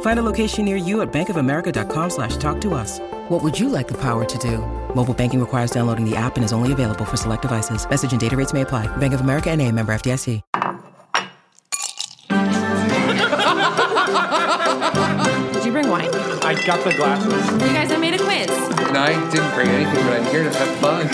Find 0.00 0.18
a 0.18 0.22
location 0.22 0.64
near 0.64 0.76
you 0.76 1.02
at 1.02 1.12
bankofamerica.com 1.12 2.10
slash 2.10 2.36
talk 2.38 2.60
to 2.62 2.74
us. 2.74 2.98
What 3.28 3.44
would 3.44 3.56
you 3.58 3.68
like 3.68 3.86
the 3.86 3.98
power 3.98 4.24
to 4.24 4.38
do? 4.38 4.58
Mobile 4.94 5.14
banking 5.14 5.38
requires 5.38 5.70
downloading 5.70 6.04
the 6.08 6.16
app 6.16 6.34
and 6.36 6.44
is 6.44 6.52
only 6.52 6.72
available 6.72 7.04
for 7.04 7.16
select 7.16 7.42
devices. 7.42 7.88
Message 7.88 8.10
and 8.10 8.20
data 8.20 8.36
rates 8.36 8.52
may 8.52 8.62
apply. 8.62 8.88
Bank 8.96 9.14
of 9.14 9.20
America 9.20 9.50
and 9.50 9.62
a 9.62 9.70
member 9.70 9.92
FDIC. 9.92 10.42
Did 15.52 15.64
you 15.64 15.72
bring 15.72 15.88
wine? 15.88 16.08
I 16.42 16.54
got 16.66 16.82
the 16.84 16.92
glasses. 16.94 17.32
You 17.52 17.58
guys, 17.74 17.90
I 17.92 17.96
made 17.96 18.14
a 18.14 18.18
quiz. 18.18 18.48
No, 18.92 19.00
I 19.00 19.12
didn't 19.30 19.54
bring 19.54 19.68
anything, 19.68 20.04
but 20.04 20.20
I'm 20.20 20.24
here 20.30 20.44
to 20.44 20.50
have 20.50 20.76
fun. 20.78 21.08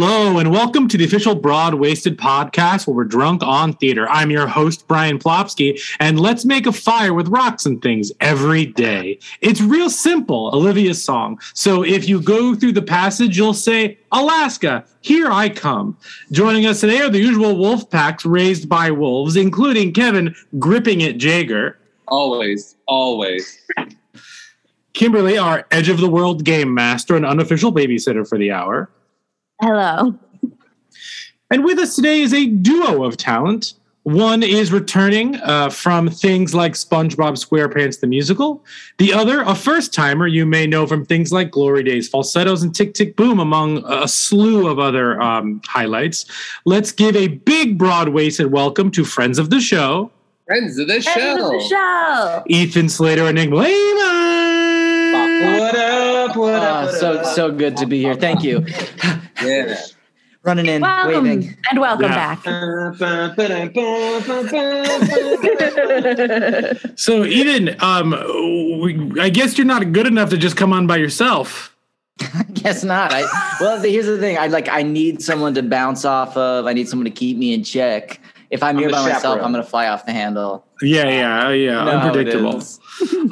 Hello, 0.00 0.38
and 0.38 0.52
welcome 0.52 0.86
to 0.86 0.96
the 0.96 1.04
official 1.04 1.34
Broadwaysted 1.34 2.14
podcast 2.14 2.86
where 2.86 2.94
we're 2.94 3.04
drunk 3.04 3.42
on 3.42 3.72
theater. 3.72 4.08
I'm 4.08 4.30
your 4.30 4.46
host, 4.46 4.86
Brian 4.86 5.18
Plopsky, 5.18 5.80
and 5.98 6.20
let's 6.20 6.44
make 6.44 6.68
a 6.68 6.72
fire 6.72 7.12
with 7.12 7.26
rocks 7.26 7.66
and 7.66 7.82
things 7.82 8.12
every 8.20 8.64
day. 8.64 9.18
It's 9.40 9.60
real 9.60 9.90
simple, 9.90 10.52
Olivia's 10.54 11.02
song. 11.02 11.40
So 11.52 11.82
if 11.82 12.08
you 12.08 12.22
go 12.22 12.54
through 12.54 12.74
the 12.74 12.82
passage, 12.82 13.36
you'll 13.36 13.54
say, 13.54 13.98
Alaska, 14.12 14.84
here 15.00 15.32
I 15.32 15.48
come. 15.48 15.98
Joining 16.30 16.64
us 16.66 16.80
today 16.80 17.00
are 17.00 17.10
the 17.10 17.18
usual 17.18 17.56
wolf 17.56 17.90
packs 17.90 18.24
raised 18.24 18.68
by 18.68 18.92
wolves, 18.92 19.34
including 19.34 19.92
Kevin 19.92 20.32
gripping 20.60 21.02
at 21.02 21.18
Jager. 21.18 21.76
Always, 22.06 22.76
always. 22.86 23.66
Kimberly, 24.92 25.38
our 25.38 25.66
edge 25.72 25.88
of 25.88 25.98
the 25.98 26.08
world 26.08 26.44
game 26.44 26.72
master 26.72 27.16
and 27.16 27.26
unofficial 27.26 27.72
babysitter 27.72 28.26
for 28.28 28.38
the 28.38 28.52
hour. 28.52 28.88
Hello. 29.60 30.14
And 31.50 31.64
with 31.64 31.78
us 31.78 31.96
today 31.96 32.20
is 32.20 32.32
a 32.32 32.46
duo 32.46 33.04
of 33.04 33.16
talent. 33.16 33.74
One 34.04 34.42
is 34.44 34.72
returning 34.72 35.36
uh, 35.36 35.68
from 35.70 36.08
things 36.08 36.54
like 36.54 36.74
SpongeBob 36.74 37.32
SquarePants 37.32 37.98
the 38.00 38.06
musical. 38.06 38.64
The 38.98 39.12
other, 39.12 39.42
a 39.42 39.54
first 39.54 39.92
timer 39.92 40.28
you 40.28 40.46
may 40.46 40.66
know 40.66 40.86
from 40.86 41.04
things 41.04 41.32
like 41.32 41.50
Glory 41.50 41.82
Days, 41.82 42.08
Falsettos, 42.08 42.62
and 42.62 42.74
Tick 42.74 42.94
Tick 42.94 43.16
Boom, 43.16 43.40
among 43.40 43.84
a 43.86 44.06
slew 44.06 44.68
of 44.68 44.78
other 44.78 45.20
um, 45.20 45.60
highlights. 45.66 46.24
Let's 46.64 46.92
give 46.92 47.16
a 47.16 47.28
big 47.28 47.76
broad 47.76 48.10
waisted 48.10 48.52
welcome 48.52 48.90
to 48.92 49.04
friends 49.04 49.38
of 49.38 49.50
the 49.50 49.60
show. 49.60 50.12
Friends 50.46 50.78
of 50.78 50.86
the 50.86 51.02
show. 51.02 51.12
Friends 51.12 51.42
of 51.42 51.50
the 51.50 51.68
show. 51.68 52.44
Ethan 52.46 52.88
Slater 52.88 53.26
and 53.26 53.34
Nick 53.34 53.50
Blaemire. 53.50 54.38
What 55.58 55.74
up? 55.74 56.36
What 56.36 56.62
Uh, 56.62 56.92
so 56.92 57.22
so 57.22 57.50
good 57.50 57.76
to 57.76 57.86
be 57.86 57.98
here. 58.00 58.14
Thank 58.14 58.42
you. 58.42 58.64
Yeah. 59.42 59.76
Running 60.42 60.66
in, 60.66 60.82
Welcome 60.82 61.24
waving. 61.24 61.56
and 61.70 61.80
welcome 61.80 62.12
Yeah. 62.12 62.34
back. 62.36 62.44
So, 66.96 67.24
Ethan, 67.24 67.76
um, 67.80 68.10
we- 68.80 69.20
I 69.20 69.28
guess 69.30 69.58
you're 69.58 69.66
not 69.66 69.92
good 69.92 70.06
enough 70.06 70.30
to 70.30 70.36
just 70.38 70.56
come 70.56 70.72
on 70.72 70.86
by 70.86 70.96
yourself. 70.96 71.74
I 72.20 72.44
guess 72.52 72.84
not. 72.84 73.12
I 73.12 73.22
well, 73.60 73.80
here's 73.80 74.06
the 74.06 74.18
thing. 74.18 74.38
I 74.38 74.46
like. 74.48 74.68
I 74.68 74.82
need 74.82 75.22
someone 75.22 75.54
to 75.54 75.62
bounce 75.62 76.04
off 76.04 76.36
of. 76.36 76.66
I 76.66 76.72
need 76.72 76.88
someone 76.88 77.04
to 77.04 77.10
keep 77.10 77.36
me 77.36 77.52
in 77.54 77.62
check. 77.62 78.20
If 78.50 78.62
I'm, 78.62 78.76
I'm 78.76 78.78
here 78.78 78.88
the 78.88 78.94
by 78.94 79.12
myself. 79.12 79.36
I'm 79.42 79.52
gonna 79.52 79.62
fly 79.62 79.88
off 79.88 80.06
the 80.06 80.12
handle. 80.12 80.64
Yeah, 80.82 81.04
yeah, 81.04 81.50
yeah. 81.50 81.52
You 81.52 81.66
know 81.70 81.84
how 81.98 82.14
it 82.14 82.16
unpredictable. 82.16 82.62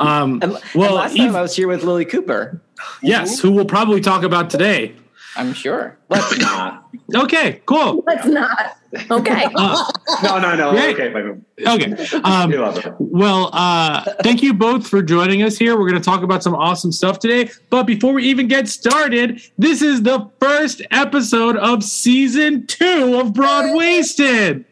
Um, 0.00 0.34
And, 0.42 0.44
and 0.44 0.58
well, 0.74 0.94
last 0.94 1.16
time 1.16 1.28
Eve- 1.28 1.34
I 1.34 1.42
was 1.42 1.56
here 1.56 1.68
with 1.68 1.82
Lilli 1.82 2.08
Cooper. 2.08 2.60
yes, 3.02 3.40
who 3.40 3.50
we'll 3.50 3.64
probably 3.64 4.00
talk 4.00 4.22
about 4.22 4.50
today. 4.50 4.94
I'm 5.36 5.52
sure. 5.52 5.98
Let's 6.08 6.38
not. 6.38 6.88
Okay, 7.14 7.60
cool. 7.66 8.02
Let's 8.06 8.26
not. 8.26 8.76
Okay. 9.10 9.46
Uh, 9.56 9.90
No, 10.22 10.38
no, 10.38 10.56
no. 10.56 10.70
Great. 10.72 10.94
Okay, 10.98 11.12
wait, 11.12 11.24
wait. 11.58 11.66
okay. 11.68 12.18
Um, 12.24 12.50
We 12.50 12.56
love 12.58 12.78
it. 12.78 12.94
well, 12.98 13.50
uh, 13.52 14.02
thank 14.22 14.42
you 14.42 14.54
both 14.54 14.86
for 14.86 15.02
joining 15.02 15.42
us 15.42 15.58
here. 15.58 15.78
We're 15.78 15.88
going 15.88 16.00
to 16.00 16.04
talk 16.04 16.22
about 16.22 16.42
some 16.42 16.54
awesome 16.54 16.92
stuff 16.92 17.18
today. 17.18 17.50
But 17.70 17.82
before 17.84 18.12
we 18.14 18.24
even 18.24 18.48
get 18.48 18.68
started, 18.68 19.42
this 19.58 19.82
is 19.82 20.02
the 20.02 20.30
first 20.40 20.80
episode 20.90 21.56
of 21.56 21.82
season 21.84 22.66
two 22.66 23.18
of 23.20 23.28
Broadwaysted. 23.32 24.64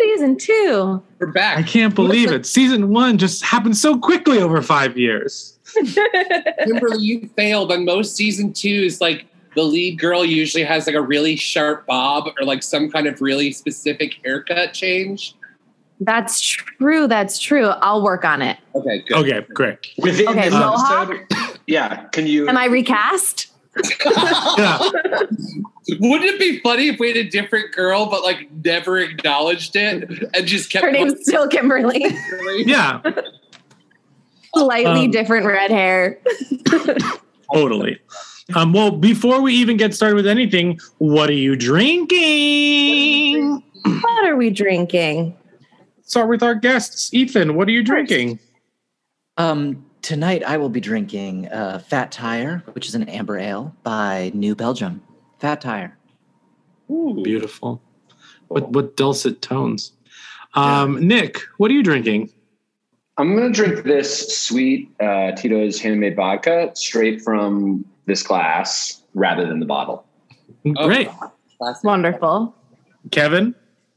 Season 0.00 0.36
two. 0.36 1.02
We're 1.18 1.26
back. 1.32 1.58
I 1.58 1.62
can't 1.62 1.94
believe 1.94 2.30
it. 2.30 2.46
Season 2.46 2.88
one 2.90 3.18
just 3.18 3.44
happened 3.44 3.76
so 3.76 3.98
quickly 3.98 4.38
over 4.38 4.62
five 4.62 4.96
years. 4.96 5.58
Kimberly, 6.64 6.98
you 7.02 7.28
failed 7.36 7.72
on 7.72 7.84
most 7.84 8.14
season 8.16 8.52
twos. 8.52 9.00
Like 9.00 9.26
the 9.54 9.62
lead 9.62 9.98
girl 9.98 10.24
usually 10.24 10.64
has 10.64 10.86
like 10.86 10.96
a 10.96 11.02
really 11.02 11.36
sharp 11.36 11.86
bob 11.86 12.28
or 12.38 12.44
like 12.44 12.62
some 12.62 12.90
kind 12.90 13.06
of 13.06 13.20
really 13.20 13.52
specific 13.52 14.16
haircut 14.24 14.72
change. 14.72 15.34
That's 16.00 16.40
true. 16.40 17.06
That's 17.06 17.38
true. 17.38 17.66
I'll 17.66 18.02
work 18.02 18.24
on 18.24 18.42
it. 18.42 18.58
Okay, 18.74 19.04
good. 19.06 19.16
Okay, 19.18 19.46
great. 19.54 19.78
Within 19.98 20.28
Okay, 20.28 20.44
this 20.44 20.52
Mohawk? 20.52 21.10
episode, 21.10 21.60
yeah. 21.66 22.04
Can 22.08 22.26
you? 22.26 22.48
Am 22.48 22.56
I 22.56 22.64
recast? 22.66 23.48
Yeah. 24.58 24.78
Wouldn't 25.98 26.24
it 26.24 26.38
be 26.38 26.60
funny 26.60 26.88
if 26.88 26.98
we 27.00 27.08
had 27.08 27.16
a 27.16 27.28
different 27.28 27.72
girl 27.74 28.06
but 28.06 28.22
like 28.22 28.48
never 28.64 28.98
acknowledged 28.98 29.74
it 29.76 30.08
and 30.34 30.46
just 30.46 30.70
kept 30.70 30.84
Her 30.84 30.90
name's 30.92 31.20
still 31.22 31.48
Kimberly. 31.48 32.04
Yeah, 32.66 33.00
Slightly 34.54 35.06
Um, 35.06 35.10
different 35.10 35.46
red 35.46 35.70
hair. 35.70 36.18
totally. 37.54 37.98
Um, 38.54 38.72
well, 38.72 38.90
before 38.90 39.40
we 39.40 39.54
even 39.54 39.76
get 39.76 39.94
started 39.94 40.16
with 40.16 40.26
anything, 40.26 40.80
what 40.98 41.30
are 41.30 41.34
you 41.34 41.56
drinking? 41.56 43.62
What 43.84 44.28
are 44.28 44.36
we 44.36 44.50
drinking? 44.50 45.36
Start 46.02 46.28
with 46.28 46.42
our 46.42 46.54
guests. 46.54 47.12
Ethan, 47.14 47.54
what 47.54 47.68
are 47.68 47.72
you 47.72 47.82
drinking? 47.82 48.38
Um, 49.36 49.84
tonight 50.02 50.42
I 50.44 50.56
will 50.56 50.68
be 50.68 50.80
drinking 50.80 51.48
uh, 51.48 51.78
Fat 51.78 52.12
Tire, 52.12 52.62
which 52.72 52.88
is 52.88 52.94
an 52.94 53.08
amber 53.08 53.38
ale 53.38 53.74
by 53.82 54.30
New 54.34 54.54
Belgium. 54.54 55.02
Fat 55.38 55.60
Tire. 55.60 55.96
Beautiful. 56.88 57.80
What 58.48 58.70
what 58.70 58.96
dulcet 58.96 59.40
tones. 59.40 59.92
Um, 60.54 61.06
Nick, 61.06 61.38
what 61.56 61.70
are 61.70 61.74
you 61.74 61.82
drinking? 61.82 62.30
I'm 63.16 63.34
going 63.36 63.52
to 63.52 63.54
drink 63.54 63.84
this 63.84 64.38
sweet 64.38 64.90
uh, 65.00 65.32
Tito's 65.32 65.80
handmade 65.80 66.16
vodka 66.16 66.72
straight 66.74 67.22
from 67.22 67.84
this 68.06 68.22
class 68.22 69.02
rather 69.14 69.46
than 69.46 69.60
the 69.60 69.66
bottle. 69.66 70.04
Great. 70.74 71.08
Classic. 71.58 71.84
Wonderful. 71.84 72.54
Kevin? 73.10 73.54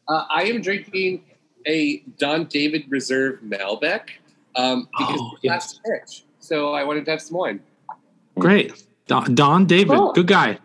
Uh, 0.07 0.25
I 0.29 0.43
am 0.43 0.61
drinking 0.61 1.23
a 1.67 1.97
Don 2.19 2.45
David 2.45 2.85
Reserve 2.89 3.39
Malbec 3.43 4.09
um, 4.55 4.87
because 4.97 5.19
Oh, 5.19 5.31
it's 5.35 5.43
yes. 5.43 5.79
rich. 5.85 6.23
So 6.39 6.73
I 6.73 6.83
wanted 6.83 7.05
to 7.05 7.11
have 7.11 7.21
some 7.21 7.37
wine. 7.37 7.59
Great. 8.37 8.83
Don, 9.07 9.33
Don 9.35 9.65
David, 9.65 9.95
Cool. 9.97 10.13
good 10.13 10.27
guy. 10.27 10.59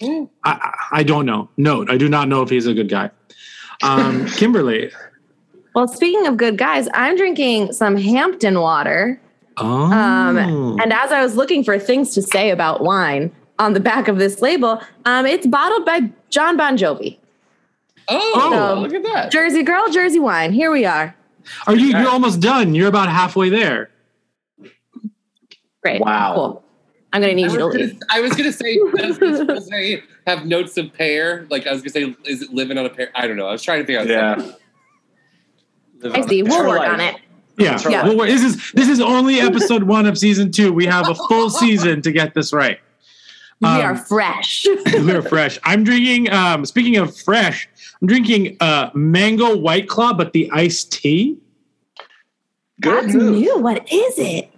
Mm. 0.00 0.28
I, 0.44 0.50
I 0.52 0.98
I 1.00 1.02
don't 1.02 1.26
know. 1.26 1.48
Note, 1.58 1.90
I 1.90 1.98
do 1.98 2.08
not 2.08 2.28
know 2.28 2.40
if 2.42 2.48
he's 2.48 2.66
a 2.66 2.72
good 2.74 2.88
guy. 2.88 3.10
Um, 3.82 4.26
Kimberly. 4.36 4.90
Well, 5.74 5.86
speaking 5.88 6.26
of 6.26 6.36
good 6.36 6.56
guys, 6.58 6.88
I'm 6.94 7.16
drinking 7.16 7.72
some 7.74 7.96
Hampton 7.96 8.60
water. 8.60 9.20
Oh. 9.60 9.92
Um, 9.92 10.38
and 10.80 10.92
as 10.92 11.12
I 11.12 11.22
was 11.22 11.36
looking 11.36 11.62
for 11.62 11.78
things 11.78 12.14
to 12.14 12.22
say 12.22 12.50
about 12.50 12.82
wine 12.82 13.30
on 13.58 13.74
the 13.74 13.80
back 13.80 14.08
of 14.08 14.18
this 14.18 14.40
label, 14.40 14.80
um, 15.04 15.26
it's 15.26 15.46
bottled 15.46 15.84
by 15.84 16.10
John 16.30 16.56
Bon 16.56 16.76
Jovi. 16.76 17.18
Oh, 18.08 18.50
So, 18.50 18.80
look 18.80 18.94
at 18.94 19.02
that. 19.04 19.30
Jersey 19.30 19.62
girl, 19.62 19.88
Jersey 19.90 20.18
wine. 20.18 20.52
Here 20.52 20.70
we 20.70 20.84
are. 20.84 21.14
Are 21.66 21.76
you? 21.76 21.88
You're 21.88 22.08
almost 22.08 22.40
done. 22.40 22.74
You're 22.74 22.88
about 22.88 23.08
halfway 23.08 23.50
there. 23.50 23.90
Great. 25.82 26.00
Wow. 26.00 26.34
Cool. 26.34 26.64
I'm 27.12 27.22
going 27.22 27.36
to 27.36 27.42
I 27.42 27.46
need 27.46 27.52
you 27.52 27.58
to 27.58 27.64
was, 27.66 27.74
gonna, 27.74 27.86
leave. 27.86 28.00
I 28.08 28.20
was 28.20 28.36
gonna 28.36 28.52
say, 28.52 28.78
does 28.96 29.18
this 29.18 29.40
rosé 29.40 30.02
have 30.26 30.46
notes 30.46 30.76
of 30.76 30.92
pear? 30.92 31.46
Like 31.50 31.66
I 31.66 31.72
was 31.72 31.82
gonna 31.82 31.90
say, 31.90 32.14
is 32.24 32.42
it 32.42 32.50
living 32.52 32.78
on 32.78 32.86
a 32.86 32.90
pear? 32.90 33.10
I 33.14 33.26
don't 33.26 33.36
know. 33.36 33.46
I 33.46 33.52
was 33.52 33.62
trying 33.62 33.80
to 33.80 33.86
figure 33.86 34.00
out. 34.00 34.38
Yeah. 34.38 34.52
I 36.14 36.20
see. 36.26 36.42
We'll 36.42 36.66
work 36.68 36.78
life. 36.78 36.92
on 36.92 37.00
it. 37.00 37.16
Yeah. 37.60 37.78
Yeah. 37.88 38.08
Well, 38.08 38.26
this 38.26 38.42
is 38.42 38.72
this 38.72 38.88
is 38.88 39.00
only 39.00 39.40
episode 39.40 39.82
one 39.84 40.06
of 40.06 40.16
season 40.18 40.50
two. 40.50 40.72
We 40.72 40.86
have 40.86 41.08
a 41.08 41.14
full 41.14 41.50
season 41.62 42.02
to 42.02 42.12
get 42.12 42.34
this 42.34 42.52
right. 42.52 42.80
we 43.60 43.68
Um, 43.68 43.80
are 43.84 43.96
fresh. 43.96 44.66
We're 44.94 45.22
fresh. 45.22 45.58
I'm 45.64 45.84
drinking. 45.84 46.30
Um, 46.32 46.64
speaking 46.64 46.96
of 46.96 47.16
fresh, 47.16 47.68
I'm 48.00 48.08
drinking 48.08 48.56
uh, 48.60 48.90
mango 48.94 49.56
white 49.56 49.88
claw, 49.88 50.12
but 50.14 50.32
the 50.32 50.50
iced 50.52 50.92
tea. 50.92 51.38
Good 52.80 53.04
That's 53.04 53.14
move. 53.14 53.38
new. 53.40 53.58
What 53.58 53.92
is 53.92 54.18
it? 54.18 54.50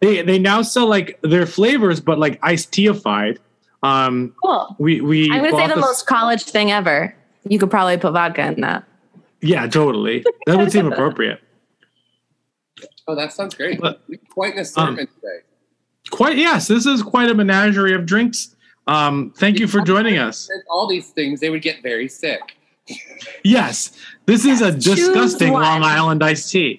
They 0.00 0.22
they 0.22 0.38
now 0.38 0.62
sell 0.62 0.86
like 0.86 1.18
their 1.22 1.46
flavors, 1.46 2.00
but 2.00 2.18
like 2.18 2.38
iced 2.42 2.70
teaified. 2.70 3.38
Um, 3.82 4.34
Cool. 4.44 4.76
we 4.78 5.00
we. 5.00 5.30
I'm 5.30 5.38
going 5.40 5.50
to 5.52 5.56
say 5.56 5.66
the 5.68 5.74
this- 5.74 5.82
most 5.84 6.06
college 6.06 6.42
thing 6.44 6.70
ever. 6.70 7.14
You 7.48 7.58
could 7.58 7.70
probably 7.70 7.96
put 7.96 8.12
vodka 8.12 8.42
in 8.52 8.60
that. 8.60 8.84
Yeah, 9.40 9.66
totally. 9.66 10.24
That 10.46 10.58
would 10.58 10.70
seem 10.70 10.92
appropriate. 10.92 11.40
Oh, 13.08 13.14
that 13.14 13.32
sounds 13.32 13.54
great. 13.54 13.80
But- 13.80 14.02
Quite 14.30 14.54
an 14.54 14.60
assortment 14.60 15.10
today. 15.14 15.38
Quite 16.10 16.36
yes, 16.36 16.68
this 16.68 16.84
is 16.84 17.02
quite 17.02 17.30
a 17.30 17.34
menagerie 17.34 17.94
of 17.94 18.06
drinks. 18.06 18.56
Um, 18.86 19.32
thank 19.36 19.60
you 19.60 19.68
for 19.68 19.80
joining 19.80 20.18
us. 20.18 20.48
All 20.68 20.88
these 20.88 21.10
things, 21.10 21.40
they 21.40 21.48
would 21.50 21.62
get 21.62 21.82
very 21.82 22.08
sick. 22.08 22.40
Yes, 23.44 23.96
this 24.26 24.44
is 24.44 24.60
a 24.60 24.72
disgusting 24.72 25.52
one. 25.52 25.62
Long 25.62 25.82
Island 25.84 26.22
iced 26.24 26.50
tea. 26.50 26.78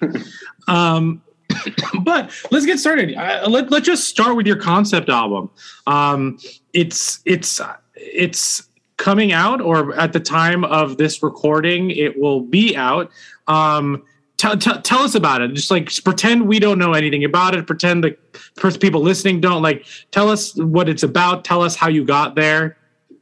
Um, 0.68 1.22
but 2.02 2.30
let's 2.50 2.66
get 2.66 2.78
started. 2.78 3.14
Uh, 3.14 3.48
let, 3.48 3.70
let's 3.70 3.86
just 3.86 4.08
start 4.08 4.36
with 4.36 4.46
your 4.46 4.56
concept 4.56 5.08
album. 5.08 5.50
Um, 5.86 6.38
it's 6.74 7.20
it's 7.24 7.60
it's 7.96 8.68
coming 8.98 9.32
out, 9.32 9.60
or 9.60 9.94
at 9.98 10.12
the 10.12 10.20
time 10.20 10.64
of 10.64 10.98
this 10.98 11.22
recording, 11.22 11.90
it 11.90 12.20
will 12.20 12.40
be 12.40 12.76
out. 12.76 13.10
Um, 13.48 14.02
tell, 14.36 14.56
tell, 14.56 14.80
tell 14.82 15.00
us 15.00 15.14
about 15.14 15.42
it. 15.42 15.52
Just 15.54 15.70
like 15.70 15.90
pretend 16.04 16.46
we 16.46 16.58
don't 16.58 16.78
know 16.78 16.92
anything 16.92 17.24
about 17.24 17.54
it. 17.54 17.66
Pretend 17.66 18.04
the 18.04 18.16
first 18.56 18.80
people 18.80 19.00
listening 19.00 19.40
don't 19.40 19.62
like. 19.62 19.86
Tell 20.10 20.30
us 20.30 20.56
what 20.56 20.88
it's 20.88 21.02
about. 21.02 21.44
Tell 21.44 21.62
us 21.62 21.76
how 21.76 21.88
you 21.88 22.04
got 22.04 22.34
there. 22.34 22.76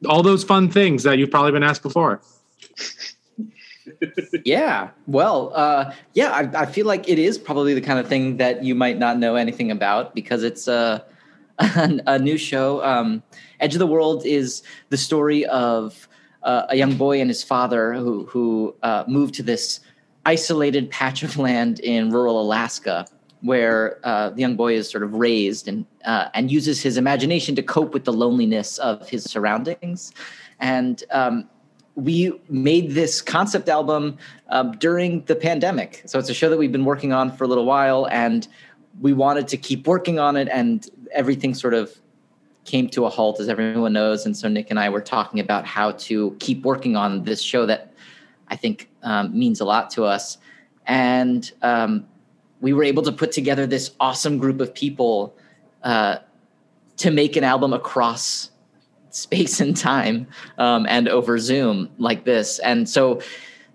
All 0.07 0.23
those 0.23 0.45
fun 0.45 0.71
things 0.71 1.03
that 1.05 1.19
you've 1.19 1.31
probably 1.31 1.53
been 1.53 1.63
asked 1.63 1.83
before. 1.83 2.21
yeah. 4.45 4.91
Well, 5.07 5.53
uh, 5.55 5.93
yeah, 6.15 6.31
I, 6.31 6.63
I 6.63 6.67
feel 6.67 6.87
like 6.87 7.09
it 7.09 7.19
is 7.19 7.39
probably 7.39 7.75
the 7.75 7.81
kind 7.81 7.99
of 7.99 8.09
thing 8.09 8.37
that 8.39 8.65
you 8.65 8.75
might 8.75 8.99
not 8.99 9.19
know 9.19 9.37
anything 9.37 9.71
about 9.71 10.15
because 10.15 10.43
it's 10.43 10.67
a, 10.69 11.05
a, 11.59 12.01
a 12.07 12.19
new 12.19 12.37
show. 12.37 12.83
Um, 12.85 13.23
Edge 13.61 13.75
of 13.75 13.79
the 13.79 13.87
World 13.87 14.27
is 14.27 14.63
the 14.89 14.97
story 14.97 15.45
of 15.47 16.09
uh, 16.43 16.67
a 16.71 16.77
young 16.77 16.97
boy 16.97 17.21
and 17.21 17.31
his 17.31 17.43
father 17.43 17.93
who, 17.93 18.27
who 18.27 18.75
uh, 18.83 19.05
moved 19.07 19.35
to 19.35 19.43
this 19.43 19.81
isolated 20.25 20.91
patch 20.91 21.23
of 21.23 21.37
land 21.37 21.81
in 21.81 22.11
rural 22.11 22.41
Alaska 22.41 23.07
where 23.43 23.99
uh, 24.05 24.31
the 24.31 24.41
young 24.41 24.57
boy 24.57 24.75
is 24.75 24.89
sort 24.89 25.03
of 25.03 25.15
raised 25.15 25.69
and 25.69 25.85
uh, 26.05 26.29
and 26.35 26.51
uses 26.51 26.81
his 26.81 26.97
imagination 26.97 27.55
to 27.57 27.63
cope 27.63 27.93
with 27.93 28.05
the 28.05 28.13
loneliness 28.13 28.79
of 28.79 29.09
his 29.09 29.25
surroundings. 29.25 30.13
And 30.61 31.03
um, 31.11 31.49
we 31.95 32.33
made 32.49 32.93
this 32.93 33.21
concept 33.21 33.69
album 33.69 34.17
um, 34.49 34.73
during 34.73 35.25
the 35.25 35.35
pandemic. 35.35 36.03
So 36.07 36.19
it's 36.19 36.31
a 36.31 36.35
show 36.35 36.49
that 36.49 36.57
we've 36.57 36.73
been 36.73 36.85
working 36.85 37.13
on 37.13 37.37
for 37.37 37.45
a 37.45 37.47
little 37.47 37.67
while, 37.67 38.09
and 38.11 38.47
we 39.01 39.13
wanted 39.13 39.49
to 39.49 39.57
keep 39.57 39.87
working 39.87 40.19
on 40.19 40.37
it, 40.37 40.49
and 40.49 40.89
everything 41.13 41.55
sort 41.55 41.75
of 41.75 41.93
came 42.65 42.89
to 42.91 43.07
a 43.07 43.11
halt, 43.11 43.41
as 43.41 43.49
everyone 43.49 43.93
knows. 43.93 44.25
And 44.25 44.37
so 44.37 44.49
Nick 44.49 44.71
and 44.71 44.79
I 44.79 44.89
were 44.89 45.01
talking 45.01 45.41
about 45.41 45.67
how 45.67 45.93
to 45.93 46.37
keep 46.39 46.63
working 46.63 46.95
on 46.95 47.25
this 47.25 47.43
show 47.43 47.67
that 47.67 47.92
I 48.53 48.57
think 48.57 48.91
um, 49.03 49.37
means 49.37 49.61
a 49.61 49.65
lot 49.65 49.89
to 49.93 50.05
us. 50.05 50.37
And 50.87 51.51
um, 51.63 52.07
we 52.61 52.75
were 52.75 52.85
able 52.85 53.03
to 53.05 53.13
put 53.13 53.33
together 53.33 53.67
this 53.67 53.93
awesome 53.99 54.37
group 54.37 54.61
of 54.61 54.75
people 54.75 55.35
uh, 55.83 56.17
to 56.99 57.11
make 57.11 57.35
an 57.35 57.45
album 57.45 57.73
across 57.73 58.51
space 59.09 59.59
and 59.61 59.75
time 59.75 60.27
um, 60.59 60.85
and 60.87 61.09
over 61.09 61.39
Zoom 61.39 61.89
like 61.97 62.25
this. 62.25 62.59
And 62.59 62.87
so 62.87 63.23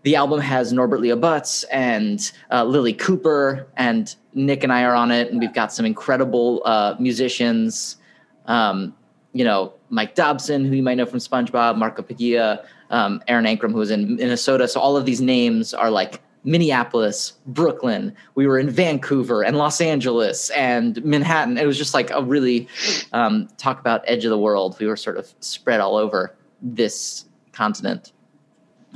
the 0.03 0.15
album 0.15 0.39
has 0.41 0.71
Norbert 0.71 1.01
Leo 1.01 1.18
Butz 1.18 1.65
and 1.71 2.31
uh, 2.51 2.63
Lilli 2.63 2.97
Cooper, 2.97 3.68
and 3.77 4.15
Nick 4.35 4.63
and 4.63 4.71
I 4.71 4.83
are 4.83 4.94
on 4.94 5.12
it. 5.12 5.31
And 5.31 5.39
we've 5.39 5.53
got 5.53 5.74
some 5.74 5.88
incredible 5.88 6.62
uh, 6.65 6.95
musicians. 7.00 7.97
Um, 8.45 8.95
you 9.33 9.44
know, 9.44 9.74
Mike 9.89 10.13
Dobson, 10.13 10.65
who 10.65 10.75
you 10.75 10.83
might 10.83 10.95
know 10.95 11.06
from 11.07 11.19
SpongeBob, 11.19 11.77
Marco 11.77 12.03
Paguia, 12.03 12.63
um, 12.89 13.22
Aaron 13.28 13.45
Ankrum, 13.45 13.72
who 13.72 13.80
was 13.80 13.92
in 13.92 14.16
Minnesota. 14.16 14.68
So 14.68 14.80
all 14.80 14.98
of 14.98 15.06
these 15.06 15.22
names 15.22 15.74
are 15.74 15.89
like 15.89 16.22
Minneapolis, 16.44 17.34
Brooklyn. 17.45 18.16
We 18.36 18.48
were 18.48 18.57
in 18.57 18.69
Vancouver 18.69 19.44
and 19.44 19.57
Los 19.57 19.81
Angeles 19.81 20.50
and 20.51 21.04
Manhattan. 21.04 21.57
It 21.57 21.66
was 21.66 21.78
just 21.78 21.94
like 21.94 22.10
a 22.12 22.24
really 22.24 22.68
um, 23.12 23.50
talk 23.57 23.80
about 23.80 24.01
edge 24.06 24.24
of 24.24 24.30
the 24.30 24.38
world. 24.39 24.78
We 24.80 24.88
were 24.88 24.95
sort 24.95 25.18
of 25.18 25.34
spread 25.42 25.80
all 25.80 25.98
over 25.98 26.36
this 26.62 27.25
continent. 27.51 28.13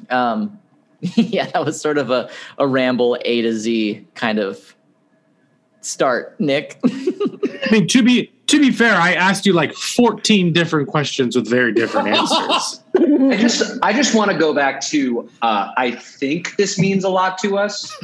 Um, 0.10 0.60
yeah, 1.02 1.48
that 1.48 1.66
was 1.66 1.80
sort 1.80 1.98
of 1.98 2.10
a, 2.10 2.30
a 2.58 2.68
ramble 2.68 3.18
A 3.26 3.42
to 3.42 3.54
Z 3.54 4.08
kind 4.16 4.40
of 4.40 4.76
start, 5.82 6.40
Nick. 6.40 6.80
I 6.86 7.68
mean, 7.72 7.88
to 7.88 8.04
be 8.04 8.32
to 8.52 8.60
be 8.60 8.70
fair, 8.70 8.94
I 8.94 9.14
asked 9.14 9.46
you 9.46 9.54
like 9.54 9.74
14 9.74 10.52
different 10.52 10.90
questions 10.90 11.38
with 11.38 11.48
very 11.48 11.72
different 11.72 12.08
answers. 12.18 12.84
I 12.94 13.38
just 13.38 13.80
I 13.82 13.94
just 13.94 14.14
want 14.14 14.30
to 14.30 14.38
go 14.38 14.54
back 14.54 14.82
to 14.88 15.30
uh, 15.42 15.72
I 15.78 15.92
think 15.92 16.58
this 16.58 16.78
means 16.78 17.06
a 17.06 17.10
lot 17.10 17.38
to 17.40 17.58
us, 17.58 17.98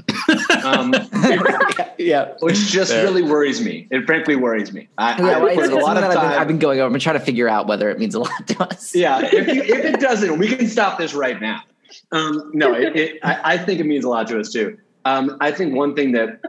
um, 0.64 0.94
yeah, 1.98 2.34
which 2.40 2.56
just 2.68 2.94
Fair. 2.94 3.04
really 3.04 3.24
worries 3.24 3.62
me. 3.62 3.88
It 3.92 4.06
frankly 4.06 4.38
worries 4.38 4.72
me. 4.72 4.88
I, 4.98 5.20
Yeah, 5.22 5.38
I 5.38 5.40
well, 5.40 5.56
put 5.56 5.66
it's, 5.66 5.74
a 5.74 5.76
it's 5.76 5.84
lot 5.84 5.98
something 5.98 6.04
of 6.06 6.10
that 6.12 6.18
I've 6.18 6.22
been, 6.24 6.32
time. 6.32 6.42
I've 6.42 6.48
been 6.48 6.60
going 6.60 6.80
over. 6.80 6.86
I've 6.86 6.94
been 6.94 7.02
trying 7.02 7.20
to 7.20 7.26
figure 7.26 7.50
out 7.50 7.68
whether 7.68 7.90
it 7.90 8.00
means 8.00 8.16
a 8.16 8.20
lot 8.20 8.48
to 8.48 8.64
us. 8.64 8.96
yeah, 8.96 9.20
if, 9.22 9.48
you, 9.48 9.62
if 9.62 9.86
it 9.86 10.00
doesn't, 10.00 10.38
we 10.38 10.48
can 10.48 10.68
stop 10.68 10.98
this 10.98 11.14
right 11.14 11.42
now. 11.42 11.62
Um, 12.14 12.52
no, 12.54 12.74
it, 12.74 12.96
it, 12.96 13.20
I, 13.22 13.54
I 13.54 13.58
think 13.58 13.82
it 13.82 13.86
means 13.86 14.06
a 14.06 14.10
lot 14.10 14.28
to 14.28 14.40
us 14.40 14.54
too. 14.54 14.78
Um, 15.04 15.38
I 15.42 15.52
think 15.52 15.76
one 15.76 15.94
thing 15.94 16.14
that 16.14 16.40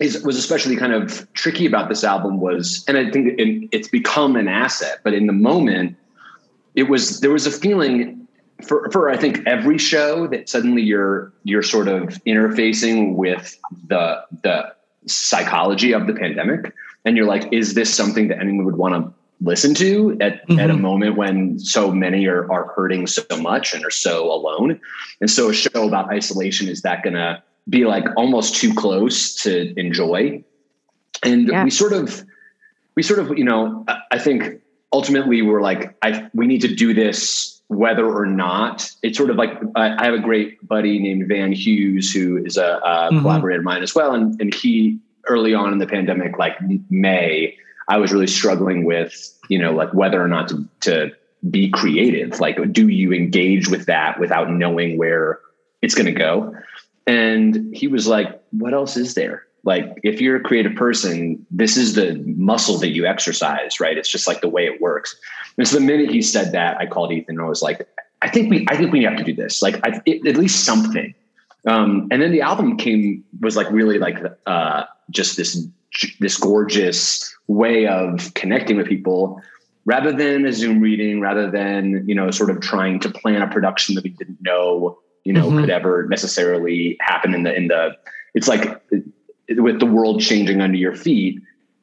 is 0.00 0.22
was 0.22 0.36
especially 0.36 0.76
kind 0.76 0.92
of 0.92 1.32
tricky 1.32 1.66
about 1.66 1.88
this 1.88 2.04
album 2.04 2.40
was, 2.40 2.84
and 2.86 2.98
I 2.98 3.10
think 3.10 3.38
it, 3.38 3.68
it's 3.72 3.88
become 3.88 4.36
an 4.36 4.48
asset, 4.48 5.00
but 5.02 5.14
in 5.14 5.26
the 5.26 5.32
moment, 5.32 5.96
it 6.74 6.84
was 6.84 7.20
there 7.20 7.30
was 7.30 7.46
a 7.46 7.50
feeling 7.50 8.26
for 8.66 8.90
for 8.90 9.10
I 9.10 9.16
think 9.16 9.46
every 9.46 9.78
show 9.78 10.26
that 10.28 10.48
suddenly 10.48 10.82
you're 10.82 11.32
you're 11.44 11.62
sort 11.62 11.88
of 11.88 12.18
interfacing 12.26 13.14
with 13.14 13.58
the 13.88 14.22
the 14.42 14.74
psychology 15.06 15.92
of 15.92 16.06
the 16.06 16.14
pandemic, 16.14 16.74
and 17.04 17.16
you're 17.16 17.26
like, 17.26 17.52
is 17.52 17.74
this 17.74 17.94
something 17.94 18.28
that 18.28 18.40
anyone 18.40 18.64
would 18.64 18.76
want 18.76 18.94
to 18.94 19.12
listen 19.40 19.74
to 19.74 20.16
at, 20.20 20.46
mm-hmm. 20.48 20.58
at 20.58 20.70
a 20.70 20.76
moment 20.76 21.16
when 21.16 21.58
so 21.58 21.92
many 21.92 22.26
are, 22.26 22.50
are 22.50 22.72
hurting 22.74 23.06
so 23.06 23.22
much 23.38 23.74
and 23.74 23.84
are 23.84 23.90
so 23.90 24.32
alone. 24.32 24.80
And 25.20 25.30
so 25.30 25.50
a 25.50 25.54
show 25.54 25.86
about 25.86 26.10
isolation, 26.10 26.68
is 26.68 26.82
that 26.82 27.02
going 27.02 27.14
to 27.14 27.42
be 27.68 27.84
like 27.84 28.04
almost 28.16 28.56
too 28.56 28.72
close 28.74 29.34
to 29.42 29.72
enjoy? 29.78 30.42
And 31.22 31.48
Yeah. 31.48 31.64
we 31.64 31.70
sort 31.70 31.92
of, 31.92 32.24
we 32.94 33.02
sort 33.02 33.18
of, 33.18 33.36
you 33.36 33.44
know, 33.44 33.84
I, 34.10 34.18
think 34.18 34.60
ultimately 34.92 35.42
we're 35.42 35.62
like, 35.62 35.96
I, 36.02 36.28
we 36.34 36.46
need 36.46 36.60
to 36.62 36.74
do 36.74 36.94
this 36.94 37.60
whether 37.68 38.06
or 38.06 38.26
not 38.26 38.88
it's 39.02 39.18
sort 39.18 39.30
of 39.30 39.36
like, 39.36 39.50
I, 39.74 39.96
I 40.00 40.04
have 40.04 40.14
a 40.14 40.20
great 40.20 40.66
buddy 40.66 41.00
named 41.00 41.26
Van 41.28 41.52
Hughes, 41.52 42.12
who 42.12 42.44
is 42.44 42.56
a, 42.56 42.80
a 42.84 43.10
Mhm. 43.12 43.22
collaborator 43.22 43.58
of 43.58 43.64
mine 43.64 43.82
as 43.82 43.94
well. 43.94 44.14
And, 44.14 44.40
and 44.40 44.54
he 44.54 44.98
early 45.28 45.52
on 45.54 45.72
in 45.72 45.78
the 45.78 45.86
pandemic, 45.86 46.38
like 46.38 46.56
May, 46.88 47.56
I 47.88 47.96
was 47.98 48.12
really 48.12 48.28
struggling 48.28 48.84
with, 48.84 49.36
you 49.48 49.58
know, 49.58 49.72
like 49.72 49.92
whether 49.92 50.22
or 50.22 50.28
not 50.28 50.48
to, 50.48 50.64
to 50.82 51.10
be 51.50 51.70
creative? 51.70 52.40
Like, 52.40 52.72
do 52.72 52.88
you 52.88 53.12
engage 53.12 53.68
with 53.68 53.86
that 53.86 54.18
without 54.18 54.50
knowing 54.50 54.98
where 54.98 55.40
it's 55.82 55.94
going 55.94 56.06
to 56.06 56.12
go? 56.12 56.54
And 57.06 57.74
he 57.74 57.88
was 57.88 58.06
like, 58.06 58.40
what 58.50 58.74
else 58.74 58.96
is 58.96 59.14
there? 59.14 59.44
Like, 59.64 59.98
if 60.04 60.20
you're 60.20 60.36
a 60.36 60.42
creative 60.42 60.74
person, 60.76 61.44
this 61.50 61.76
is 61.76 61.94
the 61.94 62.14
muscle 62.36 62.78
that 62.78 62.90
you 62.90 63.06
exercise, 63.06 63.80
right? 63.80 63.98
It's 63.98 64.08
just 64.08 64.28
like 64.28 64.40
the 64.40 64.48
way 64.48 64.66
it 64.66 64.80
works. 64.80 65.16
And 65.58 65.66
so 65.66 65.78
the 65.78 65.84
minute 65.84 66.10
he 66.10 66.22
said 66.22 66.52
that, 66.52 66.78
I 66.78 66.86
called 66.86 67.12
Ethan 67.12 67.36
and 67.36 67.44
I 67.44 67.48
was 67.48 67.62
like, 67.62 67.88
I 68.22 68.28
think 68.28 68.50
we, 68.50 68.66
I 68.68 68.76
think 68.76 68.92
we 68.92 69.02
have 69.04 69.16
to 69.16 69.24
do 69.24 69.34
this. 69.34 69.62
Like, 69.62 69.76
I, 69.84 70.00
it, 70.06 70.26
at 70.26 70.36
least 70.36 70.64
something. 70.64 71.14
Um, 71.66 72.06
and 72.10 72.22
then 72.22 72.30
the 72.30 72.42
album 72.42 72.76
came 72.76 73.24
was 73.40 73.56
like 73.56 73.70
really 73.70 73.98
like 73.98 74.18
uh, 74.46 74.84
just 75.10 75.36
this 75.36 75.66
this 76.20 76.36
gorgeous 76.36 77.34
way 77.48 77.86
of 77.86 78.32
connecting 78.34 78.76
with 78.76 78.86
people 78.86 79.42
rather 79.84 80.12
than 80.12 80.46
a 80.46 80.52
zoom 80.52 80.80
reading 80.80 81.20
rather 81.20 81.50
than 81.50 82.08
you 82.08 82.14
know 82.14 82.30
sort 82.30 82.50
of 82.50 82.60
trying 82.60 83.00
to 83.00 83.10
plan 83.10 83.42
a 83.42 83.48
production 83.48 83.94
that 83.96 84.04
we 84.04 84.10
didn't 84.10 84.40
know 84.40 84.98
you 85.26 85.32
know 85.32 85.48
mm-hmm. 85.48 85.60
could 85.60 85.70
ever 85.70 86.06
necessarily 86.08 86.96
happen 87.00 87.34
in 87.34 87.42
the 87.42 87.54
in 87.54 87.68
the 87.68 87.96
it's 88.34 88.48
like 88.48 88.80
with 89.56 89.80
the 89.80 89.86
world 89.86 90.20
changing 90.20 90.60
under 90.60 90.76
your 90.76 90.94
feet 90.94 91.40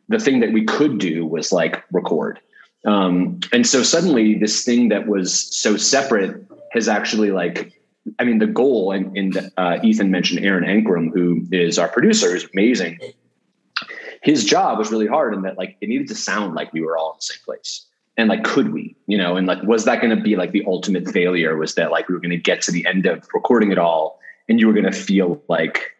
the 0.09 0.19
thing 0.19 0.39
that 0.39 0.51
we 0.51 0.63
could 0.63 0.99
do 0.99 1.25
was 1.25 1.51
like 1.51 1.83
record. 1.91 2.39
Um, 2.85 3.39
and 3.51 3.65
so 3.65 3.83
suddenly 3.83 4.37
this 4.37 4.63
thing 4.63 4.89
that 4.89 5.07
was 5.07 5.33
so 5.55 5.77
separate 5.77 6.45
has 6.73 6.87
actually 6.89 7.31
like 7.31 7.71
i 8.19 8.25
mean 8.25 8.39
the 8.39 8.47
goal 8.47 8.91
and, 8.91 9.15
and 9.15 9.51
uh, 9.55 9.77
ethan 9.83 10.11
mentioned 10.11 10.43
aaron 10.43 10.65
ankrum 10.65 11.13
who 11.13 11.45
is 11.51 11.79
our 11.79 11.87
producer 11.87 12.35
is 12.35 12.47
amazing. 12.53 12.99
His 14.21 14.45
job 14.45 14.77
was 14.77 14.89
really 14.89 15.07
hard 15.07 15.33
in 15.33 15.41
that 15.43 15.57
like 15.57 15.77
it 15.81 15.89
needed 15.89 16.07
to 16.09 16.15
sound 16.15 16.55
like 16.55 16.71
we 16.73 16.81
were 16.81 16.97
all 16.97 17.11
in 17.11 17.17
the 17.17 17.21
same 17.21 17.43
place 17.45 17.85
and 18.17 18.29
like 18.29 18.43
could 18.43 18.71
we 18.71 18.95
you 19.07 19.17
know 19.17 19.35
and 19.35 19.47
like 19.47 19.61
was 19.63 19.85
that 19.85 20.01
going 20.01 20.15
to 20.15 20.21
be 20.21 20.35
like 20.35 20.51
the 20.51 20.63
ultimate 20.67 21.07
failure 21.09 21.57
was 21.57 21.75
that 21.75 21.91
like 21.91 22.07
we 22.07 22.15
were 22.15 22.21
going 22.21 22.29
to 22.29 22.37
get 22.37 22.61
to 22.61 22.71
the 22.71 22.85
end 22.85 23.05
of 23.05 23.27
recording 23.33 23.71
it 23.71 23.77
all 23.77 24.19
and 24.49 24.59
you 24.59 24.67
were 24.67 24.73
going 24.73 24.85
to 24.85 24.91
feel 24.91 25.41
like 25.47 25.95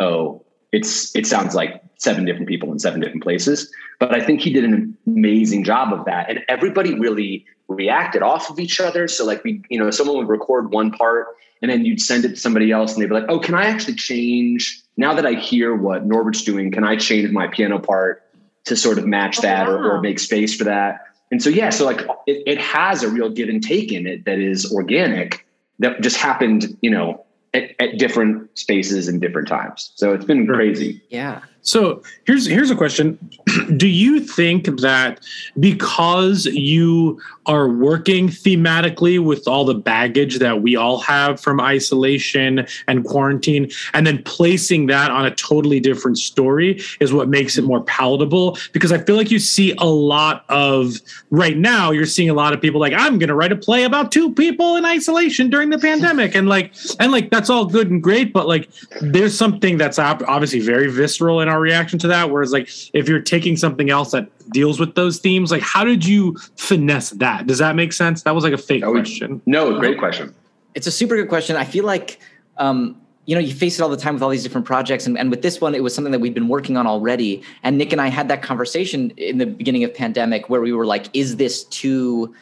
oh 0.00 0.44
it's 0.72 1.14
it 1.16 1.26
sounds 1.26 1.54
like 1.54 1.82
seven 1.96 2.24
different 2.24 2.48
people 2.48 2.70
in 2.70 2.78
seven 2.78 3.00
different 3.00 3.22
places. 3.22 3.70
But 3.98 4.14
i 4.14 4.24
think 4.24 4.40
he 4.40 4.52
did 4.52 4.64
an 4.64 4.96
amazing 5.06 5.64
job 5.64 5.92
of 5.92 6.04
that. 6.06 6.30
And 6.30 6.44
everybody 6.48 6.98
really 6.98 7.44
reacted 7.68 8.22
off 8.22 8.50
of 8.50 8.58
each 8.58 8.80
other. 8.80 9.08
So 9.08 9.24
like 9.24 9.44
we 9.44 9.62
you 9.68 9.78
know 9.78 9.90
someone 9.90 10.16
would 10.18 10.28
record 10.28 10.72
one 10.72 10.90
part 10.90 11.28
and 11.60 11.70
then 11.70 11.84
you'd 11.84 12.00
send 12.00 12.24
it 12.24 12.30
to 12.30 12.36
somebody 12.36 12.70
else 12.70 12.92
and 12.92 13.02
they'd 13.02 13.08
be 13.08 13.14
like 13.14 13.28
oh 13.28 13.38
can 13.38 13.54
i 13.54 13.64
actually 13.64 13.94
change? 13.94 14.82
Now 14.96 15.14
that 15.14 15.26
i 15.26 15.34
hear 15.34 15.74
what 15.74 16.04
norbert's 16.04 16.42
doing 16.42 16.70
can 16.70 16.84
i 16.84 16.96
change 16.96 17.30
my 17.30 17.46
piano 17.46 17.78
part 17.78 18.24
to 18.64 18.76
sort 18.76 18.98
of 18.98 19.06
match 19.06 19.38
oh, 19.38 19.42
that 19.42 19.68
oh, 19.68 19.76
wow. 19.76 19.78
or, 19.78 19.92
or 19.92 20.00
make 20.00 20.18
space 20.18 20.54
for 20.54 20.64
that 20.64 21.00
and 21.30 21.42
so 21.42 21.50
yeah 21.50 21.70
so 21.70 21.84
like 21.84 22.00
it, 22.26 22.42
it 22.46 22.58
has 22.58 23.02
a 23.02 23.08
real 23.08 23.28
give 23.30 23.48
and 23.48 23.62
take 23.62 23.92
in 23.92 24.06
it 24.06 24.24
that 24.24 24.38
is 24.38 24.72
organic 24.72 25.46
that 25.78 26.00
just 26.00 26.16
happened 26.16 26.76
you 26.80 26.90
know 26.90 27.24
at, 27.54 27.70
at 27.80 27.98
different 27.98 28.56
spaces 28.58 29.08
and 29.08 29.20
different 29.20 29.48
times. 29.48 29.92
So 29.94 30.12
it's 30.12 30.24
been 30.24 30.46
crazy. 30.46 31.02
Yeah 31.08 31.42
so 31.68 32.02
here's 32.24 32.46
here's 32.46 32.70
a 32.70 32.76
question. 32.76 33.18
Do 33.76 33.86
you 33.86 34.20
think 34.20 34.64
that 34.80 35.20
because 35.60 36.46
you 36.46 37.20
are 37.44 37.68
working 37.68 38.28
thematically 38.28 39.22
with 39.22 39.46
all 39.46 39.64
the 39.64 39.74
baggage 39.74 40.38
that 40.38 40.62
we 40.62 40.76
all 40.76 40.98
have 41.00 41.40
from 41.40 41.60
isolation 41.60 42.66
and 42.86 43.04
quarantine, 43.04 43.70
and 43.92 44.06
then 44.06 44.22
placing 44.22 44.86
that 44.86 45.10
on 45.10 45.26
a 45.26 45.34
totally 45.34 45.78
different 45.78 46.16
story 46.16 46.80
is 47.00 47.12
what 47.12 47.28
makes 47.28 47.58
it 47.58 47.64
more 47.64 47.82
palatable? 47.82 48.56
Because 48.72 48.90
I 48.90 48.98
feel 48.98 49.16
like 49.16 49.30
you 49.30 49.38
see 49.38 49.74
a 49.78 49.84
lot 49.84 50.46
of 50.48 50.94
right 51.30 51.56
now, 51.56 51.90
you're 51.90 52.06
seeing 52.06 52.30
a 52.30 52.34
lot 52.34 52.54
of 52.54 52.62
people 52.62 52.80
like, 52.80 52.94
I'm 52.94 53.18
gonna 53.18 53.34
write 53.34 53.52
a 53.52 53.56
play 53.56 53.84
about 53.84 54.10
two 54.10 54.32
people 54.32 54.76
in 54.76 54.86
isolation 54.86 55.50
during 55.50 55.68
the 55.68 55.78
pandemic. 55.78 56.34
And 56.34 56.48
like, 56.48 56.74
and 56.98 57.12
like 57.12 57.30
that's 57.30 57.50
all 57.50 57.66
good 57.66 57.90
and 57.90 58.02
great, 58.02 58.32
but 58.32 58.46
like 58.48 58.70
there's 59.02 59.36
something 59.36 59.76
that's 59.76 59.98
obviously 59.98 60.60
very 60.60 60.90
visceral 60.90 61.40
in 61.42 61.48
our 61.48 61.57
reaction 61.60 61.98
to 62.00 62.08
that. 62.08 62.30
Whereas, 62.30 62.52
like, 62.52 62.68
if 62.92 63.08
you're 63.08 63.20
taking 63.20 63.56
something 63.56 63.90
else 63.90 64.12
that 64.12 64.28
deals 64.50 64.80
with 64.80 64.94
those 64.94 65.18
themes, 65.18 65.50
like, 65.50 65.62
how 65.62 65.84
did 65.84 66.04
you 66.04 66.36
finesse 66.56 67.10
that? 67.10 67.46
Does 67.46 67.58
that 67.58 67.76
make 67.76 67.92
sense? 67.92 68.22
That 68.22 68.34
was 68.34 68.44
like 68.44 68.52
a 68.52 68.58
fake 68.58 68.84
question. 68.84 69.42
No, 69.46 69.78
great 69.78 69.98
question. 69.98 70.34
It's 70.74 70.86
a 70.86 70.90
super 70.90 71.16
good 71.16 71.28
question. 71.28 71.56
I 71.56 71.64
feel 71.64 71.84
like, 71.84 72.20
um, 72.56 73.00
you 73.26 73.34
know, 73.34 73.40
you 73.40 73.52
face 73.52 73.78
it 73.78 73.82
all 73.82 73.88
the 73.88 73.96
time 73.96 74.14
with 74.14 74.22
all 74.22 74.30
these 74.30 74.42
different 74.42 74.66
projects. 74.66 75.06
And, 75.06 75.18
and 75.18 75.30
with 75.30 75.42
this 75.42 75.60
one, 75.60 75.74
it 75.74 75.82
was 75.82 75.94
something 75.94 76.12
that 76.12 76.18
we'd 76.20 76.34
been 76.34 76.48
working 76.48 76.76
on 76.76 76.86
already. 76.86 77.42
And 77.62 77.76
Nick 77.76 77.92
and 77.92 78.00
I 78.00 78.08
had 78.08 78.28
that 78.28 78.42
conversation 78.42 79.10
in 79.16 79.38
the 79.38 79.46
beginning 79.46 79.84
of 79.84 79.92
pandemic 79.92 80.48
where 80.48 80.60
we 80.60 80.72
were 80.72 80.86
like, 80.86 81.06
is 81.12 81.36
this 81.36 81.64
too 81.64 82.34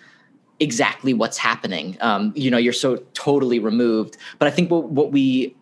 exactly 0.60 1.12
what's 1.12 1.38
happening? 1.38 1.96
Um, 2.00 2.32
you 2.36 2.50
know, 2.50 2.56
you're 2.56 2.72
so 2.72 2.96
totally 3.14 3.58
removed. 3.58 4.16
But 4.38 4.46
I 4.48 4.52
think 4.52 4.70
what, 4.70 4.90
what 4.90 5.10
we 5.10 5.56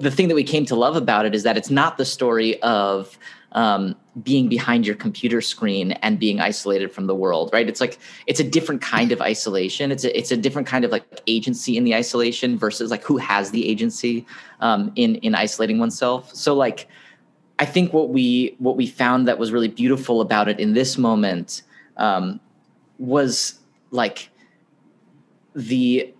the 0.00 0.10
thing 0.10 0.28
that 0.28 0.34
we 0.34 0.44
came 0.44 0.64
to 0.66 0.74
love 0.74 0.96
about 0.96 1.24
it 1.24 1.34
is 1.34 1.44
that 1.44 1.56
it's 1.56 1.70
not 1.70 1.96
the 1.96 2.04
story 2.04 2.60
of 2.62 3.16
um, 3.52 3.94
being 4.22 4.48
behind 4.48 4.86
your 4.86 4.96
computer 4.96 5.40
screen 5.40 5.92
and 5.92 6.18
being 6.18 6.40
isolated 6.40 6.90
from 6.90 7.06
the 7.06 7.14
world, 7.14 7.50
right? 7.52 7.68
It's 7.68 7.80
like 7.80 7.98
it's 8.26 8.40
a 8.40 8.44
different 8.44 8.80
kind 8.80 9.12
of 9.12 9.20
isolation. 9.20 9.92
It's 9.92 10.04
a 10.04 10.16
it's 10.16 10.32
a 10.32 10.36
different 10.36 10.66
kind 10.66 10.84
of 10.84 10.90
like 10.90 11.04
agency 11.26 11.76
in 11.76 11.84
the 11.84 11.94
isolation 11.94 12.58
versus 12.58 12.90
like 12.90 13.04
who 13.04 13.18
has 13.18 13.50
the 13.50 13.68
agency 13.68 14.26
um, 14.60 14.90
in 14.96 15.16
in 15.16 15.34
isolating 15.34 15.78
oneself. 15.78 16.34
So 16.34 16.54
like, 16.54 16.88
I 17.58 17.64
think 17.64 17.92
what 17.92 18.08
we 18.08 18.56
what 18.58 18.76
we 18.76 18.86
found 18.86 19.28
that 19.28 19.38
was 19.38 19.52
really 19.52 19.68
beautiful 19.68 20.20
about 20.20 20.48
it 20.48 20.58
in 20.58 20.72
this 20.72 20.98
moment 20.98 21.62
um, 21.98 22.40
was 22.98 23.60
like 23.90 24.30
the 25.54 26.11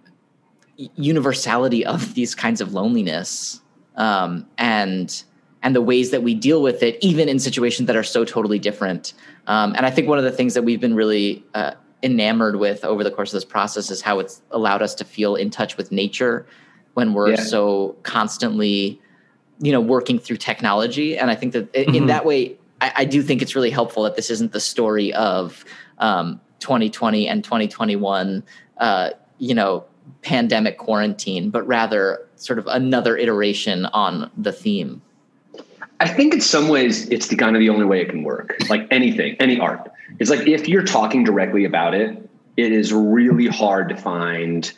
universality 0.76 1.84
of 1.84 2.14
these 2.14 2.34
kinds 2.34 2.60
of 2.60 2.72
loneliness 2.72 3.60
um, 3.96 4.46
and 4.58 5.24
and 5.62 5.76
the 5.76 5.82
ways 5.82 6.10
that 6.10 6.22
we 6.24 6.34
deal 6.34 6.60
with 6.60 6.82
it, 6.82 6.98
even 7.00 7.28
in 7.28 7.38
situations 7.38 7.86
that 7.86 7.94
are 7.94 8.02
so 8.02 8.24
totally 8.24 8.58
different. 8.58 9.14
Um, 9.46 9.74
and 9.76 9.86
I 9.86 9.90
think 9.90 10.08
one 10.08 10.18
of 10.18 10.24
the 10.24 10.32
things 10.32 10.54
that 10.54 10.62
we've 10.62 10.80
been 10.80 10.94
really 10.94 11.44
uh, 11.54 11.74
enamored 12.02 12.56
with 12.56 12.84
over 12.84 13.04
the 13.04 13.12
course 13.12 13.30
of 13.30 13.36
this 13.36 13.44
process 13.44 13.90
is 13.90 14.02
how 14.02 14.18
it's 14.18 14.42
allowed 14.50 14.82
us 14.82 14.94
to 14.96 15.04
feel 15.04 15.36
in 15.36 15.50
touch 15.50 15.76
with 15.76 15.92
nature 15.92 16.46
when 16.94 17.14
we're 17.14 17.30
yeah. 17.30 17.36
so 17.36 17.96
constantly, 18.02 19.00
you 19.60 19.70
know, 19.70 19.80
working 19.80 20.18
through 20.18 20.36
technology. 20.36 21.16
And 21.16 21.30
I 21.30 21.36
think 21.36 21.52
that 21.52 21.72
mm-hmm. 21.72 21.94
in 21.94 22.06
that 22.06 22.24
way, 22.24 22.56
I, 22.80 22.92
I, 22.96 23.04
do 23.04 23.22
think 23.22 23.40
it's 23.40 23.54
really 23.54 23.70
helpful 23.70 24.02
that 24.02 24.16
this 24.16 24.30
isn't 24.30 24.52
the 24.52 24.60
story 24.60 25.12
of 25.14 25.64
um, 25.98 26.40
2020 26.58 27.28
and 27.28 27.44
2021. 27.44 28.42
Uh, 28.78 29.10
you 29.38 29.54
know, 29.54 29.84
pandemic 30.22 30.78
quarantine, 30.78 31.50
but 31.50 31.66
rather 31.66 32.26
sort 32.36 32.58
of 32.58 32.66
another 32.66 33.16
iteration 33.16 33.86
on 33.86 34.30
the 34.36 34.52
theme? 34.52 35.02
I 36.00 36.08
think 36.08 36.34
in 36.34 36.40
some 36.40 36.68
ways 36.68 37.08
it's 37.10 37.28
the 37.28 37.36
kind 37.36 37.54
of 37.54 37.60
the 37.60 37.68
only 37.68 37.84
way 37.84 38.00
it 38.00 38.08
can 38.08 38.24
work. 38.24 38.56
Like 38.68 38.88
anything, 38.90 39.36
any 39.38 39.60
art. 39.60 39.92
It's 40.18 40.30
like 40.30 40.46
if 40.48 40.68
you're 40.68 40.84
talking 40.84 41.22
directly 41.22 41.64
about 41.64 41.94
it, 41.94 42.28
it 42.56 42.72
is 42.72 42.92
really 42.92 43.46
hard 43.46 43.88
to 43.88 43.96
find 43.96 44.72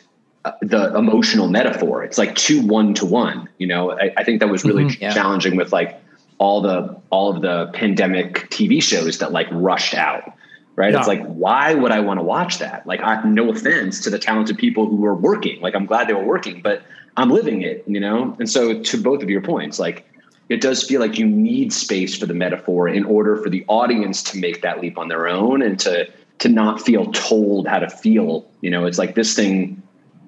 uh, 0.45 0.51
the 0.61 0.95
emotional 0.95 1.47
metaphor. 1.47 2.03
It's 2.03 2.17
like 2.19 2.35
two 2.35 2.61
one 2.61 2.93
to 2.95 3.05
one. 3.05 3.49
You 3.57 3.67
know, 3.67 3.91
I, 3.91 4.13
I 4.17 4.23
think 4.23 4.39
that 4.39 4.49
was 4.49 4.63
really 4.63 4.85
mm-hmm, 4.85 5.01
yeah. 5.01 5.13
challenging 5.13 5.55
with 5.55 5.73
like 5.73 5.99
all 6.37 6.61
the 6.61 6.95
all 7.09 7.35
of 7.35 7.41
the 7.41 7.71
pandemic 7.73 8.49
TV 8.51 8.81
shows 8.81 9.17
that 9.17 9.31
like 9.31 9.47
rushed 9.51 9.95
out 9.95 10.33
right? 10.75 10.91
Yeah. 10.91 10.99
It's 10.99 11.07
like, 11.07 11.25
why 11.25 11.73
would 11.73 11.91
I 11.91 11.99
want 11.99 12.19
to 12.19 12.23
watch 12.23 12.59
that? 12.59 12.85
Like, 12.85 13.01
I, 13.01 13.23
no 13.23 13.49
offense 13.49 14.01
to 14.01 14.09
the 14.09 14.19
talented 14.19 14.57
people 14.57 14.87
who 14.87 15.03
are 15.05 15.15
working. 15.15 15.61
Like, 15.61 15.75
I'm 15.75 15.85
glad 15.85 16.07
they 16.07 16.13
were 16.13 16.25
working, 16.25 16.61
but 16.61 16.83
I'm 17.17 17.29
living 17.29 17.61
it, 17.61 17.83
you 17.87 17.99
know? 17.99 18.35
And 18.39 18.49
so, 18.49 18.81
to 18.81 19.01
both 19.01 19.23
of 19.23 19.29
your 19.29 19.41
points, 19.41 19.79
like, 19.79 20.05
it 20.49 20.61
does 20.61 20.83
feel 20.83 21.01
like 21.01 21.17
you 21.17 21.25
need 21.25 21.73
space 21.73 22.17
for 22.17 22.25
the 22.25 22.33
metaphor 22.33 22.87
in 22.87 23.03
order 23.05 23.35
for 23.37 23.49
the 23.49 23.65
audience 23.67 24.21
to 24.23 24.37
make 24.37 24.61
that 24.61 24.79
leap 24.79 24.97
on 24.97 25.07
their 25.07 25.27
own 25.27 25.61
and 25.61 25.79
to 25.79 26.07
to 26.37 26.49
not 26.49 26.81
feel 26.81 27.11
told 27.13 27.67
how 27.67 27.79
to 27.79 27.89
feel. 27.89 28.45
You 28.61 28.69
know, 28.69 28.85
it's 28.85 28.97
like 28.97 29.15
this 29.15 29.35
thing, 29.35 29.81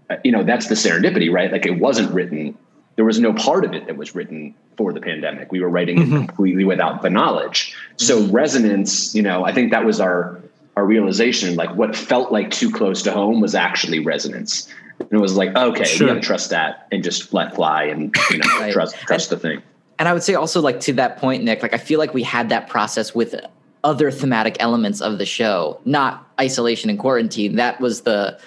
uh, 0.09 0.15
you 0.23 0.31
know, 0.31 0.43
that's 0.43 0.67
the 0.67 0.75
serendipity, 0.75 1.31
right? 1.31 1.51
Like, 1.51 1.65
it 1.65 1.79
wasn't 1.79 2.11
written 2.11 2.57
there 2.97 3.05
was 3.05 3.19
no 3.19 3.31
part 3.31 3.63
of 3.63 3.73
it 3.73 3.85
that 3.85 3.95
was 3.95 4.13
written 4.15 4.53
for 4.75 4.91
the 4.91 4.99
pandemic. 4.99 5.51
We 5.51 5.61
were 5.61 5.69
writing 5.69 5.99
mm-hmm. 5.99 6.15
it 6.15 6.27
completely 6.27 6.65
without 6.65 7.03
the 7.03 7.09
knowledge. 7.09 7.75
So 7.95 8.19
mm-hmm. 8.19 8.31
resonance, 8.31 9.15
you 9.15 9.21
know, 9.21 9.45
I 9.45 9.53
think 9.53 9.71
that 9.71 9.85
was 9.85 10.01
our 10.01 10.41
our 10.75 10.85
realization. 10.85 11.55
Like 11.55 11.73
what 11.75 11.95
felt 11.95 12.31
like 12.31 12.51
too 12.51 12.71
close 12.71 13.01
to 13.03 13.11
home 13.11 13.39
was 13.39 13.55
actually 13.55 13.99
resonance. 13.99 14.67
And 14.99 15.13
it 15.13 15.17
was 15.17 15.37
like, 15.37 15.55
okay, 15.55 15.85
sure. 15.85 16.07
we 16.07 16.13
gotta 16.13 16.25
trust 16.25 16.49
that 16.49 16.87
and 16.91 17.03
just 17.03 17.33
let 17.33 17.55
fly 17.55 17.83
and 17.83 18.13
you 18.31 18.39
know 18.39 18.47
right. 18.59 18.73
trust 18.73 18.95
trust 18.95 19.29
the 19.29 19.37
thing. 19.37 19.61
And 19.99 20.07
I 20.07 20.13
would 20.13 20.23
say 20.23 20.33
also 20.33 20.59
like 20.59 20.79
to 20.81 20.93
that 20.93 21.17
point, 21.17 21.43
Nick, 21.43 21.61
like 21.61 21.73
I 21.73 21.77
feel 21.77 21.99
like 21.99 22.15
we 22.15 22.23
had 22.23 22.49
that 22.49 22.67
process 22.67 23.13
with 23.13 23.35
other 23.83 24.09
thematic 24.09 24.57
elements 24.59 25.01
of 25.01 25.19
the 25.19 25.25
show, 25.25 25.79
not 25.85 26.27
isolation 26.39 26.89
and 26.89 26.97
quarantine. 26.97 27.57
That 27.57 27.79
was 27.79 28.01
the 28.01 28.39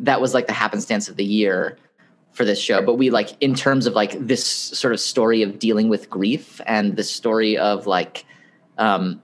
that 0.00 0.20
was 0.20 0.34
like 0.34 0.46
the 0.46 0.52
happenstance 0.52 1.08
of 1.08 1.16
the 1.16 1.24
year 1.24 1.78
for 2.34 2.44
this 2.44 2.60
show 2.60 2.82
but 2.82 2.94
we 2.94 3.10
like 3.10 3.30
in 3.40 3.54
terms 3.54 3.86
of 3.86 3.94
like 3.94 4.18
this 4.18 4.44
sort 4.44 4.92
of 4.92 5.00
story 5.00 5.42
of 5.42 5.58
dealing 5.58 5.88
with 5.88 6.10
grief 6.10 6.60
and 6.66 6.96
the 6.96 7.02
story 7.02 7.56
of 7.56 7.86
like 7.86 8.26
um 8.78 9.22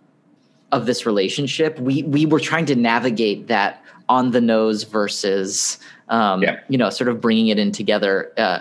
of 0.72 0.86
this 0.86 1.04
relationship 1.04 1.78
we 1.78 2.02
we 2.04 2.24
were 2.24 2.40
trying 2.40 2.64
to 2.64 2.74
navigate 2.74 3.46
that 3.48 3.84
on 4.10 4.32
the 4.32 4.40
nose 4.40 4.82
versus 4.82 5.78
um, 6.08 6.44
you 6.68 6.76
know 6.76 6.90
sort 6.90 7.08
of 7.08 7.20
bringing 7.20 7.46
it 7.48 7.58
in 7.58 7.72
together 7.72 8.32
uh, 8.36 8.60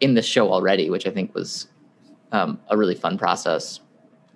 in 0.00 0.14
the 0.14 0.22
show 0.22 0.52
already, 0.52 0.90
which 0.90 1.06
I 1.06 1.10
think 1.10 1.34
was 1.34 1.66
um, 2.30 2.60
a 2.68 2.76
really 2.76 2.94
fun 2.94 3.18
process. 3.18 3.80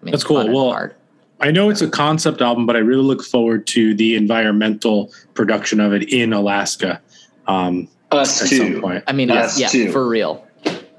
I 0.00 0.04
mean, 0.06 0.12
That's 0.12 0.24
cool. 0.24 0.50
Well, 0.50 0.70
hard. 0.70 0.94
I 1.40 1.52
know 1.52 1.70
it's 1.70 1.82
a 1.82 1.90
concept 1.90 2.40
album, 2.40 2.66
but 2.66 2.74
I 2.74 2.80
really 2.80 3.02
look 3.02 3.22
forward 3.22 3.66
to 3.68 3.94
the 3.94 4.16
environmental 4.16 5.12
production 5.34 5.78
of 5.78 5.92
it 5.92 6.12
in 6.12 6.32
Alaska. 6.32 7.00
Um, 7.46 7.88
Us 8.10 8.42
at 8.42 8.48
too. 8.48 8.56
some 8.74 8.80
point. 8.80 9.04
I 9.06 9.12
mean, 9.12 9.30
Us 9.30 9.58
yeah, 9.58 9.68
too. 9.68 9.92
for 9.92 10.06
real. 10.08 10.44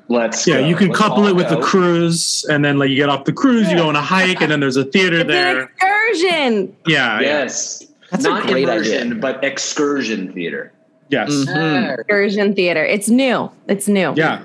Let's 0.07 0.47
Yeah, 0.47 0.61
go. 0.61 0.67
you 0.67 0.75
can 0.75 0.87
Let's 0.87 0.99
couple 0.99 1.27
it 1.27 1.35
with 1.35 1.49
go. 1.49 1.59
a 1.59 1.63
cruise, 1.63 2.43
and 2.49 2.63
then 2.65 2.77
like 2.79 2.89
you 2.89 2.95
get 2.95 3.09
off 3.09 3.25
the 3.25 3.33
cruise, 3.33 3.69
you 3.69 3.77
go 3.77 3.89
on 3.89 3.95
a 3.95 4.01
hike, 4.01 4.41
and 4.41 4.51
then 4.51 4.59
there's 4.59 4.77
a 4.77 4.83
theater 4.85 5.17
It's 5.17 5.21
an 5.23 5.27
there. 5.27 5.61
excursion. 5.63 6.75
Yeah, 6.87 7.19
yeah. 7.19 7.21
Yes. 7.21 7.85
That's 8.09 8.25
a 8.25 8.29
Not 8.29 8.47
great 8.47 8.63
immersion, 8.63 9.07
idea. 9.11 9.15
but 9.21 9.43
excursion 9.43 10.33
theater. 10.33 10.71
Yes. 11.09 11.29
Mhm. 11.29 11.99
Excursion 11.99 12.55
theater. 12.55 12.83
It's 12.83 13.07
new. 13.09 13.51
It's 13.67 13.87
new. 13.87 14.13
Yeah. 14.15 14.41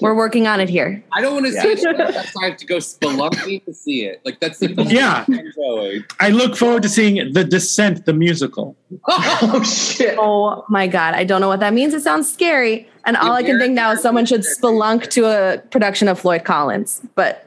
We're 0.00 0.14
working 0.14 0.46
on 0.46 0.60
it 0.60 0.68
here. 0.68 1.02
I 1.12 1.20
don't 1.20 1.34
want 1.34 1.46
to 1.46 1.52
Yeah. 1.52 1.62
see 1.62 1.68
it. 1.70 2.36
I 2.40 2.46
have 2.46 2.56
to 2.58 2.66
go 2.66 2.76
spelunking 2.76 3.64
to 3.64 3.74
see 3.74 4.04
it. 4.04 4.20
Like 4.24 4.38
that's 4.38 4.58
the 4.58 4.68
Yeah. 4.88 5.24
I'm 5.26 5.52
going. 5.56 6.04
I 6.20 6.28
look 6.30 6.56
forward 6.56 6.82
to 6.84 6.88
seeing 6.88 7.32
The 7.32 7.42
Descent, 7.44 8.04
the 8.06 8.12
musical. 8.12 8.76
Oh 9.08 9.62
shit. 9.64 10.16
Oh 10.18 10.64
my 10.68 10.86
god, 10.86 11.14
I 11.14 11.24
don't 11.24 11.40
know 11.40 11.48
what 11.48 11.60
that 11.60 11.72
means. 11.74 11.94
It 11.94 12.02
sounds 12.02 12.30
scary, 12.32 12.88
and 13.06 13.16
all 13.16 13.32
I 13.32 13.42
can 13.42 13.58
think 13.58 13.74
now 13.74 13.90
is 13.92 14.00
someone 14.00 14.26
should 14.26 14.42
spelunk 14.42 15.08
to 15.10 15.24
a 15.26 15.58
production 15.70 16.06
of 16.08 16.18
Floyd 16.20 16.44
Collins. 16.44 17.02
But 17.14 17.44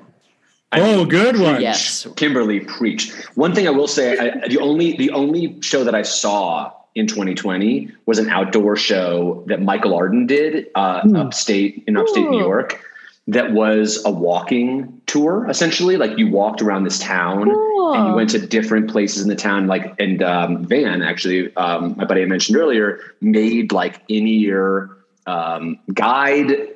Oh, 0.74 1.04
good 1.06 1.38
one. 1.40 1.62
Yes. 1.62 2.08
Kimberly 2.16 2.62
preached. 2.62 3.12
One 3.36 3.54
thing 3.54 3.68
I 3.68 3.72
will 3.72 3.88
say, 3.90 4.18
I, 4.18 4.48
the 4.48 4.58
only 4.60 4.96
the 4.98 5.12
only 5.12 5.58
show 5.62 5.84
that 5.84 5.94
I 5.96 6.02
saw 6.02 6.72
in 6.96 7.08
2020 7.08 7.90
was 8.06 8.20
an 8.20 8.30
outdoor 8.30 8.76
show 8.76 9.44
that 9.48 9.62
Michael 9.62 9.94
Arden 9.94 10.28
did 10.28 10.68
uh, 10.76 11.02
upstate 11.16 11.84
in 11.88 11.98
upstate 11.98 12.30
New 12.30 12.40
York. 12.40 12.86
That 13.28 13.54
was 13.54 14.04
a 14.04 14.12
walking 14.12 15.02
tour, 15.06 15.48
essentially. 15.50 15.96
Like 15.96 16.18
you 16.18 16.30
walked 16.30 16.62
around 16.62 16.84
this 16.84 17.00
town 17.00 17.50
and 17.50 18.10
you 18.10 18.14
went 18.14 18.30
to 18.32 18.40
different 18.40 18.90
places 18.90 19.22
in 19.22 19.30
the 19.30 19.36
town. 19.36 19.68
Like 19.68 19.94
and 20.00 20.22
um, 20.22 20.66
Van 20.66 21.02
actually, 21.02 21.56
um, 21.56 21.96
my 21.98 22.06
buddy 22.06 22.24
I 22.24 22.26
mentioned 22.26 22.58
earlier, 22.58 23.00
made 23.22 23.72
like 23.72 24.02
in 24.08 24.28
ear 24.28 24.90
um, 25.28 25.80
guide 25.94 26.68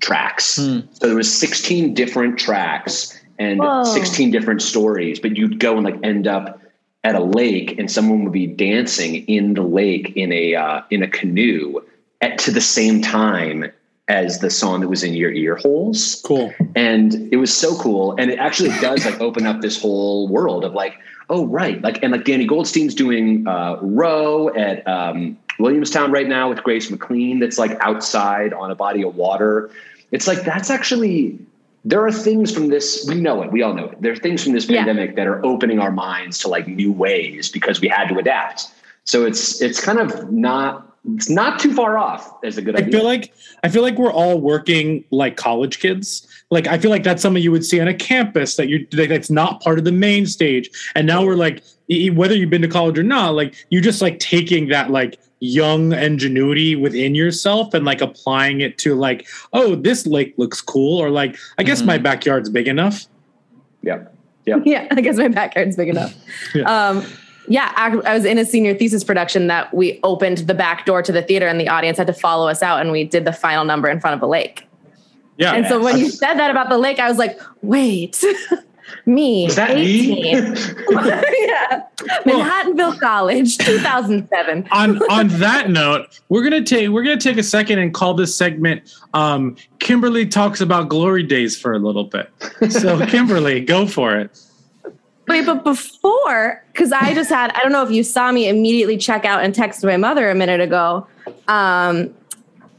tracks. 0.00 0.56
Hmm. 0.56 0.80
So 0.92 1.06
there 1.06 1.16
was 1.16 1.32
16 1.32 1.94
different 1.94 2.38
tracks 2.38 3.18
and 3.38 3.60
Whoa. 3.60 3.84
16 3.84 4.30
different 4.30 4.62
stories, 4.62 5.18
but 5.18 5.36
you'd 5.36 5.58
go 5.58 5.76
and 5.76 5.84
like 5.84 5.96
end 6.02 6.26
up 6.26 6.60
at 7.04 7.14
a 7.14 7.22
lake 7.22 7.78
and 7.78 7.90
someone 7.90 8.24
would 8.24 8.32
be 8.32 8.46
dancing 8.46 9.16
in 9.26 9.54
the 9.54 9.62
lake 9.62 10.16
in 10.16 10.32
a 10.32 10.54
uh, 10.54 10.82
in 10.90 11.02
a 11.02 11.08
canoe 11.08 11.80
at 12.20 12.38
to 12.38 12.50
the 12.50 12.60
same 12.60 13.02
time 13.02 13.70
as 14.08 14.40
the 14.40 14.50
song 14.50 14.80
that 14.80 14.88
was 14.88 15.02
in 15.02 15.14
your 15.14 15.30
ear 15.30 15.56
holes. 15.56 16.20
Cool. 16.24 16.52
and 16.74 17.14
it 17.32 17.36
was 17.36 17.54
so 17.54 17.76
cool. 17.78 18.14
And 18.18 18.30
it 18.30 18.38
actually 18.38 18.70
does 18.80 19.04
like 19.04 19.20
open 19.20 19.46
up 19.46 19.60
this 19.60 19.80
whole 19.80 20.28
world 20.28 20.64
of 20.64 20.74
like 20.74 20.98
oh 21.28 21.46
right. 21.46 21.80
Like 21.82 22.02
and 22.02 22.12
like 22.12 22.24
danny 22.24 22.46
goldstein's 22.46 22.94
doing 22.94 23.46
uh 23.46 23.78
row 23.80 24.54
at 24.54 24.86
um 24.88 25.38
williamstown 25.58 26.10
right 26.10 26.26
now 26.26 26.48
with 26.48 26.60
grace 26.64 26.90
mclean 26.90 27.38
that's 27.38 27.58
like 27.58 27.78
outside 27.80 28.52
on 28.52 28.70
a 28.70 28.74
body 28.74 29.02
of 29.02 29.14
water. 29.14 29.70
It's 30.10 30.26
like 30.26 30.42
that's 30.42 30.70
actually 30.70 31.38
there 31.84 32.04
are 32.04 32.12
things 32.12 32.52
from 32.52 32.68
this 32.68 33.04
we 33.08 33.14
know 33.14 33.42
it 33.42 33.52
we 33.52 33.62
all 33.62 33.74
know 33.74 33.86
it 33.86 34.00
there 34.00 34.12
are 34.12 34.16
things 34.16 34.42
from 34.42 34.52
this 34.52 34.66
Yeah. 34.68 34.78
pandemic 34.78 35.16
that 35.16 35.26
are 35.26 35.44
opening 35.44 35.78
our 35.78 35.92
minds 35.92 36.38
to 36.40 36.48
like 36.48 36.66
new 36.66 36.92
ways 36.92 37.50
because 37.50 37.80
we 37.80 37.88
had 37.88 38.08
to 38.08 38.18
adapt 38.18 38.68
so 39.04 39.24
it's 39.26 39.60
it's 39.60 39.80
kind 39.84 39.98
of 39.98 40.32
not 40.32 40.96
it's 41.14 41.28
not 41.28 41.60
too 41.60 41.74
far 41.74 41.98
off 41.98 42.42
as 42.42 42.56
a 42.56 42.62
good 42.62 42.76
I 42.76 42.78
idea 42.78 42.92
feel 42.92 43.04
like 43.04 43.34
I 43.62 43.68
feel 43.68 43.82
like 43.82 43.98
we're 43.98 44.12
all 44.12 44.40
working 44.40 45.04
like 45.10 45.36
college 45.36 45.78
kids. 45.78 46.26
Like 46.50 46.66
I 46.66 46.78
feel 46.78 46.90
like 46.90 47.02
that's 47.02 47.22
something 47.22 47.42
you 47.42 47.50
would 47.50 47.64
see 47.64 47.80
on 47.80 47.88
a 47.88 47.94
campus 47.94 48.56
that 48.56 48.68
you 48.68 48.86
that's 48.90 49.30
not 49.30 49.62
part 49.62 49.78
of 49.78 49.84
the 49.84 49.92
main 49.92 50.26
stage. 50.26 50.70
And 50.94 51.06
now 51.06 51.24
we're 51.24 51.36
like, 51.36 51.64
e- 51.88 52.10
whether 52.10 52.34
you've 52.34 52.50
been 52.50 52.62
to 52.62 52.68
college 52.68 52.98
or 52.98 53.02
not, 53.02 53.34
like 53.34 53.54
you're 53.70 53.82
just 53.82 54.02
like 54.02 54.18
taking 54.18 54.68
that 54.68 54.90
like 54.90 55.18
young 55.40 55.92
ingenuity 55.92 56.76
within 56.76 57.14
yourself 57.14 57.74
and 57.74 57.84
like 57.84 58.00
applying 58.00 58.60
it 58.60 58.78
to 58.78 58.94
like, 58.94 59.26
oh, 59.52 59.74
this 59.74 60.06
lake 60.06 60.34
looks 60.36 60.60
cool, 60.60 60.98
or 60.98 61.10
like 61.10 61.36
I 61.58 61.62
guess 61.62 61.82
my 61.82 61.98
backyard's 61.98 62.50
big 62.50 62.68
enough. 62.68 63.06
Yeah, 63.82 64.04
yeah 64.46 64.58
yeah, 64.64 64.88
I 64.90 65.00
guess 65.00 65.16
my 65.16 65.28
backyard's 65.28 65.76
big 65.76 65.88
enough. 65.88 66.14
Yeah. 66.54 66.88
Um, 66.88 67.04
yeah, 67.46 67.72
I, 67.76 67.94
I 68.10 68.14
was 68.14 68.24
in 68.24 68.38
a 68.38 68.44
senior 68.44 68.74
thesis 68.74 69.04
production 69.04 69.48
that 69.48 69.74
we 69.74 70.00
opened 70.02 70.38
the 70.38 70.54
back 70.54 70.86
door 70.86 71.02
to 71.02 71.12
the 71.12 71.20
theater, 71.20 71.46
and 71.46 71.60
the 71.60 71.68
audience 71.68 71.98
had 71.98 72.06
to 72.06 72.12
follow 72.12 72.48
us 72.48 72.62
out, 72.62 72.80
and 72.80 72.90
we 72.90 73.04
did 73.04 73.24
the 73.24 73.32
final 73.32 73.64
number 73.64 73.88
in 73.88 74.00
front 74.00 74.16
of 74.16 74.22
a 74.22 74.26
lake. 74.26 74.66
Yeah. 75.36 75.52
And 75.54 75.66
so 75.66 75.82
when 75.82 75.98
you 75.98 76.10
said 76.10 76.34
that 76.34 76.50
about 76.50 76.68
the 76.68 76.78
lake, 76.78 76.98
I 76.98 77.08
was 77.08 77.18
like, 77.18 77.40
wait, 77.62 78.22
me, 79.06 79.46
is 79.46 79.56
that 79.56 79.74
me 79.74 80.30
18. 80.32 80.34
yeah, 80.90 81.82
Manhattanville 82.24 83.00
College, 83.00 83.58
2007. 83.58 84.68
on 84.70 85.02
on 85.10 85.28
that 85.28 85.70
note, 85.70 86.20
we're 86.28 86.44
gonna 86.44 86.62
take 86.62 86.90
we're 86.90 87.02
gonna 87.02 87.20
take 87.20 87.38
a 87.38 87.42
second 87.42 87.78
and 87.78 87.92
call 87.92 88.14
this 88.14 88.34
segment 88.34 88.94
um, 89.14 89.56
Kimberly 89.80 90.26
talks 90.26 90.60
about 90.60 90.88
glory 90.88 91.22
days 91.22 91.58
for 91.58 91.72
a 91.72 91.78
little 91.78 92.04
bit. 92.04 92.30
So 92.70 93.04
Kimberly, 93.06 93.60
go 93.60 93.86
for 93.86 94.16
it. 94.16 94.38
Wait, 95.26 95.46
but 95.46 95.64
before, 95.64 96.62
because 96.72 96.92
I 96.92 97.14
just 97.14 97.30
had, 97.30 97.50
I 97.52 97.62
don't 97.62 97.72
know 97.72 97.82
if 97.82 97.90
you 97.90 98.04
saw 98.04 98.30
me 98.30 98.48
immediately 98.48 98.98
check 98.98 99.24
out 99.24 99.42
and 99.42 99.54
text 99.54 99.82
my 99.82 99.96
mother 99.96 100.28
a 100.28 100.34
minute 100.34 100.60
ago. 100.60 101.06
Um, 101.48 102.14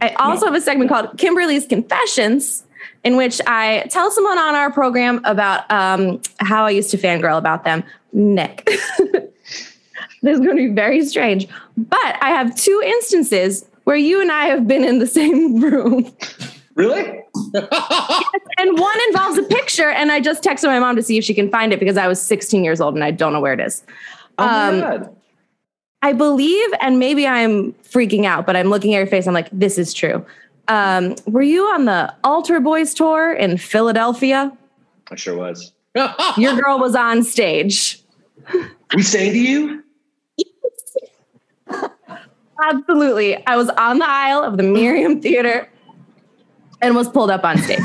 I 0.02 0.10
also 0.16 0.46
have 0.46 0.56
a 0.56 0.62
segment 0.62 0.90
called 0.90 1.18
Kimberly's 1.18 1.66
Confessions, 1.66 2.64
in 3.04 3.16
which 3.18 3.40
I 3.48 3.86
tell 3.90 4.12
someone 4.12 4.38
on 4.38 4.56
our 4.56 4.72
program 4.72 5.22
about 5.26 5.70
um, 5.72 6.22
how 6.40 6.66
I 6.66 6.72
used 6.72 6.92
to 6.92 6.98
fangirl 6.98 7.38
about 7.38 7.64
them. 7.64 7.84
Nick. 8.14 8.66
this 8.98 9.24
is 10.24 10.40
going 10.40 10.56
to 10.58 10.68
be 10.70 10.74
very 10.74 11.04
strange. 11.06 11.48
But 11.78 12.18
I 12.22 12.30
have 12.30 12.56
two 12.56 12.82
instances 12.86 13.66
where 13.84 13.96
you 13.96 14.22
and 14.22 14.32
I 14.32 14.46
have 14.46 14.68
been 14.68 14.84
in 14.84 15.00
the 15.00 15.08
same 15.20 15.60
room. 15.60 16.12
really 16.76 17.22
And 18.58 18.80
one 18.80 18.98
involves 19.10 19.38
a 19.38 19.44
picture, 19.44 19.90
and 19.90 20.12
I 20.12 20.20
just 20.20 20.44
texted 20.44 20.66
my 20.66 20.80
mom 20.80 20.96
to 20.96 21.04
see 21.04 21.18
if 21.18 21.24
she 21.24 21.34
can 21.34 21.50
find 21.50 21.74
it 21.74 21.80
because 21.80 21.98
I 21.98 22.08
was 22.08 22.22
16 22.22 22.64
years 22.64 22.82
old 22.82 22.96
and 22.96 23.04
I 23.04 23.12
don't 23.12 23.34
know 23.34 23.40
where 23.42 23.54
it 23.54 23.60
is. 23.60 23.84
oh 24.38 24.46
my 24.46 24.68
Um, 24.68 24.80
god 24.82 25.16
I 26.06 26.14
believe, 26.14 26.70
and 26.82 27.00
maybe 27.00 27.26
I'm 27.26 27.74
freaking 27.82 28.26
out, 28.26 28.46
but 28.46 28.56
I'm 28.56 28.70
looking 28.70 28.94
at 28.94 29.00
your 29.00 29.08
face. 29.08 29.26
I'm 29.26 29.34
like, 29.34 29.50
this 29.52 29.80
is 29.80 29.92
true. 29.92 30.24
Um, 30.68 31.16
were 31.26 31.42
you 31.42 31.64
on 31.64 31.86
the 31.86 32.14
Altar 32.24 32.60
Boys 32.60 32.94
tour 32.94 33.34
in 33.34 33.58
Philadelphia? 33.58 34.56
i 35.10 35.16
sure 35.16 35.36
was 35.36 35.74
Your 36.38 36.56
girl 36.62 36.78
was 36.78 36.94
on 36.94 37.24
stage. 37.24 38.00
we 38.96 39.02
sang 39.02 39.32
to 39.32 39.40
you 39.40 39.84
Absolutely. 42.64 43.44
I 43.48 43.58
was 43.58 43.70
on 43.70 43.98
the 43.98 44.08
aisle 44.08 44.44
of 44.44 44.58
the 44.58 44.64
Merriam 44.64 45.20
Theater 45.20 45.68
and 46.84 46.96
was 46.96 47.10
pulled 47.10 47.32
up 47.32 47.44
on 47.44 47.58
stage. 47.58 47.80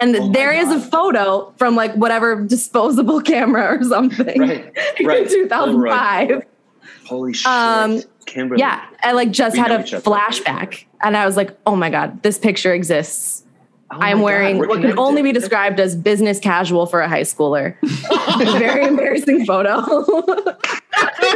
And 0.00 0.16
Oh 0.16 0.30
there 0.32 0.52
is 0.52 0.70
a 0.70 0.80
photo 0.80 1.52
from 1.58 1.76
like 1.76 1.92
whatever 1.94 2.42
disposable 2.44 3.20
camera 3.32 3.76
or 3.78 3.84
something 3.84 4.40
Right, 4.40 4.72
in 4.98 5.06
right. 5.06 5.28
2005. 5.28 6.42
holy 7.06 7.32
shit 7.34 7.46
Um, 7.46 8.00
kimberly 8.26 8.60
Yeah, 8.60 8.84
I 9.02 9.12
like 9.12 9.30
just 9.30 9.54
We 9.54 9.60
had 9.60 9.72
a 9.72 9.78
flashback, 9.82 10.84
and 11.02 11.16
I 11.16 11.26
was 11.26 11.36
like, 11.36 11.56
"Oh 11.66 11.76
my 11.76 11.90
god, 11.90 12.22
this 12.22 12.38
picture 12.38 12.72
exists." 12.72 13.44
Oh 13.92 13.98
I'm 14.00 14.20
wearing 14.20 14.58
we're 14.58 14.68
what 14.68 14.80
can 14.82 14.96
only 14.98 15.20
be 15.20 15.32
described 15.32 15.80
as 15.80 15.96
business 15.96 16.38
casual 16.38 16.86
for 16.86 17.00
a 17.00 17.08
high 17.08 17.22
schooler. 17.22 17.74
Very 18.58 18.86
embarrassing 18.86 19.44
photo. 19.44 19.80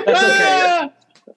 That's 0.07 0.23
okay. 0.23 0.91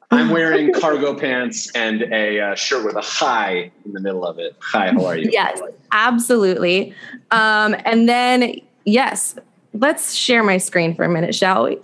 I'm 0.10 0.30
wearing 0.30 0.72
cargo 0.72 1.14
pants 1.14 1.70
and 1.72 2.04
a 2.14 2.40
uh, 2.40 2.56
shirt 2.56 2.86
with 2.86 2.96
a 2.96 3.02
hi 3.02 3.72
in 3.84 3.92
the 3.92 4.00
middle 4.00 4.26
of 4.26 4.40
it. 4.40 4.56
Hi, 4.60 4.92
how 4.92 5.06
are 5.06 5.18
you? 5.18 5.30
yes, 5.32 5.60
absolutely. 5.92 6.94
Um, 7.32 7.76
and 7.84 8.08
then 8.08 8.56
yes, 8.86 9.38
let's 9.74 10.14
share 10.14 10.44
my 10.44 10.58
screen 10.58 10.96
for 10.96 11.04
a 11.04 11.10
minute, 11.10 11.36
shall 11.36 11.66
we? 11.66 11.80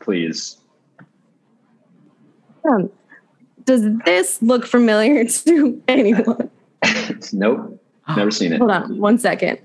Please. 0.00 0.56
Um, 2.68 2.90
does 3.64 3.84
this 4.04 4.42
look 4.42 4.66
familiar 4.66 5.24
to 5.28 5.80
anyone? 5.86 6.50
nope. 7.32 7.80
Never 8.16 8.32
seen 8.32 8.52
it. 8.52 8.58
Hold 8.58 8.72
on 8.72 8.98
one 8.98 9.18
second. 9.18 9.58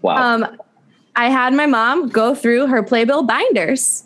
Wow. 0.00 0.34
Um, 0.34 0.58
I 1.16 1.28
had 1.28 1.52
my 1.52 1.66
mom 1.66 2.08
go 2.08 2.34
through 2.34 2.68
her 2.68 2.82
Playbill 2.82 3.24
binders 3.24 4.04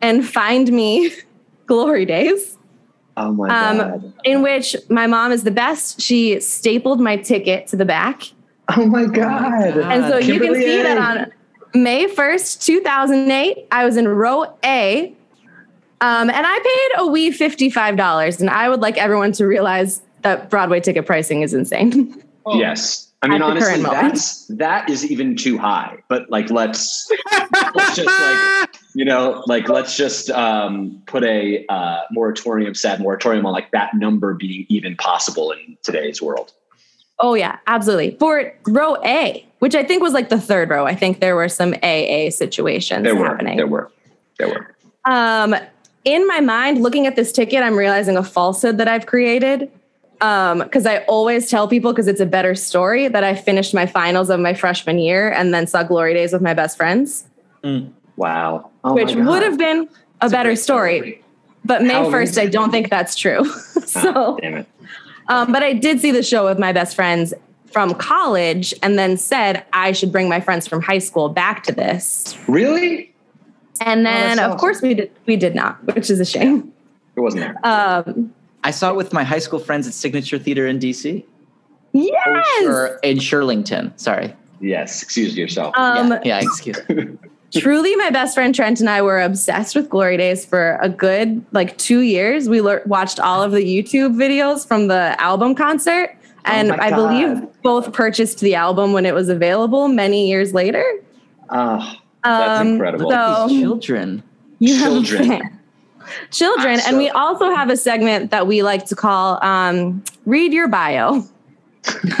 and 0.00 0.26
find 0.26 0.70
me 0.72 1.12
Glory 1.66 2.04
Days, 2.04 2.56
oh 3.16 3.32
my 3.32 3.48
um, 3.48 3.78
god. 3.78 4.12
in 4.24 4.42
which 4.42 4.76
my 4.88 5.06
mom 5.06 5.32
is 5.32 5.42
the 5.44 5.50
best. 5.50 6.00
She 6.00 6.38
stapled 6.40 7.00
my 7.00 7.16
ticket 7.16 7.66
to 7.68 7.76
the 7.76 7.84
back. 7.84 8.22
Oh 8.76 8.86
my 8.86 9.06
god. 9.06 9.76
and 9.78 10.04
so 10.06 10.18
you 10.18 10.40
can 10.40 10.54
see 10.54 10.80
A. 10.80 10.82
that 10.82 10.98
on 10.98 11.32
May 11.74 12.06
1st, 12.06 12.64
2008, 12.64 13.66
I 13.70 13.84
was 13.84 13.96
in 13.96 14.08
row 14.08 14.44
A 14.64 15.14
Um, 16.00 16.30
and 16.30 16.46
I 16.46 16.58
paid 16.58 17.02
a 17.02 17.06
wee 17.06 17.30
$55. 17.30 18.40
And 18.40 18.50
I 18.50 18.68
would 18.68 18.80
like 18.80 18.96
everyone 18.98 19.32
to 19.32 19.46
realize 19.46 20.02
that 20.22 20.50
Broadway 20.50 20.80
ticket 20.80 21.06
pricing 21.06 21.42
is 21.42 21.54
insane. 21.54 22.22
Yes. 22.54 23.05
I 23.22 23.28
mean, 23.28 23.42
honestly, 23.42 23.82
that's 23.82 24.46
that 24.48 24.90
is 24.90 25.10
even 25.10 25.36
too 25.36 25.58
high. 25.58 25.98
But 26.08 26.30
like, 26.30 26.50
let's 26.50 27.10
let's 27.74 27.96
just 27.96 28.06
like 28.06 28.76
you 28.94 29.04
know, 29.04 29.42
like 29.46 29.68
let's 29.68 29.96
just 29.96 30.30
um, 30.30 31.02
put 31.06 31.24
a 31.24 31.64
uh, 31.68 32.02
moratorium, 32.10 32.74
sad 32.74 33.00
moratorium 33.00 33.46
on 33.46 33.52
like 33.52 33.70
that 33.72 33.94
number 33.94 34.34
being 34.34 34.66
even 34.68 34.96
possible 34.96 35.50
in 35.50 35.76
today's 35.82 36.20
world. 36.20 36.52
Oh 37.18 37.34
yeah, 37.34 37.58
absolutely. 37.66 38.16
For 38.18 38.54
row 38.66 38.96
A, 39.04 39.46
which 39.60 39.74
I 39.74 39.82
think 39.82 40.02
was 40.02 40.12
like 40.12 40.28
the 40.28 40.40
third 40.40 40.68
row, 40.68 40.86
I 40.86 40.94
think 40.94 41.20
there 41.20 41.34
were 41.34 41.48
some 41.48 41.74
AA 41.82 42.30
situations 42.30 43.04
There 43.04 43.16
were, 43.16 43.26
happening. 43.26 43.56
there 43.56 43.66
were, 43.66 43.90
there 44.38 44.48
were. 44.48 44.76
Um, 45.04 45.54
in 46.04 46.26
my 46.26 46.40
mind, 46.40 46.82
looking 46.82 47.06
at 47.06 47.16
this 47.16 47.32
ticket, 47.32 47.62
I'm 47.62 47.76
realizing 47.76 48.16
a 48.16 48.22
falsehood 48.22 48.78
that 48.78 48.88
I've 48.88 49.06
created. 49.06 49.70
Um, 50.20 50.60
because 50.60 50.86
I 50.86 50.98
always 51.04 51.50
tell 51.50 51.68
people 51.68 51.92
because 51.92 52.08
it's 52.08 52.20
a 52.20 52.26
better 52.26 52.54
story 52.54 53.06
that 53.08 53.22
I 53.22 53.34
finished 53.34 53.74
my 53.74 53.84
finals 53.86 54.30
of 54.30 54.40
my 54.40 54.54
freshman 54.54 54.98
year 54.98 55.30
and 55.30 55.52
then 55.52 55.66
saw 55.66 55.82
Glory 55.82 56.14
Days 56.14 56.32
with 56.32 56.40
my 56.42 56.54
best 56.54 56.76
friends, 56.76 57.26
Wow. 58.16 58.70
Oh 58.84 58.94
which 58.94 59.14
would 59.14 59.42
have 59.42 59.58
been 59.58 59.88
a 60.22 60.30
better 60.30 60.56
story. 60.56 61.22
But 61.64 61.82
May 61.82 61.94
How 61.94 62.06
1st, 62.10 62.40
I 62.40 62.46
don't 62.46 62.70
think 62.70 62.88
that's 62.88 63.16
true. 63.16 63.44
so, 63.84 64.12
Ah, 64.14 64.36
damn 64.36 64.54
it. 64.54 64.66
um, 65.28 65.52
but 65.52 65.62
I 65.62 65.72
did 65.72 66.00
see 66.00 66.12
the 66.12 66.22
show 66.22 66.46
with 66.46 66.58
my 66.58 66.72
best 66.72 66.94
friends 66.94 67.34
from 67.72 67.92
college 67.94 68.72
and 68.82 68.98
then 68.98 69.16
said 69.18 69.64
I 69.72 69.92
should 69.92 70.12
bring 70.12 70.28
my 70.28 70.40
friends 70.40 70.66
from 70.66 70.80
high 70.80 70.98
school 71.00 71.28
back 71.28 71.62
to 71.64 71.72
this. 71.72 72.38
Really? 72.48 73.12
And 73.82 74.06
then, 74.06 74.36
that's 74.38 74.52
of 74.54 74.58
course, 74.58 74.80
we 74.80 74.94
did, 74.94 75.10
we 75.26 75.36
did 75.36 75.54
not, 75.54 75.84
which 75.94 76.08
is 76.08 76.20
a 76.20 76.24
shame. 76.24 76.72
It 77.16 77.20
wasn't 77.20 77.42
there. 77.42 77.56
Um, 77.66 78.32
I 78.66 78.72
saw 78.72 78.90
it 78.90 78.96
with 78.96 79.12
my 79.12 79.22
high 79.22 79.38
school 79.38 79.60
friends 79.60 79.86
at 79.86 79.94
Signature 79.94 80.38
Theater 80.38 80.66
in 80.66 80.80
DC. 80.80 81.24
yes. 81.92 82.64
Or 82.66 82.98
in 83.04 83.18
Shirlington. 83.18 83.92
Sorry. 83.98 84.34
Yes. 84.60 85.02
Excuse 85.02 85.36
yourself. 85.36 85.72
Um, 85.76 86.10
yeah, 86.10 86.20
yeah, 86.24 86.40
excuse 86.42 86.76
truly 87.54 87.94
my 87.96 88.10
best 88.10 88.34
friend 88.34 88.54
trent 88.54 88.80
and 88.80 88.90
i 88.90 89.00
were 89.00 89.20
obsessed 89.22 89.76
with 89.76 89.88
glory 89.88 90.16
days 90.16 90.44
for 90.44 90.78
a 90.82 90.88
good 90.88 91.42
like 91.52 91.78
two 91.78 92.00
years 92.00 92.48
we 92.48 92.60
lear- 92.60 92.82
watched 92.86 93.20
all 93.20 93.40
of 93.42 93.52
the 93.52 93.60
youtube 93.64 94.14
videos 94.16 94.66
from 94.66 94.88
the 94.88 95.14
album 95.20 95.54
concert 95.54 96.14
and 96.44 96.68
my 96.70 96.76
i 96.80 96.90
believe 96.90 97.40
both 97.62 97.92
purchased 97.92 98.40
the 98.40 98.54
album 98.56 98.92
when 98.92 99.06
it 99.06 99.14
was 99.14 99.28
available 99.28 99.86
many 99.88 100.28
years 100.28 100.52
later 100.52 100.84
Oh, 101.48 101.94
that's 102.24 102.60
Um, 102.60 102.66
incredible. 102.72 103.10
so- 103.10 103.46
These 103.48 103.60
children. 103.62 104.22
you 104.58 104.74
have 104.76 104.92
a 104.92 105.40
Children. 106.30 106.78
fan. 106.78 106.88
and 106.88 106.98
we 106.98 107.08
also 107.10 107.54
have 107.54 107.70
a 107.70 107.76
segment 107.76 108.30
that 108.30 108.46
we 108.46 108.62
like 108.62 108.86
to 108.86 108.96
call 108.96 109.42
um, 109.44 110.02
read 110.24 110.52
your 110.52 110.68
bio 110.68 111.22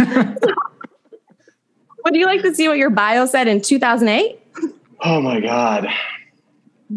would 2.04 2.14
you 2.14 2.26
like 2.26 2.42
to 2.42 2.54
see 2.54 2.68
what 2.68 2.78
your 2.78 2.90
bio 2.90 3.26
said 3.26 3.48
in 3.48 3.60
2008 3.60 4.40
oh 5.02 5.20
my 5.20 5.40
God. 5.40 5.88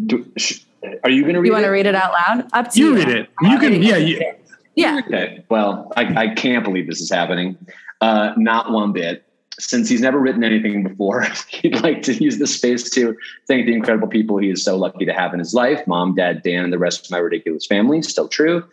Do, 0.06 0.30
sh- 0.36 0.60
are 1.04 1.10
you 1.10 1.22
going 1.22 1.34
to 1.34 1.40
read 1.40 1.48
you 1.48 1.52
want 1.52 1.64
it? 1.64 1.66
to 1.66 1.72
read 1.72 1.86
it 1.86 1.94
out 1.94 2.12
loud 2.12 2.48
up 2.52 2.70
to 2.72 2.78
you 2.78 2.90
You 2.90 2.94
read 2.96 3.08
it. 3.08 3.30
You 3.42 3.58
can, 3.58 3.82
yeah. 3.82 3.96
You, 3.96 4.34
yeah 4.76 5.00
Okay. 5.06 5.44
Well, 5.48 5.92
I, 5.96 6.04
I 6.24 6.34
can't 6.34 6.64
believe 6.64 6.86
this 6.86 7.00
is 7.00 7.10
happening. 7.10 7.58
Uh, 8.00 8.32
not 8.36 8.70
one 8.70 8.92
bit. 8.92 9.24
Since 9.60 9.88
he's 9.88 10.00
never 10.00 10.18
written 10.18 10.42
anything 10.42 10.82
before, 10.82 11.22
he'd 11.48 11.80
like 11.82 12.02
to 12.02 12.14
use 12.14 12.38
this 12.38 12.54
space 12.54 12.88
to 12.90 13.16
thank 13.46 13.66
the 13.66 13.74
incredible 13.74 14.08
people 14.08 14.38
he 14.38 14.50
is 14.50 14.64
so 14.64 14.76
lucky 14.76 15.04
to 15.04 15.12
have 15.12 15.32
in 15.32 15.38
his 15.38 15.54
life 15.54 15.86
mom, 15.86 16.14
dad, 16.14 16.42
Dan, 16.42 16.64
and 16.64 16.72
the 16.72 16.78
rest 16.78 17.04
of 17.04 17.10
my 17.10 17.18
ridiculous 17.18 17.66
family. 17.66 18.02
Still 18.02 18.28
true. 18.28 18.64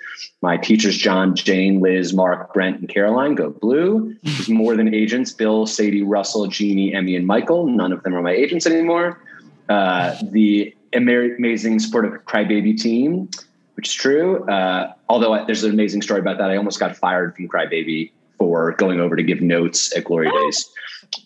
My 0.42 0.58
teachers, 0.58 0.98
John, 0.98 1.36
Jane, 1.36 1.82
Liz, 1.82 2.14
Mark, 2.14 2.54
Brent, 2.54 2.80
and 2.80 2.90
Caroline, 2.90 3.36
go 3.36 3.50
blue. 3.50 4.16
He's 4.22 4.50
more 4.50 4.76
than 4.76 4.94
agents 4.94 5.32
Bill, 5.32 5.66
Sadie, 5.66 6.04
Russell, 6.04 6.48
Jeannie, 6.48 6.94
Emmy, 6.94 7.16
and 7.16 7.28
Michael. 7.28 7.68
None 7.68 7.92
of 7.92 8.04
them 8.04 8.16
are 8.16 8.22
my 8.22 8.34
agents 8.34 8.66
anymore. 8.66 9.20
Uh, 9.68 10.16
the 10.32 10.74
ama- 10.94 11.36
amazing 11.36 11.80
sportive 11.80 12.14
crybaby 12.26 12.80
team, 12.80 13.30
which 13.76 13.90
is 13.90 13.94
true. 13.94 14.46
Uh, 14.46 14.94
although 15.10 15.46
there's 15.46 15.64
an 15.64 15.72
amazing 15.72 16.02
story 16.02 16.20
about 16.20 16.38
that. 16.38 16.50
I 16.50 16.58
almost 16.58 16.80
got 16.80 16.96
fired 16.96 17.36
from 17.36 17.48
Crybaby 17.48 18.12
for 18.38 18.74
going 18.74 19.00
over 19.00 19.16
to 19.16 19.24
give 19.24 19.42
notes 19.42 19.96
at 19.96 20.04
Glory 20.04 20.30
Days. 20.32 20.70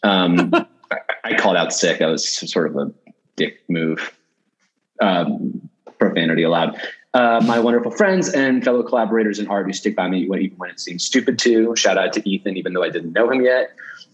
Um, 0.03 0.53
I, 0.91 0.97
I 1.23 1.33
called 1.35 1.57
out 1.57 1.73
sick. 1.73 2.01
I 2.01 2.07
was 2.07 2.27
sort 2.27 2.67
of 2.67 2.77
a 2.77 2.91
dick 3.35 3.59
move. 3.69 4.15
Um, 5.01 5.69
profanity 5.97 6.43
allowed. 6.43 6.79
Uh, 7.13 7.41
my 7.45 7.59
wonderful 7.59 7.91
friends 7.91 8.29
and 8.29 8.63
fellow 8.63 8.83
collaborators 8.83 9.37
in 9.37 9.47
art 9.47 9.65
who 9.65 9.73
stick 9.73 9.95
by 9.95 10.07
me 10.07 10.19
even 10.19 10.57
when 10.57 10.69
it 10.69 10.79
seems 10.79 11.03
stupid 11.03 11.37
to. 11.39 11.75
Shout 11.75 11.97
out 11.97 12.13
to 12.13 12.29
Ethan, 12.29 12.55
even 12.55 12.73
though 12.73 12.83
I 12.83 12.89
didn't 12.89 13.11
know 13.11 13.29
him 13.29 13.43
yet. 13.43 13.71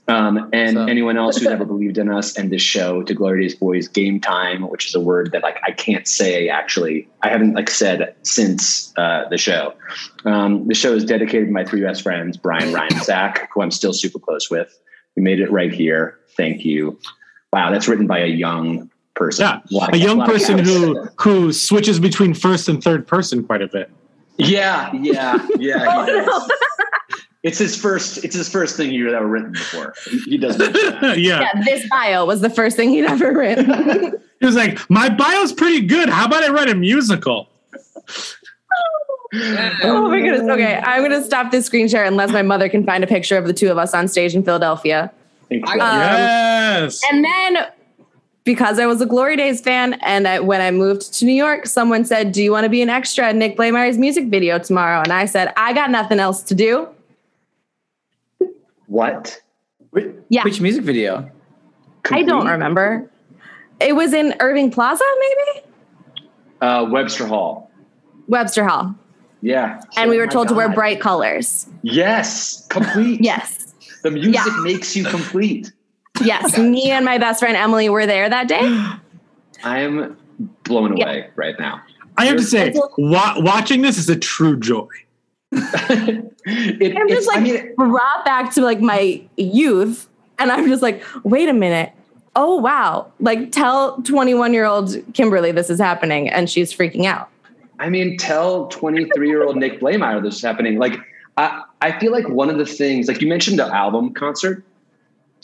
Um, 0.09 0.49
and 0.53 0.77
So- 0.77 0.85
anyone 0.85 1.17
else 1.17 1.37
who's 1.37 1.47
ever 1.47 1.65
believed 1.73 1.97
in 1.97 2.09
us 2.09 2.37
and 2.37 2.49
this 2.49 2.61
show 2.61 3.03
to 3.03 3.13
Glory 3.13 3.41
Days 3.41 3.55
Boys 3.55 3.87
Game 3.89 4.21
Time, 4.21 4.61
which 4.69 4.87
is 4.87 4.95
a 4.95 5.01
word 5.01 5.31
that 5.33 5.43
like 5.43 5.57
I 5.67 5.71
can't 5.71 6.07
say 6.07 6.47
actually. 6.47 7.09
I 7.23 7.29
haven't 7.29 7.53
like 7.55 7.69
said 7.69 8.15
since 8.23 8.93
uh, 8.97 9.27
the 9.29 9.37
show. 9.37 9.73
Um, 10.23 10.67
the 10.67 10.73
show 10.75 10.93
is 10.93 11.03
dedicated 11.03 11.47
to 11.47 11.51
my 11.53 11.65
three 11.65 11.81
best 11.81 12.03
friends, 12.03 12.37
Brian, 12.37 12.73
Ryan, 12.73 12.93
and 12.93 13.03
Zach, 13.03 13.49
who 13.53 13.61
I'm 13.61 13.71
still 13.71 13.91
super 13.93 14.19
close 14.19 14.49
with. 14.49 14.79
We 15.17 15.23
made 15.23 15.39
it 15.41 15.51
right 15.51 15.73
here. 15.73 16.17
Thank 16.37 16.63
you. 16.63 16.97
Wow, 17.51 17.71
that's 17.71 17.87
written 17.87 18.07
by 18.07 18.19
a 18.19 18.27
young 18.27 18.89
person. 19.15 19.43
yeah. 19.45 19.59
lot 19.71 19.89
of- 19.89 19.95
A 19.95 19.97
young 19.97 20.21
person 20.25 20.59
who 20.59 21.03
who 21.19 21.51
switches 21.51 21.99
between 21.99 22.33
first 22.33 22.69
and 22.69 22.81
third 22.83 23.05
person 23.07 23.43
quite 23.43 23.61
a 23.61 23.67
bit. 23.67 23.89
Yeah, 24.37 24.91
yeah, 24.93 25.45
yeah. 25.57 25.85
Oh, 25.89 26.05
he 26.05 26.11
does. 26.25 26.51
It's 27.43 27.57
his 27.57 27.75
first. 27.75 28.23
It's 28.23 28.35
his 28.35 28.49
first 28.49 28.75
thing 28.75 28.91
he's 28.91 29.11
ever 29.11 29.27
written 29.27 29.51
before. 29.51 29.93
He, 30.05 30.19
he 30.19 30.37
does. 30.37 30.57
yeah. 31.01 31.15
yeah 31.15 31.61
this 31.63 31.87
bio 31.89 32.25
was 32.25 32.41
the 32.41 32.49
first 32.49 32.75
thing 32.75 32.89
he'd 32.89 33.05
ever 33.05 33.31
written 33.31 34.13
He 34.39 34.45
was 34.45 34.55
like, 34.55 34.87
my 34.89 35.09
bio's 35.09 35.53
pretty 35.53 35.81
good. 35.81 36.09
How 36.09 36.25
about 36.25 36.43
I 36.43 36.49
write 36.49 36.69
a 36.69 36.75
musical? 36.75 37.49
Oh 39.83 40.09
my 40.09 40.21
goodness. 40.21 40.49
Okay, 40.49 40.75
I'm 40.75 41.01
going 41.01 41.11
to 41.11 41.23
stop 41.23 41.51
this 41.51 41.65
screen 41.65 41.87
share 41.87 42.05
unless 42.05 42.31
my 42.31 42.43
mother 42.43 42.69
can 42.69 42.85
find 42.85 43.03
a 43.03 43.07
picture 43.07 43.37
of 43.37 43.45
the 43.45 43.53
two 43.53 43.69
of 43.69 43.77
us 43.77 43.93
on 43.93 44.07
stage 44.07 44.35
in 44.35 44.43
Philadelphia. 44.43 45.11
Um, 45.51 45.61
yes. 45.63 47.01
And 47.11 47.25
then 47.25 47.67
because 48.43 48.79
I 48.79 48.85
was 48.85 49.01
a 49.01 49.05
Glory 49.05 49.35
Days 49.35 49.59
fan, 49.59 49.95
and 49.95 50.27
I, 50.27 50.39
when 50.39 50.61
I 50.61 50.71
moved 50.71 51.13
to 51.15 51.25
New 51.25 51.33
York, 51.33 51.65
someone 51.65 52.05
said, 52.05 52.31
"Do 52.31 52.41
you 52.41 52.51
want 52.51 52.63
to 52.63 52.69
be 52.69 52.81
an 52.81 52.89
extra 52.89 53.29
in 53.29 53.39
Nick 53.39 53.57
Blaemire's 53.57 53.97
music 53.97 54.27
video 54.27 54.59
tomorrow?" 54.59 55.01
And 55.01 55.11
I 55.11 55.25
said, 55.25 55.51
"I 55.57 55.73
got 55.73 55.91
nothing 55.91 56.19
else 56.19 56.41
to 56.43 56.55
do." 56.55 56.87
What? 58.87 59.39
Yeah, 60.29 60.43
Which 60.43 60.59
music 60.59 60.83
video? 60.83 61.29
I 62.11 62.23
don't 62.23 62.29
Complete? 62.41 62.51
remember. 62.51 63.11
It 63.79 63.95
was 63.95 64.13
in 64.13 64.33
Irving 64.39 64.71
Plaza, 64.71 65.03
maybe 65.19 65.67
Uh, 66.61 66.87
Webster 66.89 67.25
Hall. 67.27 67.71
Webster 68.27 68.65
Hall, 68.65 68.95
Yeah. 69.41 69.79
and 69.95 70.09
we 70.09 70.17
Oh 70.17 70.19
were 70.19 70.25
my 70.25 70.31
told 70.31 70.47
to 70.49 70.53
wear 70.53 70.69
bright 70.69 70.99
colors. 70.99 71.67
Yes, 71.83 72.65
complete. 72.69 73.21
Yes, 73.23 73.73
The 74.03 74.11
music 74.11 74.33
Yeah. 74.33 74.61
makes 74.63 74.95
you 74.95 75.05
complete. 75.05 75.71
yes. 76.23 76.57
Me 76.57 76.91
and 76.91 77.05
my 77.05 77.17
best 77.17 77.39
friend 77.39 77.55
Emily 77.55 77.89
were 77.89 78.05
there 78.05 78.29
that 78.29 78.47
day. 78.47 78.61
I 79.63 79.79
am 79.79 80.17
blown 80.63 80.97
Yeah. 80.97 81.05
away 81.05 81.29
right 81.35 81.55
now. 81.59 81.81
I 82.17 82.25
have 82.25 82.37
to 82.37 82.43
say, 82.43 82.73
wa- 82.97 83.35
watching 83.37 83.81
this 83.81 83.97
is 83.97 84.09
a 84.09 84.15
true 84.15 84.57
joy. 84.59 84.87
It, 86.49 86.95
I'm 86.97 87.09
just 87.09 87.27
like 87.27 87.39
I 87.39 87.41
mean, 87.41 87.75
brought 87.75 88.23
back 88.23 88.53
to 88.53 88.61
like 88.61 88.79
my 88.79 89.21
youth, 89.35 90.07
and 90.39 90.49
I'm 90.51 90.67
just 90.67 90.81
like, 90.81 91.03
wait 91.23 91.49
a 91.49 91.53
minute. 91.53 91.91
Oh 92.37 92.55
wow! 92.55 93.11
Like 93.19 93.51
tell 93.51 94.01
21 94.03 94.53
year 94.53 94.65
old 94.65 94.95
Kimberly 95.13 95.51
this 95.51 95.69
is 95.69 95.79
happening, 95.79 96.29
and 96.29 96.49
she's 96.49 96.71
freaking 96.73 97.03
out. 97.05 97.29
I 97.79 97.89
mean, 97.89 98.17
tell 98.17 98.67
23 98.67 99.27
year 99.27 99.43
old 99.43 99.57
Nick 99.57 99.81
Blaemire 99.81 100.21
this 100.23 100.35
is 100.37 100.41
happening. 100.41 100.79
Like, 100.79 100.97
I, 101.35 101.63
I 101.81 101.99
feel 101.99 102.11
like 102.13 102.27
one 102.29 102.49
of 102.49 102.57
the 102.57 102.65
things, 102.65 103.07
like 103.09 103.21
you 103.21 103.27
mentioned 103.27 103.59
the 103.59 103.65
album 103.67 104.13
concert, 104.13 104.63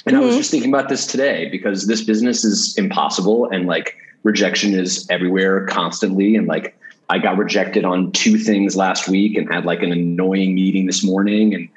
and 0.05 0.15
I 0.15 0.19
was 0.21 0.35
Mhm. 0.35 0.37
just 0.37 0.51
thinking 0.51 0.73
about 0.73 0.87
this 0.89 1.05
today 1.05 1.49
because 1.49 1.85
this 1.87 2.01
business 2.01 2.43
is 2.45 2.77
impossible 2.77 3.49
and 3.49 3.67
like 3.67 3.95
rejection 4.23 4.73
is 4.73 5.05
everywhere 5.09 5.65
constantly. 5.67 6.35
And 6.35 6.47
like, 6.47 6.77
I 7.13 7.19
got 7.19 7.37
rejected 7.37 7.85
on 7.85 8.11
two 8.11 8.39
things 8.39 8.75
last 8.75 9.07
week 9.07 9.37
and 9.37 9.47
had 9.53 9.65
like 9.65 9.83
an 9.83 9.91
annoying 9.91 10.55
meeting 10.55 10.87
this 10.87 11.03
morning. 11.03 11.53
And 11.53 11.69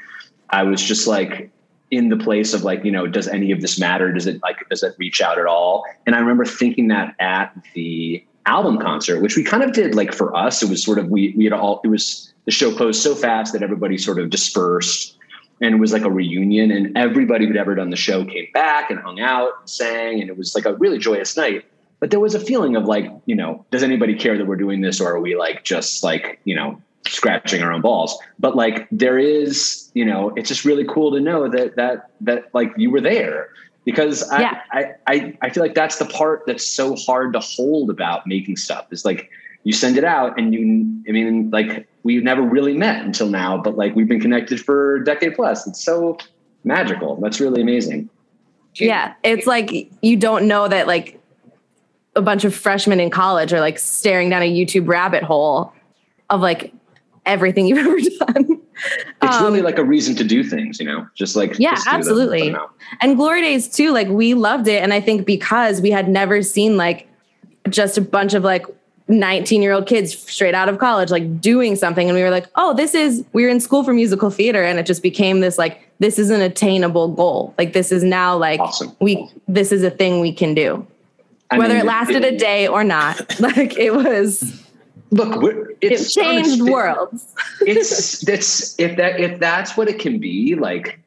I 0.49 0.63
was 0.63 0.83
just 0.83 1.07
like, 1.07 1.51
in 1.91 2.09
the 2.09 2.17
place 2.17 2.55
of 2.55 2.65
like, 2.65 2.83
you 2.87 2.91
know, 2.91 3.07
does 3.07 3.29
any 3.29 3.53
of 3.53 3.61
this 3.61 3.79
matter? 3.79 4.11
Does 4.11 4.27
it 4.27 4.43
like, 4.43 4.67
does 4.71 4.83
it 4.83 4.95
reach 4.99 5.21
out 5.21 5.39
at 5.39 5.45
all? 5.45 5.85
And 6.07 6.17
I 6.17 6.21
remember 6.21 6.47
thinking 6.47 6.89
that 6.89 7.15
at 7.21 7.55
the 7.75 8.25
album 8.47 8.79
concert, 8.79 9.21
which 9.21 9.37
we 9.37 9.45
kind 9.45 9.63
of 9.63 9.73
did 9.73 9.95
like 9.95 10.15
for 10.15 10.35
us, 10.35 10.63
it 10.63 10.71
was 10.71 10.83
sort 10.83 10.99
of, 10.99 11.11
we, 11.11 11.35
we 11.37 11.45
had 11.45 11.53
all, 11.53 11.83
it 11.85 11.89
was, 11.89 12.33
the 12.47 12.51
show 12.51 12.75
closed 12.75 13.03
so 13.03 13.15
fast 13.15 13.53
that 13.53 13.63
everybody 13.63 13.99
sort 13.99 14.19
of 14.19 14.31
dispersed 14.31 15.19
and 15.61 15.75
it 15.75 15.79
was 15.79 15.93
like 15.93 16.03
a 16.03 16.11
reunion 16.11 16.71
and 16.71 16.97
everybody 16.97 17.47
who'd 17.47 17.59
ever 17.59 17.75
done 17.75 17.91
the 17.91 17.97
show 17.97 18.25
came 18.25 18.47
back 18.55 18.91
and 18.91 19.01
hung 19.01 19.21
out 19.21 19.51
and 19.61 19.69
sang. 19.69 20.21
And 20.23 20.31
it 20.31 20.39
was 20.39 20.55
like 20.55 20.65
a 20.65 20.75
really 20.75 20.99
joyous 20.99 21.37
night. 21.37 21.67
But 22.01 22.11
there 22.11 22.21
was 22.21 22.35
a 22.35 22.41
feeling 22.41 22.77
of 22.77 22.85
like, 22.85 23.11
you 23.27 23.35
know, 23.35 23.65
does 23.71 23.83
anybody 23.83 24.15
care 24.15 24.37
that 24.37 24.47
we're 24.47 24.57
doing 24.57 24.81
this 24.81 25.01
or 25.01 25.15
are 25.15 25.21
we 25.21 25.37
like 25.37 25.65
just 25.65 26.05
like, 26.05 26.39
you 26.45 26.55
know, 26.55 26.81
scratching 27.07 27.63
our 27.63 27.73
own 27.73 27.81
balls? 27.81 28.19
But 28.39 28.57
like 28.57 28.87
there 28.91 29.19
is, 29.19 29.91
you 29.95 30.05
know, 30.05 30.33
it's 30.37 30.49
just 30.49 30.65
really 30.65 30.85
cool 30.85 31.13
to 31.13 31.21
know 31.21 31.49
that 31.49 31.77
that 31.77 32.11
that 32.21 32.55
like 32.55 32.73
you 32.77 32.91
were 32.91 33.01
there. 33.01 33.49
Because 33.85 34.29
I, 34.31 34.41
Yeah. 34.41 34.61
I, 34.73 34.85
I 35.07 35.39
I 35.43 35.51
feel 35.51 35.63
like 35.63 35.75
that's 35.75 35.97
the 35.97 36.07
part 36.07 36.43
that's 36.47 36.67
so 36.67 36.97
hard 36.97 37.33
to 37.33 37.41
hold 37.41 37.89
about 37.89 38.27
making 38.27 38.57
stuff. 38.57 38.87
Is 38.91 39.05
like 39.05 39.31
you 39.65 39.73
send 39.73 39.97
it 39.97 40.05
out 40.05 40.39
and 40.39 40.53
you 40.53 41.03
I 41.09 41.13
mean 41.13 41.51
like 41.51 41.89
we've 42.03 42.23
never 42.23 42.43
really 42.43 42.75
met 42.75 43.05
until 43.05 43.29
now, 43.29 43.57
but 43.57 43.77
like 43.77 43.95
we've 43.97 44.09
been 44.09 44.21
connected 44.21 44.61
for 44.61 44.97
a 44.97 45.05
decade 45.05 45.35
plus. 45.35 45.67
It's 45.67 45.83
so 45.83 46.19
magical. 46.65 47.17
That's 47.21 47.41
really 47.41 47.63
amazing. 47.63 48.11
Yeah, 48.75 49.15
it's 49.23 49.47
like 49.47 49.91
you 50.03 50.17
don't 50.17 50.47
know 50.47 50.69
that 50.69 50.87
like 50.87 51.19
a 52.17 52.23
bunch 52.23 52.45
of 52.45 52.55
freshmen 52.55 52.99
in 52.99 53.11
college 53.11 53.53
are 53.53 53.61
like 53.61 53.79
staring 53.79 54.31
down 54.31 54.43
a 54.43 54.51
YouTube 54.51 54.89
rabbit 54.89 55.23
hole 55.23 55.73
of 56.31 56.41
like 56.41 56.73
everything 57.25 57.67
you've 57.69 57.79
ever 57.79 57.99
done. 58.33 58.61
It's 59.23 59.41
really 59.41 59.63
like 59.63 59.79
a 59.79 59.85
reason 59.85 60.15
to 60.17 60.25
do 60.25 60.45
things, 60.45 60.79
you 60.79 60.87
know, 60.87 61.07
just 61.15 61.37
like 61.37 61.53
Um, 61.53 61.57
Yeah, 61.59 61.75
just 61.75 61.85
do 61.85 61.91
them, 61.91 61.95
put 61.95 61.99
absolutely. 61.99 62.57
And 63.01 63.17
Glory 63.17 63.43
Days 63.43 63.69
too, 63.69 63.93
like 63.93 64.09
we 64.09 64.35
loved 64.35 64.69
it. 64.69 64.83
And 64.83 64.93
I 64.93 65.01
think 65.01 65.27
because 65.27 65.81
we 65.81 65.91
had 65.91 66.09
never 66.09 66.43
seen 66.43 66.77
like 66.77 67.09
just 67.69 67.97
a 67.99 68.01
bunch 68.01 68.35
of 68.35 68.45
like 68.45 68.67
19 69.09 69.63
year 69.63 69.73
old 69.73 69.87
kids 69.87 70.17
straight 70.17 70.55
out 70.55 70.69
of 70.69 70.79
college, 70.79 71.11
like 71.11 71.41
doing 71.41 71.77
something. 71.77 72.09
And 72.09 72.17
we 72.17 72.23
were 72.23 72.31
like, 72.31 72.47
oh, 72.57 72.75
this 72.75 72.95
is, 72.95 73.25
we 73.33 73.45
were 73.45 73.49
in 73.49 73.61
school 73.61 73.83
for 73.83 73.93
musical 73.93 74.31
theater. 74.31 74.63
And 74.63 74.79
it 74.79 74.87
just 74.87 75.03
became 75.03 75.41
this 75.41 75.59
like, 75.59 75.91
this 75.99 76.19
is 76.19 76.31
an 76.31 76.43
attainable 76.43 77.09
goal. 77.09 77.55
Like 77.57 77.73
this 77.73 77.93
is 77.93 78.05
now 78.05 78.37
like, 78.37 78.61
awesome. 78.61 78.95
we, 79.01 79.29
this 79.49 79.73
is 79.73 79.83
a 79.83 79.91
thing 79.91 80.21
we 80.21 80.33
can 80.33 80.55
do. 80.55 80.87
I 81.51 81.59
Whether 81.59 81.75
mean, 81.75 81.83
it 81.83 81.87
lasted 81.87 82.25
it- 82.25 82.35
a 82.35 82.37
day 82.37 82.67
or 82.67 82.83
not, 82.85 83.39
like 83.41 83.77
it 83.79 83.95
was, 83.95 84.63
Look, 85.11 85.41
we're, 85.41 85.71
it 85.81 85.93
it's 85.93 86.13
changed 86.13 86.61
honest- 86.61 86.71
worlds. 86.73 87.35
it's 87.61 88.21
that's 88.23 88.79
if 88.81 88.97
that 88.97 89.21
if 89.21 89.39
that's 89.39 89.77
what 89.77 89.89
it 89.89 89.99
can 90.01 90.19
be, 90.19 90.57
like 90.57 90.99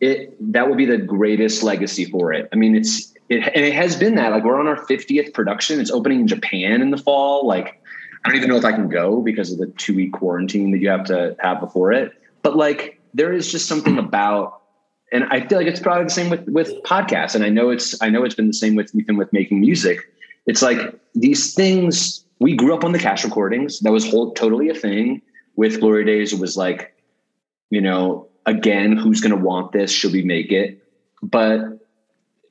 it 0.00 0.34
that 0.52 0.68
would 0.68 0.76
be 0.76 0.84
the 0.86 0.98
greatest 0.98 1.62
legacy 1.62 2.04
for 2.06 2.32
it. 2.32 2.48
I 2.52 2.56
mean, 2.56 2.74
it's 2.74 3.14
it 3.28 3.44
and 3.54 3.64
it 3.64 3.72
has 3.74 3.94
been 3.96 4.16
that. 4.16 4.32
Like 4.32 4.42
we're 4.44 4.58
on 4.58 4.66
our 4.66 4.76
50th 4.84 5.32
production. 5.32 5.80
It's 5.80 5.90
opening 5.92 6.20
in 6.20 6.26
Japan 6.26 6.82
in 6.82 6.90
the 6.90 6.98
fall. 6.98 7.46
Like 7.46 7.80
I 8.24 8.28
don't 8.28 8.36
even 8.36 8.48
know 8.48 8.56
if 8.56 8.64
I 8.64 8.72
can 8.72 8.88
go 8.88 9.22
because 9.22 9.52
of 9.52 9.58
the 9.58 9.66
two 9.78 9.94
week 9.94 10.12
quarantine 10.14 10.72
that 10.72 10.78
you 10.78 10.88
have 10.88 11.04
to 11.04 11.36
have 11.38 11.60
before 11.60 11.92
it. 11.92 12.12
But 12.42 12.56
like 12.56 13.00
there 13.14 13.32
is 13.32 13.50
just 13.52 13.66
something 13.68 13.96
about 13.98 14.62
and 15.14 15.24
I 15.30 15.46
feel 15.46 15.58
like 15.58 15.68
it's 15.68 15.78
probably 15.80 16.04
the 16.04 16.10
same 16.10 16.28
with 16.28 16.46
with 16.48 16.74
podcasts. 16.82 17.34
And 17.36 17.44
I 17.44 17.48
know 17.48 17.70
it's 17.70 18.00
I 18.02 18.10
know 18.10 18.24
it's 18.24 18.34
been 18.34 18.48
the 18.48 18.52
same 18.52 18.74
with 18.74 18.92
even 18.94 19.16
with 19.16 19.32
making 19.32 19.60
music. 19.60 20.00
It's 20.46 20.60
like 20.60 20.80
these 21.14 21.54
things 21.54 22.24
we 22.40 22.54
grew 22.56 22.74
up 22.74 22.84
on 22.84 22.90
the 22.92 22.98
cast 22.98 23.24
recordings. 23.24 23.78
That 23.80 23.92
was 23.92 24.04
whole 24.10 24.34
totally 24.34 24.68
a 24.68 24.74
thing. 24.74 25.22
With 25.56 25.78
Glory 25.78 26.04
Days, 26.04 26.32
it 26.32 26.40
was 26.40 26.56
like, 26.56 26.92
you 27.70 27.80
know, 27.80 28.26
again, 28.44 28.96
who's 28.96 29.20
gonna 29.20 29.36
want 29.36 29.70
this? 29.70 29.92
Should 29.92 30.12
we 30.12 30.22
make 30.24 30.50
it? 30.50 30.82
But 31.22 31.60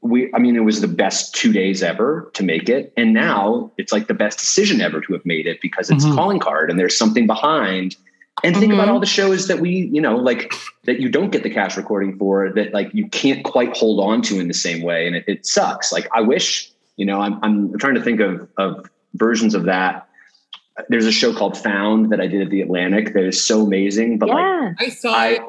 we 0.02 0.34
I 0.34 0.40
mean, 0.40 0.56
it 0.56 0.62
was 0.62 0.80
the 0.80 0.88
best 0.88 1.36
two 1.36 1.52
days 1.52 1.84
ever 1.84 2.32
to 2.34 2.44
make 2.44 2.70
it. 2.70 2.94
And 2.96 3.14
now 3.14 3.72
it's 3.78 3.92
like 3.92 4.08
the 4.08 4.14
best 4.14 4.40
decision 4.40 4.80
ever 4.80 5.02
to 5.02 5.12
have 5.12 5.26
made 5.26 5.48
it 5.48 5.60
because 5.62 5.90
it's 5.90 6.06
Mhm. 6.06 6.14
a 6.14 6.16
calling 6.16 6.40
card 6.40 6.70
and 6.70 6.80
there's 6.80 6.98
something 6.98 7.28
behind. 7.28 7.98
And 8.44 8.58
think 8.58 8.74
about 8.74 8.84
mm-hmm. 8.84 8.94
all 8.94 9.00
the 9.00 9.06
shows 9.06 9.48
that 9.48 9.62
we, 9.62 9.90
you 9.94 10.02
know, 10.02 10.18
like 10.18 10.54
that 10.84 11.00
you 11.00 11.08
don't 11.08 11.32
get 11.32 11.44
the 11.44 11.50
cast 11.50 11.78
recording 11.78 12.18
for 12.18 12.52
that 12.54 12.74
like 12.74 12.94
you 12.94 13.08
can't 13.08 13.44
quite 13.46 13.76
hold 13.76 14.02
on 14.02 14.22
to 14.24 14.40
in 14.40 14.50
the 14.50 14.54
same 14.54 14.82
way. 14.82 15.08
And 15.08 15.16
it, 15.16 15.24
it 15.28 15.46
sucks. 15.46 15.94
Like 15.94 16.10
I 16.14 16.20
wish, 16.20 16.70
you 16.98 17.06
know, 17.06 17.22
I'm 17.22 17.40
I'm 17.42 17.78
trying 17.78 17.96
to 17.96 18.02
think 18.02 18.20
of 18.20 18.50
of 18.58 18.90
versions 19.14 19.56
of 19.56 19.64
that. 19.66 20.10
There's 20.90 21.06
a 21.06 21.12
show 21.12 21.34
called 21.34 21.58
Found 21.60 22.12
that 22.12 22.20
I 22.20 22.28
did 22.28 22.42
at 22.42 22.50
the 22.50 22.62
Atlantic 22.62 23.14
that 23.14 23.24
is 23.24 23.42
so 23.42 23.66
amazing. 23.66 24.20
But 24.20 24.30
like 24.30 24.76
I 24.80 24.90
saw 24.90 25.14
I- 25.14 25.28
it. 25.28 25.42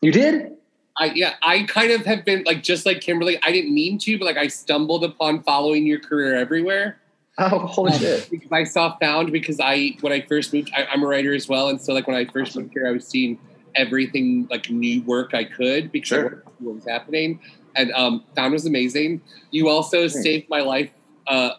you 0.00 0.12
did? 0.12 0.52
I 0.96 1.06
yeah, 1.14 1.34
I 1.42 1.62
kind 1.62 1.92
of 1.92 2.04
have 2.06 2.24
been 2.24 2.44
like 2.44 2.62
just 2.62 2.86
like 2.86 3.00
Kimberly. 3.00 3.38
I 3.42 3.52
didn't 3.52 3.72
mean 3.72 3.98
to, 3.98 4.18
but 4.18 4.26
like 4.26 4.36
I 4.36 4.48
stumbled 4.48 5.04
upon 5.04 5.42
following 5.42 5.86
your 5.86 6.00
career 6.00 6.36
everywhere. 6.36 6.98
Oh, 7.40 7.58
holy 7.60 7.92
Um, 7.92 7.98
shit! 8.00 8.30
Because 8.30 8.50
I 8.50 8.64
saw 8.64 8.96
Found 8.98 9.30
because 9.30 9.60
I 9.60 9.96
when 10.00 10.12
I 10.12 10.22
first 10.22 10.52
moved, 10.52 10.72
I, 10.76 10.86
I'm 10.86 11.04
a 11.04 11.06
writer 11.06 11.32
as 11.32 11.48
well, 11.48 11.68
and 11.68 11.80
so 11.80 11.92
like 11.92 12.08
when 12.08 12.16
I 12.16 12.24
first 12.24 12.56
moved 12.56 12.72
here, 12.72 12.86
I 12.86 12.90
was 12.90 13.06
seeing 13.06 13.38
everything 13.76 14.48
like 14.50 14.68
new 14.68 15.02
work 15.02 15.34
I 15.34 15.44
could 15.44 15.92
because 15.92 16.18
I 16.18 16.28
to 16.30 16.42
what 16.58 16.74
was 16.74 16.84
happening. 16.84 17.38
And 17.76 17.92
um, 17.92 18.24
Found 18.34 18.52
was 18.52 18.66
amazing. 18.66 19.20
You 19.52 19.68
also 19.68 20.08
saved 20.08 20.48
my 20.48 20.60
life 20.62 20.90
uh, 21.28 21.50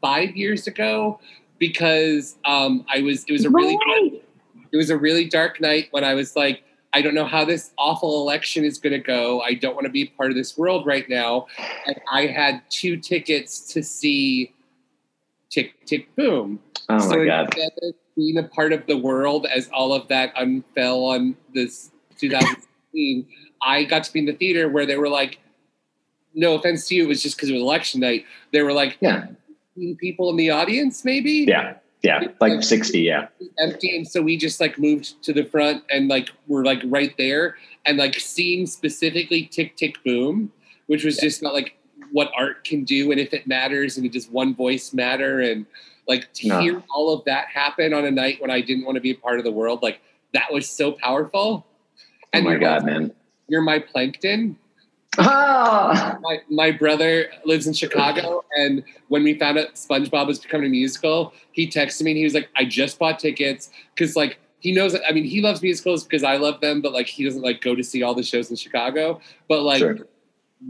five 0.00 0.34
years 0.36 0.66
ago 0.66 1.20
because 1.58 2.36
um, 2.46 2.86
I 2.92 3.02
was 3.02 3.24
it 3.24 3.32
was 3.32 3.44
a 3.44 3.50
really 3.50 3.78
it 4.72 4.76
was 4.76 4.88
a 4.88 4.96
really 4.96 5.26
dark 5.26 5.60
night 5.60 5.88
when 5.90 6.02
I 6.02 6.14
was 6.14 6.34
like, 6.34 6.62
I 6.94 7.02
don't 7.02 7.14
know 7.14 7.26
how 7.26 7.44
this 7.44 7.72
awful 7.76 8.22
election 8.22 8.64
is 8.64 8.78
going 8.78 8.94
to 8.94 8.98
go. 8.98 9.42
I 9.42 9.52
don't 9.52 9.74
want 9.74 9.84
to 9.84 9.92
be 9.92 10.06
part 10.06 10.30
of 10.30 10.36
this 10.36 10.56
world 10.56 10.86
right 10.86 11.06
now. 11.10 11.46
And 11.86 12.00
I 12.10 12.26
had 12.26 12.62
two 12.70 12.96
tickets 12.96 13.60
to 13.74 13.82
see 13.82 14.54
Tick 15.50 15.84
Tick 15.86 16.14
Boom. 16.16 16.60
Oh 16.88 16.98
so 16.98 17.18
my 17.18 17.24
god! 17.26 17.54
being 18.16 18.38
a 18.38 18.42
part 18.42 18.72
of 18.72 18.86
the 18.86 18.96
world 18.96 19.46
as 19.46 19.68
all 19.72 19.92
of 19.92 20.08
that 20.08 20.34
unfell 20.36 21.04
on 21.04 21.36
this 21.52 21.90
2016, 22.18 23.26
I 23.62 23.84
got 23.84 24.04
to 24.04 24.12
be 24.12 24.20
in 24.20 24.26
the 24.26 24.32
theater 24.32 24.68
where 24.68 24.86
they 24.86 24.96
were 24.96 25.08
like, 25.08 25.38
no 26.34 26.54
offense 26.54 26.88
to 26.88 26.94
you, 26.94 27.04
it 27.04 27.08
was 27.08 27.22
just 27.22 27.36
because 27.36 27.50
it 27.50 27.52
was 27.52 27.62
election 27.62 28.00
night. 28.00 28.24
They 28.52 28.62
were 28.62 28.72
like, 28.72 28.96
yeah, 29.00 29.26
people 29.98 30.30
in 30.30 30.36
the 30.36 30.50
audience, 30.50 31.04
maybe 31.04 31.46
Yeah, 31.48 31.74
yeah, 32.02 32.24
like 32.40 32.62
sixty. 32.62 33.00
Yeah, 33.00 33.28
empty 33.58 33.96
and 33.96 34.06
so 34.06 34.22
we 34.22 34.36
just 34.36 34.60
like 34.60 34.78
moved 34.78 35.22
to 35.24 35.32
the 35.32 35.44
front 35.44 35.82
and 35.90 36.08
like 36.08 36.30
we're 36.46 36.64
like 36.64 36.82
right 36.86 37.14
there 37.18 37.56
and 37.84 37.98
like 37.98 38.14
seeing 38.14 38.66
specifically 38.66 39.46
tick 39.46 39.76
tick 39.76 40.02
boom 40.04 40.52
which 40.86 41.04
was 41.04 41.16
just 41.18 41.42
not 41.42 41.54
like 41.54 41.75
what 42.12 42.30
art 42.36 42.64
can 42.64 42.84
do 42.84 43.10
and 43.10 43.20
if 43.20 43.32
it 43.34 43.46
matters 43.46 43.96
and 43.96 44.06
it 44.06 44.12
does 44.12 44.28
one 44.28 44.54
voice 44.54 44.92
matter 44.92 45.40
and 45.40 45.66
like 46.08 46.32
to 46.34 46.48
No. 46.48 46.60
hear 46.60 46.82
all 46.94 47.12
of 47.12 47.24
that 47.24 47.48
happen 47.48 47.92
on 47.94 48.04
a 48.04 48.10
night 48.10 48.40
when 48.40 48.50
i 48.50 48.60
didn't 48.60 48.84
want 48.84 48.96
to 48.96 49.00
be 49.00 49.10
a 49.10 49.14
part 49.14 49.38
of 49.38 49.44
the 49.44 49.50
world 49.52 49.82
like 49.82 50.00
that 50.32 50.52
was 50.52 50.68
so 50.68 50.92
powerful 50.92 51.66
Oh 52.34 52.40
my 52.42 52.50
you're 52.52 52.58
god, 52.60 52.84
man! 52.84 53.12
you're 53.48 53.62
my 53.62 53.78
plankton 53.78 54.56
Ah! 55.18 56.18
my, 56.20 56.38
my 56.50 56.70
brother 56.70 57.30
lives 57.46 57.66
in 57.66 57.72
Chicago, 57.72 58.44
and 58.58 58.84
when 59.08 59.24
we 59.24 59.38
found 59.38 59.56
out 59.58 59.74
SpongeBob 59.74 60.26
was 60.26 60.38
becoming 60.38 60.66
a 60.66 60.70
musical, 60.70 61.32
he 61.52 61.66
texted 61.66 62.02
me 62.02 62.10
and 62.10 62.18
he 62.18 62.24
was 62.24 62.34
like, 62.34 62.50
"I 62.54 62.66
just 62.66 62.98
bought 62.98 63.18
tickets 63.18 63.70
because 63.94 64.14
like 64.14 64.38
he 64.60 64.72
knows. 64.72 64.94
I 65.08 65.12
mean, 65.12 65.24
he 65.24 65.40
loves 65.40 65.62
musicals 65.62 66.04
because 66.04 66.22
I 66.22 66.36
love 66.36 66.60
them, 66.60 66.82
but 66.82 66.92
like 66.92 67.06
he 67.06 67.24
doesn't 67.24 67.40
like 67.40 67.62
go 67.62 67.74
to 67.74 67.82
see 67.82 68.02
all 68.02 68.14
the 68.14 68.22
shows 68.22 68.50
in 68.50 68.56
Chicago. 68.56 69.20
But 69.48 69.62
like 69.62 69.78
Sure. 69.78 69.96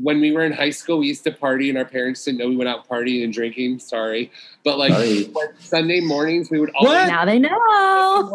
When 0.01 0.21
we 0.21 0.33
were 0.33 0.45
in 0.45 0.53
high 0.53 0.71
school, 0.71 0.99
we 0.99 1.09
used 1.09 1.25
to 1.25 1.33
party, 1.33 1.69
and 1.69 1.79
our 1.79 1.85
parents 1.85 2.25
didn't 2.25 2.39
know 2.39 2.49
we 2.49 2.57
went 2.57 2.69
out 2.69 2.89
partying 2.89 3.25
and 3.25 3.33
drinking. 3.33 3.79
Sorry, 3.79 4.31
but 4.65 4.79
like 4.79 4.93
Sorry. 4.93 5.33
Sunday 5.59 6.01
mornings, 6.01 6.51
we 6.51 6.61
would 6.61 6.71
always 6.75 7.09
Now 7.09 7.25
they 7.25 7.39
know. 7.39 8.31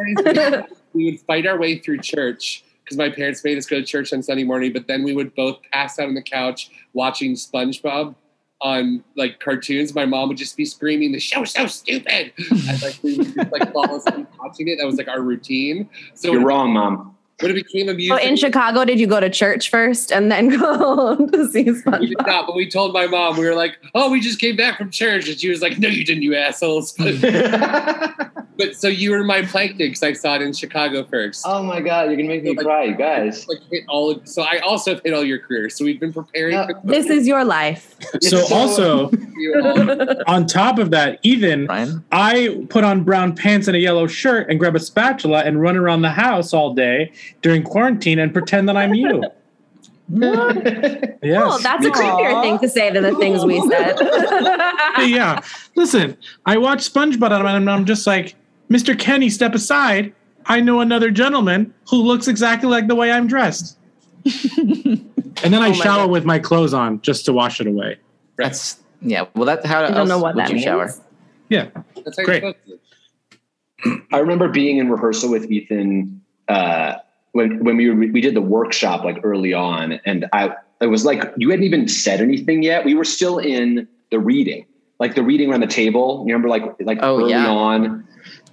we 0.93 1.11
would 1.11 1.19
fight 1.21 1.45
our 1.45 1.57
way 1.57 1.79
through 1.79 1.99
church 1.99 2.63
because 2.83 2.97
my 2.97 3.09
parents 3.09 3.43
made 3.43 3.57
us 3.57 3.65
go 3.65 3.77
to 3.77 3.85
church 3.85 4.11
on 4.11 4.23
Sunday 4.23 4.43
morning, 4.43 4.73
but 4.73 4.87
then 4.87 5.03
we 5.03 5.13
would 5.13 5.35
both 5.35 5.59
pass 5.71 5.99
out 5.99 6.07
on 6.07 6.15
the 6.15 6.21
couch 6.21 6.71
watching 6.93 7.33
SpongeBob 7.33 8.15
on 8.61 9.03
like 9.15 9.39
cartoons. 9.39 9.93
My 9.93 10.05
mom 10.05 10.29
would 10.29 10.37
just 10.37 10.57
be 10.57 10.65
screaming, 10.65 11.11
"The 11.11 11.19
show's 11.19 11.51
so 11.51 11.67
stupid!" 11.67 12.33
and 12.49 12.81
like 12.81 12.99
we 13.03 13.17
would 13.17 13.33
just 13.33 13.51
like 13.51 13.71
fall 13.73 13.95
asleep 13.95 14.27
watching 14.39 14.67
it. 14.67 14.77
That 14.77 14.85
was 14.85 14.95
like 14.95 15.07
our 15.07 15.21
routine. 15.21 15.89
So 16.15 16.31
You're 16.31 16.43
wrong, 16.43 16.73
mom. 16.73 17.17
When 17.41 17.51
it 17.51 17.55
became 17.55 17.89
a 17.89 17.91
So 17.91 17.95
music, 17.95 18.23
in 18.23 18.35
Chicago, 18.35 18.85
did 18.85 18.99
you 18.99 19.07
go 19.07 19.19
to 19.19 19.29
church 19.29 19.69
first 19.69 20.11
and 20.11 20.31
then 20.31 20.49
go 20.59 21.27
to 21.27 21.47
see 21.49 21.63
we 21.63 22.07
did 22.07 22.17
not, 22.25 22.47
but 22.47 22.55
we 22.55 22.69
told 22.69 22.93
my 22.93 23.07
mom. 23.07 23.37
We 23.37 23.45
were 23.45 23.55
like, 23.55 23.77
"Oh, 23.93 24.11
we 24.11 24.19
just 24.19 24.39
came 24.39 24.55
back 24.55 24.77
from 24.77 24.89
church," 24.89 25.27
and 25.27 25.39
she 25.39 25.49
was 25.49 25.61
like, 25.61 25.77
"No, 25.79 25.87
you 25.87 26.05
didn't, 26.05 26.23
you 26.23 26.35
assholes." 26.35 26.93
but 28.61 28.75
so 28.75 28.87
you 28.87 29.11
were 29.11 29.23
my 29.23 29.41
plankton 29.43 29.77
because 29.87 30.03
I 30.03 30.13
saw 30.13 30.35
it 30.35 30.41
in 30.41 30.53
Chicago 30.53 31.03
first. 31.03 31.43
oh 31.47 31.63
my 31.63 31.81
god! 31.81 32.07
You're 32.07 32.15
gonna 32.17 32.27
make 32.29 32.43
me 32.43 32.55
cry, 32.55 32.83
you 32.83 32.95
guys. 32.95 33.47
like 33.47 33.59
hit 33.71 33.83
all 33.89 34.11
of, 34.11 34.27
so 34.27 34.41
I 34.43 34.59
also 34.59 34.93
have 34.93 35.03
hit 35.03 35.13
all 35.13 35.23
your 35.23 35.39
careers. 35.39 35.75
So 35.77 35.85
we've 35.85 35.99
been 35.99 36.13
preparing 36.13 36.53
Yeah. 36.53 36.67
for 36.67 36.79
This 36.83 37.07
is 37.07 37.27
your 37.27 37.43
life. 37.43 37.95
So 38.21 38.37
so- 38.43 38.55
also 38.55 39.11
on 40.27 40.45
top 40.45 40.77
of 40.79 40.91
that, 40.91 41.19
even 41.23 41.65
Ryan? 41.67 42.03
I 42.11 42.65
put 42.69 42.83
on 42.83 43.03
brown 43.03 43.35
pants 43.35 43.67
and 43.67 43.75
a 43.75 43.79
yellow 43.79 44.07
shirt 44.07 44.49
and 44.49 44.59
grab 44.59 44.75
a 44.75 44.79
spatula 44.79 45.39
and 45.43 45.61
run 45.61 45.75
around 45.77 46.01
the 46.03 46.11
house 46.11 46.53
all 46.53 46.73
day 46.73 47.11
during 47.41 47.63
quarantine 47.63 48.19
and 48.19 48.31
pretend 48.33 48.67
that 48.69 48.77
I'm 48.77 48.93
you. 48.93 49.23
Yes. 50.13 51.41
Oh, 51.45 51.57
that's 51.59 51.85
a 51.85 51.89
creepier 51.89 52.41
thing 52.41 52.59
to 52.59 52.67
say 52.67 52.91
than 52.91 53.03
the 53.03 53.15
things 53.15 53.45
we 53.45 53.61
said. 53.69 53.95
yeah. 55.07 55.39
Listen, 55.75 56.17
I 56.45 56.57
watch 56.57 56.79
SpongeBob 56.91 57.31
and 57.45 57.69
I'm 57.69 57.85
just 57.85 58.05
like, 58.05 58.35
Mr. 58.71 58.97
Kenny, 58.97 59.29
step 59.29 59.53
aside. 59.53 60.13
I 60.45 60.61
know 60.61 60.79
another 60.79 61.11
gentleman 61.11 61.73
who 61.89 61.97
looks 61.97 62.27
exactly 62.27 62.69
like 62.69 62.87
the 62.87 62.95
way 62.95 63.11
I'm 63.11 63.27
dressed. 63.27 63.77
and 64.25 65.53
then 65.53 65.55
I 65.61 65.69
Oh 65.69 65.73
shower 65.73 66.03
God. 66.05 66.11
with 66.11 66.25
my 66.25 66.39
clothes 66.39 66.73
on 66.73 67.01
just 67.01 67.25
to 67.25 67.33
wash 67.33 67.59
it 67.59 67.67
away. 67.67 67.97
That's 68.37 68.79
Yeah. 69.01 69.25
Well, 69.35 69.45
that's 69.45 69.65
how 69.65 69.83
I 69.83 69.87
don't 69.89 69.97
else 69.97 70.09
know 70.09 70.19
what 70.19 70.35
would 70.35 70.45
that 70.45 70.49
you 70.49 70.55
means. 70.55 70.63
shower? 70.65 70.93
Yeah. 71.49 71.67
That's 72.05 72.17
how 72.17 72.23
Great. 72.23 72.43
you're. 72.65 72.77
I 74.11 74.19
remember 74.19 74.47
being 74.47 74.77
in 74.77 74.89
rehearsal 74.89 75.29
with 75.31 75.51
Ethan 75.51 76.21
uh, 76.47 76.93
when 77.33 77.63
when 77.63 77.77
we 77.77 77.89
were, 77.89 77.95
we 77.95 78.21
did 78.21 78.35
the 78.35 78.41
workshop 78.41 79.03
like 79.03 79.17
early 79.23 79.53
on, 79.53 79.93
and 80.05 80.27
I 80.33 80.55
it 80.81 80.87
was 80.87 81.03
like 81.03 81.23
you 81.37 81.49
hadn't 81.49 81.65
even 81.65 81.87
said 81.87 82.21
anything 82.21 82.61
yet. 82.61 82.85
We 82.85 82.93
were 82.93 83.03
still 83.05 83.39
in 83.39 83.87
the 84.11 84.19
reading, 84.19 84.65
like 85.01 85.15
the 85.15 85.23
reading 85.23 85.49
around 85.49 85.61
the 85.61 85.67
table. 85.67 86.23
You 86.27 86.33
remember, 86.33 86.47
like 86.47 86.63
like 86.81 86.99
Oh, 87.01 87.17
early 87.19 87.31
yeah. 87.31 87.47
on 87.49 88.07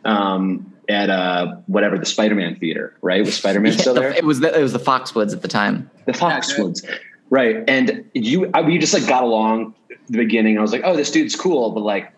um, 0.05 0.73
at 0.89 1.11
uh, 1.11 1.57
whatever 1.67 1.99
the 1.99 2.07
Spider-Man 2.07 2.57
theater, 2.57 2.97
right? 3.03 3.25
Was 3.25 3.37
Spider-Man 3.37 3.73
Yeah, 3.75 3.79
still 3.79 3.95
the- 3.95 4.01
there? 4.01 4.13
It 4.13 4.25
was 4.25 4.41
the, 4.41 4.59
it 4.59 4.63
was 4.63 4.73
the 4.73 4.79
Foxwoods 4.79 5.33
at 5.35 5.43
the 5.43 5.49
time. 5.49 5.91
The 6.07 6.13
Foxwoods, 6.13 6.83
right? 7.31 7.63
And 7.69 8.05
you, 8.15 8.51
I, 8.55 8.63
we 8.63 8.79
just 8.79 8.95
like 8.95 9.07
got 9.07 9.23
along 9.23 9.75
the 10.09 10.17
beginning. 10.19 10.57
I 10.59 10.63
was 10.63 10.73
like, 10.73 10.83
oh, 10.85 10.97
this 10.97 11.11
dude's 11.11 11.37
cool, 11.37 11.71
but 11.73 11.81
like, 11.81 12.11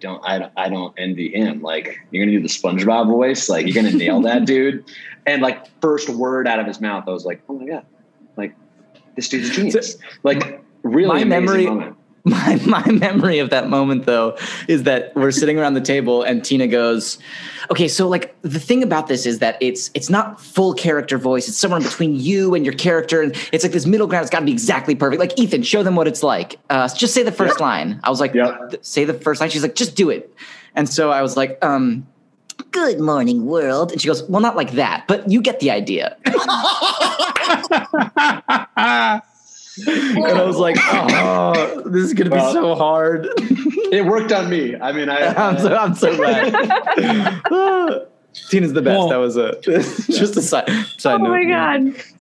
don't 0.00 0.22
I? 0.24 0.38
don't- 0.38 0.52
I 0.56 0.68
don't 0.68 0.94
envy 0.98 1.32
him. 1.32 1.62
Like, 1.62 1.98
you're 2.10 2.24
gonna 2.24 2.36
do 2.36 2.42
the 2.42 2.48
SpongeBob 2.48 3.06
voice. 3.08 3.48
Like, 3.48 3.66
you're 3.66 3.74
gonna 3.82 3.96
nail 3.96 4.20
that 4.22 4.44
dude. 4.52 4.84
And 5.26 5.40
like, 5.42 5.66
first 5.80 6.08
word 6.10 6.46
out 6.46 6.60
of 6.60 6.66
his 6.66 6.80
mouth, 6.80 7.04
I 7.08 7.10
was 7.10 7.24
like, 7.24 7.40
oh 7.48 7.54
my 7.58 7.66
god, 7.66 7.86
like 8.36 8.54
this 9.16 9.28
dude's 9.28 9.48
a 9.48 9.52
genius. 9.52 9.96
like, 10.22 10.62
really 10.82 11.08
my 11.08 11.20
amazing 11.20 11.28
memory 11.46 11.66
moment. 11.66 11.96
My 12.24 12.56
my 12.66 12.84
memory 12.90 13.38
of 13.38 13.50
that 13.50 13.68
moment 13.68 14.06
though 14.06 14.36
is 14.66 14.84
that 14.84 15.14
we're 15.14 15.30
sitting 15.30 15.58
around 15.58 15.74
the 15.74 15.80
table 15.80 16.22
and 16.22 16.44
Tina 16.44 16.66
goes, 16.66 17.18
"Okay, 17.70 17.88
so 17.88 18.08
like 18.08 18.36
the 18.42 18.60
thing 18.60 18.82
about 18.82 19.08
this 19.08 19.26
is 19.26 19.38
that 19.38 19.56
it's 19.60 19.90
it's 19.94 20.10
not 20.10 20.40
full 20.40 20.74
character 20.74 21.18
voice. 21.18 21.48
It's 21.48 21.56
somewhere 21.56 21.80
between 21.80 22.14
you 22.14 22.54
and 22.54 22.64
your 22.64 22.74
character, 22.74 23.22
and 23.22 23.34
it's 23.52 23.64
like 23.64 23.72
this 23.72 23.86
middle 23.86 24.06
ground. 24.06 24.22
It's 24.22 24.30
got 24.30 24.40
to 24.40 24.46
be 24.46 24.52
exactly 24.52 24.94
perfect. 24.94 25.20
Like 25.20 25.38
Ethan, 25.38 25.62
show 25.62 25.82
them 25.82 25.96
what 25.96 26.06
it's 26.06 26.22
like. 26.22 26.58
Uh, 26.70 26.88
just 26.88 27.14
say 27.14 27.22
the 27.22 27.32
first 27.32 27.60
line." 27.60 28.00
I 28.04 28.10
was 28.10 28.20
like, 28.20 28.32
"Th- 28.32 28.78
"Say 28.82 29.04
the 29.04 29.14
first 29.14 29.40
line." 29.40 29.50
She's 29.50 29.62
like, 29.62 29.74
"Just 29.74 29.96
do 29.96 30.10
it." 30.10 30.32
And 30.74 30.88
so 30.88 31.10
I 31.10 31.22
was 31.22 31.36
like, 31.36 31.62
um. 31.64 32.06
Good 32.72 32.98
morning, 32.98 33.46
world. 33.46 33.92
And 33.92 34.00
she 34.00 34.08
goes, 34.08 34.24
Well, 34.24 34.42
not 34.42 34.56
like 34.56 34.72
that, 34.72 35.06
but 35.06 35.30
you 35.30 35.40
get 35.40 35.60
the 35.60 35.70
idea. 35.70 36.16
and 39.86 40.24
I 40.38 40.44
was 40.44 40.56
like, 40.56 40.76
Oh, 40.80 41.82
this 41.86 42.04
is 42.04 42.14
going 42.14 42.30
to 42.30 42.36
Well, 42.36 42.46
be 42.48 42.52
so 42.52 42.74
hard. 42.74 43.26
it 43.92 44.04
worked 44.04 44.32
on 44.32 44.48
me. 44.50 44.74
I 44.76 44.92
mean, 44.92 45.08
I, 45.08 45.26
I'm 45.48 45.58
so, 45.58 45.74
I'm 45.76 45.94
so 45.94 46.14
glad. 46.16 46.52
Tina's 48.50 48.72
the 48.72 48.82
best. 48.82 49.08
that 49.08 49.16
was 49.16 49.36
a 49.36 49.60
just 49.62 50.36
a 50.36 50.42
side, 50.42 50.68
side 50.98 51.14
oh 51.14 51.24
note. 51.24 51.30
My 51.30 51.44
god. 51.44 51.94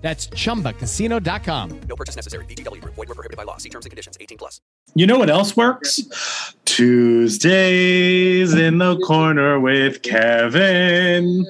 That's 0.00 0.28
chumbacasino.com. 0.28 1.80
No 1.88 1.96
purchase 1.96 2.14
necessary. 2.14 2.44
VGW 2.46 2.80
Group. 2.80 2.94
Void 2.94 3.08
were 3.08 3.14
prohibited 3.14 3.36
by 3.36 3.42
law. 3.42 3.56
See 3.56 3.68
terms 3.68 3.84
and 3.84 3.90
conditions. 3.90 4.16
18 4.20 4.38
plus. 4.38 4.60
You 4.94 5.06
know 5.06 5.18
what 5.18 5.28
else 5.28 5.56
works? 5.56 6.54
Tuesdays 6.64 8.54
in 8.54 8.78
the 8.78 8.96
corner 9.00 9.58
with 9.58 10.02
Kevin. 10.02 11.44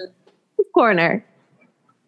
Corner. 0.75 1.25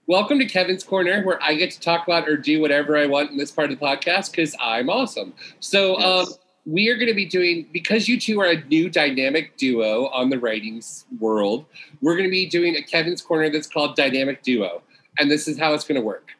Welcome 0.06 0.38
to 0.40 0.46
Kevin's 0.46 0.82
Corner, 0.82 1.22
where 1.22 1.40
I 1.42 1.54
get 1.54 1.70
to 1.70 1.80
talk 1.80 2.04
about 2.06 2.28
or 2.28 2.36
do 2.36 2.60
whatever 2.60 2.96
I 2.96 3.06
want 3.06 3.30
in 3.30 3.36
this 3.36 3.52
part 3.52 3.70
of 3.70 3.78
the 3.78 3.84
podcast 3.84 4.32
because 4.32 4.56
I'm 4.60 4.90
awesome. 4.90 5.34
So, 5.60 5.96
um, 6.00 6.26
we 6.66 6.88
are 6.88 6.96
going 6.96 7.08
to 7.08 7.14
be 7.14 7.26
doing 7.26 7.66
because 7.72 8.08
you 8.08 8.18
two 8.18 8.40
are 8.40 8.46
a 8.46 8.64
new 8.64 8.90
dynamic 8.90 9.56
duo 9.56 10.06
on 10.08 10.30
the 10.30 10.38
writings 10.38 11.06
world. 11.18 11.64
We're 12.00 12.14
going 12.14 12.28
to 12.28 12.30
be 12.30 12.46
doing 12.46 12.76
a 12.76 12.82
Kevin's 12.82 13.22
Corner 13.22 13.50
that's 13.50 13.66
called 13.66 13.96
Dynamic 13.96 14.42
Duo, 14.42 14.82
and 15.20 15.30
this 15.30 15.46
is 15.46 15.58
how 15.58 15.74
it's 15.74 15.84
going 15.84 16.00
to 16.00 16.04
work. 16.04 16.32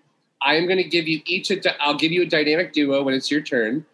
I 0.42 0.54
am 0.56 0.64
going 0.66 0.78
to 0.78 0.88
give 0.88 1.06
you 1.06 1.20
each. 1.26 1.50
A, 1.50 1.60
di- 1.60 1.76
I'll 1.80 1.96
give 1.98 2.10
you 2.10 2.22
a 2.22 2.26
dynamic 2.26 2.72
duo 2.72 3.02
when 3.02 3.14
it's 3.14 3.30
your 3.30 3.42
turn, 3.42 3.84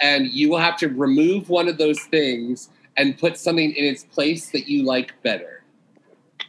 and 0.00 0.28
you 0.28 0.48
will 0.48 0.60
have 0.60 0.76
to 0.78 0.88
remove 0.88 1.50
one 1.50 1.68
of 1.68 1.76
those 1.78 2.00
things 2.00 2.70
and 2.96 3.18
put 3.18 3.36
something 3.36 3.72
in 3.72 3.84
its 3.84 4.04
place 4.04 4.50
that 4.52 4.68
you 4.68 4.84
like 4.84 5.12
better. 5.22 5.64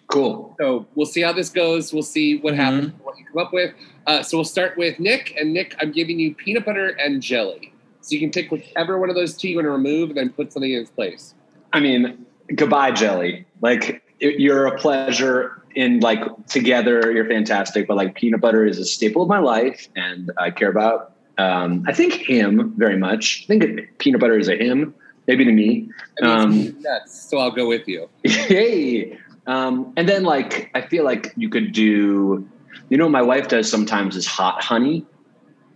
Cool. 0.08 0.56
So 0.60 0.86
we'll 0.96 1.08
see 1.08 1.22
how 1.22 1.34
this 1.34 1.50
goes. 1.50 1.92
We'll 1.92 2.04
see 2.04 2.38
what 2.38 2.54
happens, 2.54 2.94
what 3.04 3.18
you 3.18 3.26
come 3.26 3.46
up 3.46 3.52
with. 3.52 3.74
Uh, 4.06 4.24
so 4.24 4.38
we'll 4.38 4.46
start 4.46 4.78
with 4.78 5.00
Nick. 5.00 5.36
And 5.38 5.54
Nick, 5.54 5.76
I'm 5.82 5.92
giving 5.92 6.18
you 6.20 6.34
peanut 6.34 6.66
butter 6.66 6.90
and 6.90 7.22
jelly. 7.22 7.74
So 8.02 8.14
you 8.14 8.22
can 8.22 8.32
pick 8.32 8.50
whichever 8.50 8.98
one 9.00 9.10
of 9.10 9.16
those 9.16 9.36
two 9.36 9.50
you 9.50 9.58
want 9.58 9.66
to 9.66 9.72
remove 9.72 10.10
and 10.10 10.18
then 10.18 10.30
put 10.30 10.54
something 10.54 10.72
in 10.72 10.82
its 10.82 10.92
place. 10.92 11.34
I 11.74 11.82
mean, 11.82 12.26
goodbye, 12.56 12.92
Jelly. 12.92 13.46
Like 13.62 14.02
it- 14.22 14.40
you're 14.40 14.68
a 14.68 14.78
pleasure 14.78 15.62
in 15.78 16.00
like 16.00 16.22
together. 16.48 17.12
You're 17.12 17.28
fantastic, 17.28 17.88
but 17.88 17.96
like 17.96 18.16
peanut 18.16 18.42
butter 18.42 18.66
is 18.66 18.80
a 18.80 18.86
staple 18.86 19.22
of 19.22 19.30
my 19.30 19.38
life, 19.38 19.88
and 19.96 20.32
I 20.38 20.50
care 20.50 20.70
about. 20.70 21.14
Um, 21.38 21.84
I 21.88 21.94
think 21.94 22.14
him 22.14 22.74
very 22.78 22.98
much. 22.98 23.46
I 23.46 23.60
think 23.60 24.00
peanut 24.00 24.20
butter 24.20 24.40
is 24.40 24.50
a 24.50 24.56
him, 24.56 24.96
maybe 25.28 25.46
to 25.46 25.52
me. 25.52 25.88
That 26.18 26.48
means 26.48 26.76
Um, 26.76 26.82
nuts, 26.82 27.30
so 27.30 27.38
I'll 27.38 27.52
go 27.52 27.68
with 27.68 27.88
you. 27.88 28.10
hey, 28.24 29.20
um, 29.46 29.94
and 29.96 30.10
then 30.10 30.24
like 30.24 30.72
I 30.74 30.82
feel 30.82 31.06
like 31.06 31.32
you 31.38 31.48
could 31.48 31.72
do. 31.72 32.46
You 32.90 32.98
know, 32.98 33.06
what 33.06 33.12
my 33.12 33.22
wife 33.22 33.48
does 33.48 33.70
sometimes 33.70 34.16
is 34.16 34.26
hot 34.26 34.64
honey, 34.64 35.06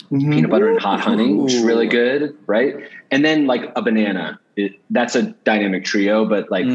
peanut 0.10 0.50
butter 0.50 0.70
and 0.70 0.80
hot 0.80 1.00
honey, 1.00 1.34
which 1.34 1.54
is 1.54 1.64
really 1.64 1.88
good, 1.88 2.36
right? 2.48 2.76
And 3.12 3.24
then 3.24 3.46
like 3.46 3.72
a 3.76 3.82
banana. 3.82 4.40
It, 4.56 4.80
that's 4.90 5.16
a 5.16 5.24
dynamic 5.46 5.86
trio, 5.86 6.26
but 6.26 6.50
like 6.52 6.66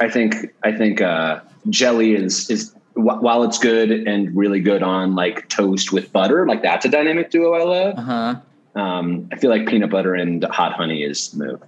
I 0.00 0.08
think 0.08 0.54
I 0.62 0.72
think 0.72 1.00
uh, 1.00 1.40
jelly 1.70 2.14
is 2.14 2.50
is 2.50 2.74
while 2.94 3.42
it's 3.42 3.58
good 3.58 3.90
and 3.90 4.34
really 4.36 4.60
good 4.60 4.82
on 4.82 5.14
like 5.14 5.48
toast 5.48 5.92
with 5.92 6.12
butter, 6.12 6.46
like 6.46 6.62
that's 6.62 6.84
a 6.84 6.88
dynamic 6.88 7.30
duo 7.30 7.52
I 7.54 7.62
love. 7.64 7.98
Uh-huh. 7.98 8.80
Um, 8.80 9.28
I 9.32 9.36
feel 9.36 9.50
like 9.50 9.66
peanut 9.68 9.90
butter 9.90 10.14
and 10.14 10.42
hot 10.44 10.72
honey 10.72 11.02
is 11.02 11.30
the 11.30 11.44
move. 11.44 11.62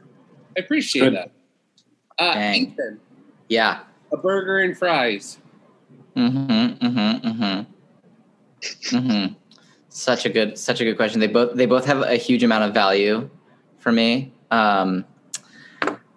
I 0.56 0.61
appreciate 0.61 1.11
Good. 1.11 1.14
that. 1.14 1.30
Uh, 2.18 2.52
Ethan, 2.54 2.98
Yeah. 3.48 3.80
a 4.12 4.16
burger 4.16 4.59
and 4.59 4.76
fries. 4.76 5.38
Mm-hmm. 6.16 6.46
Mm-hmm. 6.87 7.28
Mm-hmm. 7.28 8.96
Mm-hmm. 8.96 9.35
Such 9.88 10.26
a 10.26 10.28
good, 10.28 10.59
such 10.59 10.80
a 10.80 10.85
good 10.85 10.96
question. 10.96 11.20
They 11.20 11.26
both, 11.28 11.54
they 11.54 11.66
both 11.66 11.85
have 11.85 12.02
a 12.02 12.16
huge 12.16 12.42
amount 12.42 12.64
of 12.64 12.74
value 12.74 13.28
for 13.78 13.92
me. 13.92 14.32
Um, 14.50 15.04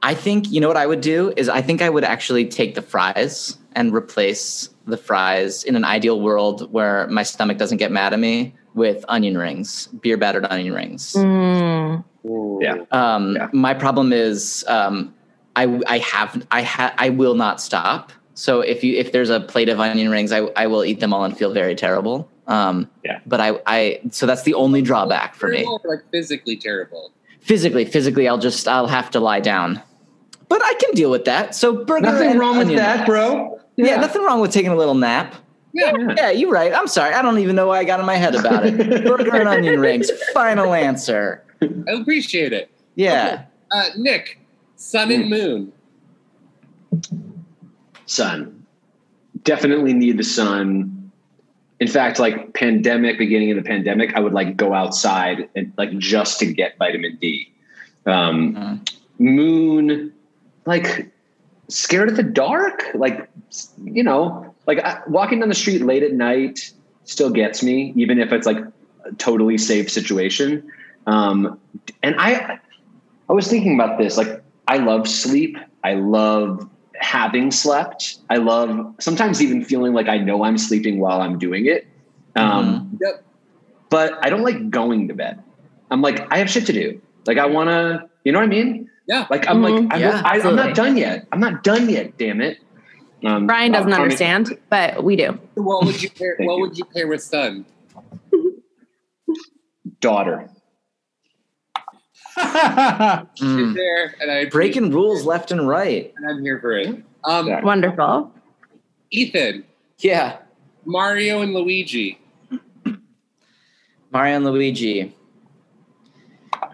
I 0.01 0.13
think 0.15 0.49
you 0.51 0.61
know 0.61 0.67
what 0.67 0.77
I 0.77 0.87
would 0.87 1.01
do 1.01 1.33
is 1.35 1.49
I 1.49 1.61
think 1.61 1.81
I 1.81 1.89
would 1.89 2.03
actually 2.03 2.45
take 2.47 2.73
the 2.75 2.81
fries 2.81 3.58
and 3.73 3.93
replace 3.93 4.69
the 4.85 4.97
fries 4.97 5.63
in 5.63 5.75
an 5.75 5.85
ideal 5.85 6.19
world 6.21 6.71
where 6.71 7.07
my 7.07 7.23
stomach 7.23 7.57
doesn't 7.57 7.77
get 7.77 7.91
mad 7.91 8.13
at 8.13 8.19
me 8.19 8.55
with 8.73 9.03
onion 9.07 9.37
rings, 9.37 9.87
beer 10.01 10.17
battered 10.17 10.45
onion 10.49 10.73
rings. 10.73 11.13
Yeah. 12.61 12.83
Um, 12.91 13.37
My 13.53 13.73
problem 13.73 14.11
is 14.13 14.65
um, 14.67 15.13
I 15.55 15.81
I 15.87 15.97
have 15.99 16.45
I 16.51 16.61
ha- 16.61 16.93
I 16.97 17.09
will 17.09 17.35
not 17.35 17.61
stop. 17.61 18.11
So 18.33 18.61
if 18.61 18.83
you 18.83 18.95
if 18.97 19.11
there's 19.11 19.29
a 19.29 19.39
plate 19.39 19.69
of 19.69 19.79
onion 19.79 20.09
rings, 20.09 20.31
I 20.31 20.39
I 20.55 20.67
will 20.67 20.83
eat 20.85 20.99
them 20.99 21.13
all 21.13 21.23
and 21.23 21.37
feel 21.37 21.53
very 21.53 21.75
terrible. 21.75 22.29
Um, 22.47 22.89
yeah. 23.03 23.19
But 23.25 23.39
I 23.41 23.59
I 23.65 24.01
so 24.11 24.25
that's 24.25 24.43
the 24.43 24.53
only 24.53 24.81
drawback 24.81 25.35
for 25.35 25.47
me. 25.49 25.65
Like 25.83 26.03
physically 26.11 26.55
terrible. 26.57 27.11
Physically, 27.41 27.85
physically, 27.85 28.27
I'll 28.27 28.37
just 28.37 28.67
I'll 28.67 28.87
have 28.87 29.09
to 29.11 29.19
lie 29.19 29.39
down. 29.39 29.81
But 30.49 30.63
I 30.63 30.73
can 30.75 30.93
deal 30.93 31.11
with 31.11 31.25
that. 31.25 31.55
So 31.55 31.83
burger. 31.85 32.01
Nothing 32.01 32.31
and 32.31 32.39
wrong 32.39 32.57
with 32.57 32.69
that, 32.75 32.95
rings. 32.97 33.05
bro. 33.07 33.58
Yeah. 33.87 33.97
nothing 33.97 34.23
wrong 34.23 34.39
with 34.41 34.51
taking 34.51 34.71
a 34.71 34.75
little 34.75 34.95
nap. 34.95 35.35
Yeah, 35.73 35.93
yeah, 36.17 36.31
you're 36.31 36.51
right. 36.51 36.73
I'm 36.73 36.87
sorry. 36.87 37.13
I 37.13 37.21
don't 37.21 37.37
even 37.39 37.55
know 37.55 37.67
why 37.67 37.79
I 37.79 37.83
got 37.83 37.99
in 37.99 38.05
my 38.05 38.15
head 38.15 38.35
about 38.35 38.65
it. 38.65 38.77
burger 39.05 39.35
and 39.35 39.47
onion 39.47 39.79
rings. 39.79 40.09
Final 40.33 40.73
answer. 40.73 41.43
I 41.61 41.91
appreciate 41.91 42.53
it. 42.53 42.71
Yeah. 42.95 43.45
Uh, 43.71 43.89
Nick, 43.95 44.39
sun 44.75 45.11
and 45.11 45.29
moon. 45.29 45.71
sun. 48.07 48.65
Definitely 49.43 49.93
need 49.93 50.17
the 50.17 50.23
sun. 50.23 51.11
In 51.79 51.87
fact, 51.87 52.19
like 52.19 52.53
pandemic, 52.53 53.17
beginning 53.17 53.51
of 53.51 53.57
the 53.57 53.63
pandemic, 53.63 54.15
I 54.15 54.19
would 54.19 54.33
like 54.33 54.57
go 54.57 54.73
outside 54.73 55.49
and 55.55 55.71
like 55.77 55.97
just 55.97 56.39
to 56.39 56.51
get 56.51 56.77
vitamin 56.77 57.17
D. 57.21 57.53
Um, 58.05 58.83
Moon, 59.19 60.13
like 60.65 61.11
scared 61.69 62.09
of 62.09 62.17
the 62.17 62.23
dark, 62.23 62.83
like 62.93 63.29
you 63.83 64.03
know, 64.03 64.53
like 64.67 64.79
I, 64.79 65.01
walking 65.07 65.39
down 65.39 65.49
the 65.49 65.55
street 65.55 65.81
late 65.81 66.03
at 66.03 66.13
night 66.13 66.71
still 67.05 67.29
gets 67.29 67.63
me, 67.63 67.93
even 67.95 68.19
if 68.19 68.31
it's 68.31 68.45
like 68.45 68.57
a 69.05 69.11
totally 69.17 69.57
safe 69.57 69.89
situation. 69.89 70.69
Um, 71.07 71.59
and 72.03 72.15
I, 72.19 72.59
I 73.29 73.33
was 73.33 73.47
thinking 73.47 73.73
about 73.73 73.97
this. 73.97 74.17
Like, 74.17 74.43
I 74.67 74.77
love 74.77 75.07
sleep. 75.07 75.57
I 75.83 75.95
love 75.95 76.69
having 76.99 77.49
slept. 77.51 78.17
I 78.29 78.37
love 78.37 78.93
sometimes 78.99 79.41
even 79.41 79.63
feeling 79.63 79.93
like 79.93 80.07
I 80.07 80.17
know 80.17 80.43
I'm 80.43 80.57
sleeping 80.57 80.99
while 80.99 81.21
I'm 81.21 81.39
doing 81.39 81.65
it. 81.65 81.87
Um, 82.35 82.97
Yep. 83.01 83.23
But 83.89 84.23
I 84.23 84.29
don't 84.29 84.43
like 84.43 84.69
going 84.69 85.07
to 85.07 85.15
bed. 85.15 85.41
I'm 85.89 86.03
like, 86.03 86.31
I 86.31 86.37
have 86.37 86.49
shit 86.49 86.67
to 86.67 86.73
do. 86.73 87.01
Like, 87.25 87.39
I 87.39 87.47
want 87.47 87.69
to, 87.69 88.07
you 88.23 88.31
know 88.31 88.37
what 88.37 88.45
I 88.45 88.49
mean? 88.49 88.89
Yeah. 89.09 89.25
Like, 89.29 89.47
I'm 89.49 89.63
like, 89.63 89.73
Mhm. 89.73 89.91
I, 89.91 89.97
Yeah, 89.97 90.21
I, 90.23 90.39
I'm 90.39 90.55
not 90.55 90.75
done 90.75 90.95
yet. 90.95 91.27
I'm 91.31 91.39
not 91.39 91.63
done 91.63 91.89
yet. 91.89 92.17
Damn 92.19 92.41
it. 92.41 92.59
Um, 93.25 93.47
Brian 93.47 93.71
doesn't 93.71 93.91
I 93.91 93.95
mean- 93.95 94.03
understand, 94.03 94.55
but 94.69 95.03
we 95.03 95.15
do. 95.15 95.37
What 95.55 95.83
would 95.85 96.01
you 96.01 96.09
pair? 96.11 96.35
What 96.39 96.55
you. 96.55 96.61
would 96.61 96.77
you 96.77 96.85
pair 96.85 97.07
with 97.07 97.21
son? 97.23 97.65
daughter. 99.99 100.47
She's 103.35 103.73
There, 103.75 104.15
and 104.21 104.31
I 104.31 104.45
Breaking 104.49 104.91
rules 104.91 105.25
left 105.25 105.51
and 105.51 105.67
right. 105.67 106.13
and 106.15 106.29
I'm 106.29 106.41
here 106.41 106.59
for 106.61 106.71
it. 106.73 107.03
Um, 107.25 107.49
Wonderful. 107.63 108.31
Ethan, 109.11 109.65
Yeah. 109.97 110.37
Mario, 110.85 111.41
and 111.41 111.53
Luigi. 111.53 112.17
Mario 114.11 114.35
and 114.37 114.45
Luigi. 114.45 115.13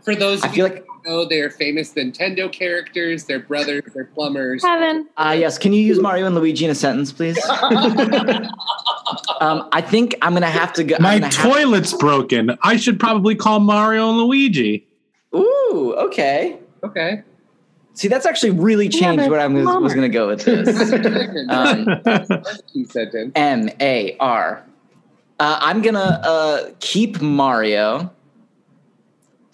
For 0.04 0.14
those 0.16 0.44
I 0.44 0.50
feel 0.50 0.68
you 0.68 0.74
like 0.74 0.86
who 1.06 1.12
know, 1.12 1.26
they're 1.26 1.50
famous 1.50 1.94
Nintendo 1.94 2.52
characters. 2.52 3.26
They're 3.26 3.40
brothers. 3.40 3.84
They're 3.94 4.06
plumbers. 4.06 4.62
Kevin. 4.64 5.08
Uh, 5.18 5.36
yes. 5.38 5.58
Can 5.58 5.74
you 5.74 5.82
use 5.82 6.00
Mario 6.00 6.26
and 6.26 6.36
Luigi 6.36 6.66
in 6.66 6.72
a 6.72 6.76
sentence, 6.76 7.12
please? 7.12 7.38
um, 9.40 9.70
I 9.72 9.82
think 9.82 10.16
I'm 10.22 10.34
gonna 10.34 10.48
have 10.48 10.74
to 10.74 10.84
go. 10.84 10.98
My 11.00 11.20
gonna 11.20 11.32
toilet's 11.32 11.94
broken. 11.94 12.58
I 12.64 12.78
should 12.78 13.00
probably 13.00 13.36
call 13.36 13.60
Mario 13.60 14.10
and 14.10 14.18
Luigi. 14.20 14.88
Ooh. 15.34 15.96
Okay. 15.98 16.58
Okay. 16.84 17.24
See, 17.94 18.10
that's 18.10 18.26
actually 18.26 18.52
really 18.52 18.90
changed 18.90 19.24
but 19.24 19.32
where 19.32 19.40
I 19.40 19.48
was, 19.48 19.66
was 19.66 19.94
going 19.94 20.12
to 20.12 20.14
go 20.14 20.28
with 20.28 20.42
this. 20.44 20.68
um, 21.50 21.88
Key 22.72 22.84
sentence. 22.84 23.32
M 23.36 23.70
A 23.80 24.18
R. 24.20 24.62
Uh, 25.40 25.60
I'm 25.62 25.82
gonna 25.82 26.22
uh, 26.24 26.72
keep 26.80 27.22
Mario 27.22 28.12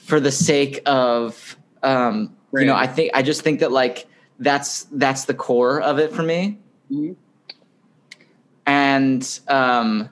for 0.04 0.20
the 0.20 0.32
sake 0.32 0.82
of, 0.86 1.56
um, 1.84 2.36
you 2.54 2.66
know, 2.66 2.76
I 2.76 2.88
think 2.88 3.12
I 3.14 3.22
just 3.22 3.42
think 3.44 3.60
that 3.62 3.72
like 3.72 4.08
that's 4.40 4.84
that's 4.92 5.26
the 5.26 5.34
core 5.34 5.82
of 5.82 6.00
it 6.00 6.12
for 6.12 6.24
me. 6.24 6.60
Mhm. 6.92 7.16
And 8.66 9.40
um, 9.48 10.10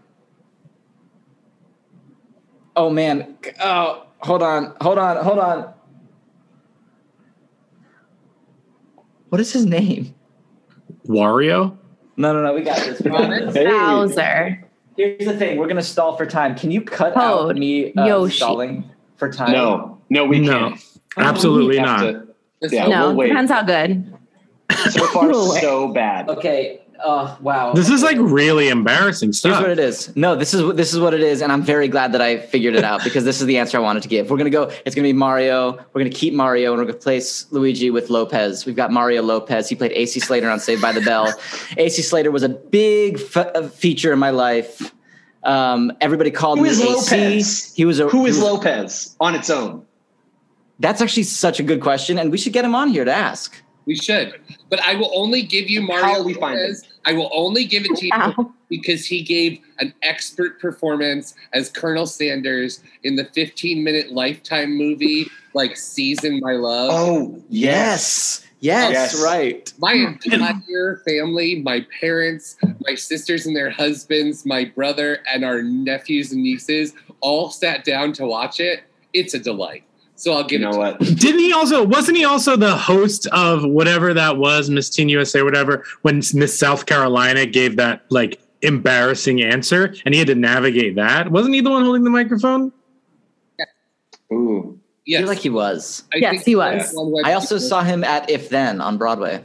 oh 2.75 2.89
man, 2.89 3.37
oh 3.61 4.07
hold 4.19 4.43
on, 4.43 4.75
hold 4.79 4.97
on, 4.97 5.23
hold 5.23 5.39
on. 5.39 5.73
What 9.29 9.41
is 9.41 9.51
his 9.51 9.65
name? 9.65 10.15
Wario? 11.07 11.77
No, 12.17 12.33
no, 12.33 12.41
no. 12.41 12.53
We 12.53 12.61
got 12.61 12.77
this. 12.77 13.01
We 13.03 13.11
got. 13.11 13.53
Bowser. 13.53 14.65
Here's 14.97 15.25
the 15.25 15.37
thing. 15.37 15.57
We're 15.57 15.67
gonna 15.67 15.81
stall 15.81 16.17
for 16.17 16.25
time. 16.25 16.55
Can 16.55 16.71
you 16.71 16.81
cut 16.81 17.15
out 17.15 17.55
me 17.55 17.93
uh, 17.93 18.05
Yoshi. 18.05 18.37
stalling 18.37 18.91
for 19.19 19.31
time? 19.31 19.51
No, 19.51 20.01
no, 20.09 20.25
we 20.25 20.39
No, 20.39 20.69
can't. 20.69 20.85
absolutely 21.17 21.77
We 21.77 21.83
not. 21.83 21.99
to- 22.01 22.27
yeah, 22.71 22.87
no, 22.87 23.07
we'll 23.09 23.15
wait. 23.17 23.27
depends 23.29 23.51
how 23.51 23.63
good. 23.63 24.13
So 24.91 25.05
far, 25.07 25.33
so 25.61 25.87
bad. 25.89 26.29
Okay. 26.29 26.81
Oh 27.01 27.37
wow. 27.41 27.71
This 27.71 27.89
is 27.89 28.03
like 28.03 28.17
really 28.19 28.67
embarrassing 28.67 29.27
Here's 29.27 29.39
stuff. 29.39 29.61
what 29.61 29.69
it 29.71 29.79
is. 29.79 30.13
No, 30.17 30.35
this 30.35 30.53
is 30.53 30.61
what 30.61 30.75
this 30.75 30.93
is 30.93 30.99
what 30.99 31.13
it 31.13 31.21
is, 31.21 31.41
and 31.41 31.49
I'm 31.49 31.61
very 31.61 31.87
glad 31.87 32.11
that 32.11 32.19
I 32.21 32.37
figured 32.39 32.75
it 32.75 32.83
out 32.83 33.05
because 33.05 33.23
this 33.23 33.39
is 33.39 33.47
the 33.47 33.57
answer 33.57 33.77
I 33.77 33.79
wanted 33.79 34.03
to 34.03 34.09
give. 34.09 34.29
We're 34.29 34.35
gonna 34.37 34.49
go. 34.49 34.69
It's 34.85 34.95
gonna 34.95 35.07
be 35.07 35.13
Mario. 35.13 35.77
We're 35.93 36.01
gonna 36.01 36.09
keep 36.09 36.33
Mario, 36.33 36.71
and 36.73 36.79
we're 36.81 36.85
gonna 36.87 36.97
place 36.97 37.45
Luigi 37.51 37.89
with 37.89 38.09
Lopez. 38.09 38.65
We've 38.65 38.75
got 38.75 38.91
Mario 38.91 39.21
Lopez. 39.21 39.69
He 39.69 39.75
played 39.75 39.93
AC 39.93 40.19
Slater 40.19 40.49
on 40.49 40.59
Saved 40.59 40.81
by 40.81 40.91
the 40.91 40.99
Bell. 40.99 41.33
AC 41.77 42.01
Slater 42.01 42.31
was 42.31 42.43
a 42.43 42.49
big 42.49 43.15
f- 43.15 43.37
uh, 43.37 43.69
feature 43.69 44.11
in 44.11 44.19
my 44.19 44.31
life. 44.31 44.93
Um, 45.43 45.91
everybody 46.01 46.31
called 46.31 46.57
Who 46.59 46.65
me 46.65 46.69
is 46.71 46.81
AC. 46.81 46.89
Lopez? 46.93 47.73
He 47.75 47.85
was 47.85 47.99
a 47.99 48.07
Who 48.09 48.25
is 48.25 48.35
he 48.37 48.41
was- 48.43 48.51
Lopez 48.51 49.15
on 49.19 49.35
its 49.35 49.49
own? 49.49 49.85
That's 50.79 51.01
actually 51.01 51.23
such 51.23 51.59
a 51.59 51.63
good 51.63 51.81
question, 51.81 52.17
and 52.17 52.31
we 52.31 52.37
should 52.37 52.53
get 52.53 52.63
him 52.63 52.73
on 52.75 52.89
here 52.89 53.03
to 53.05 53.11
ask. 53.13 53.61
We 53.85 53.95
should, 53.95 54.39
but 54.69 54.79
I 54.81 54.95
will 54.95 55.11
only 55.13 55.41
give 55.41 55.69
you 55.69 55.81
Mario. 55.81 56.03
How 56.05 56.17
will 56.19 56.25
we 56.25 56.33
find 56.35 56.59
Lopez. 56.59 56.83
I 57.05 57.13
will 57.13 57.29
only 57.33 57.65
give 57.65 57.85
it 57.85 57.95
to 57.97 58.05
you 58.05 58.11
Wow. 58.13 58.53
because 58.69 59.05
he 59.05 59.21
gave 59.23 59.59
an 59.79 59.93
expert 60.03 60.59
performance 60.61 61.33
as 61.53 61.69
Colonel 61.69 62.05
Sanders 62.05 62.81
in 63.03 63.15
the 63.15 63.25
15 63.25 63.83
minute 63.83 64.11
Lifetime 64.11 64.77
movie, 64.77 65.27
like 65.53 65.75
Season 65.75 66.39
My 66.41 66.53
Love. 66.53 66.91
Oh, 66.93 67.41
Yes. 67.49 68.45
Yes, 68.61 68.91
Yes. 68.91 69.23
right. 69.23 69.71
My 69.77 69.95
hmm. 69.95 70.33
entire 70.33 71.01
family, 71.07 71.61
my 71.61 71.85
parents, 71.99 72.57
my 72.85 72.95
sisters 72.95 73.45
and 73.45 73.55
their 73.55 73.69
husbands, 73.69 74.45
my 74.45 74.65
brother, 74.65 75.19
and 75.33 75.45
our 75.45 75.61
nephews 75.61 76.31
and 76.31 76.43
nieces 76.43 76.93
all 77.21 77.49
sat 77.49 77.85
down 77.85 78.13
to 78.13 78.25
watch 78.25 78.59
it. 78.59 78.83
It's 79.13 79.33
a 79.33 79.39
delight. 79.39 79.83
So 80.15 80.33
I'll 80.33 80.43
give 80.43 80.59
You 80.59 80.67
know 80.67 80.73
to 80.73 80.77
what? 80.77 80.99
Didn't 80.99 81.39
he 81.39 81.53
also 81.53 81.83
wasn't 81.85 82.17
he 82.17 82.25
also 82.25 82.57
the 82.57 82.75
host 82.75 83.27
of 83.27 83.63
whatever 83.63 84.13
that 84.13 84.37
was, 84.37 84.69
Miss 84.69 84.89
Teen 84.89 85.07
USA, 85.07 85.41
whatever, 85.41 85.85
when 86.01 86.21
Miss 86.33 86.59
South 86.59 86.85
Carolina 86.85 87.45
gave 87.45 87.77
that 87.77 88.03
like 88.09 88.41
embarrassing 88.61 89.41
answer 89.41 89.95
and 90.03 90.13
he 90.13 90.19
had 90.19 90.27
to 90.27 90.35
navigate 90.35 90.95
that? 90.95 91.31
Wasn't 91.31 91.55
he 91.55 91.61
the 91.61 91.69
one 91.69 91.85
holding 91.85 92.03
the 92.03 92.09
microphone? 92.09 92.73
Ooh. 94.31 94.58
I 95.17 95.19
feel 95.19 95.27
like 95.27 95.39
he 95.39 95.49
was. 95.49 96.03
I 96.13 96.17
Yes, 96.17 96.45
he 96.45 96.55
was. 96.55 96.95
I 97.23 97.33
also 97.33 97.57
saw 97.57 97.83
him 97.83 98.03
at 98.03 98.29
If 98.29 98.49
Then 98.49 98.79
on 98.81 98.97
Broadway. 98.97 99.43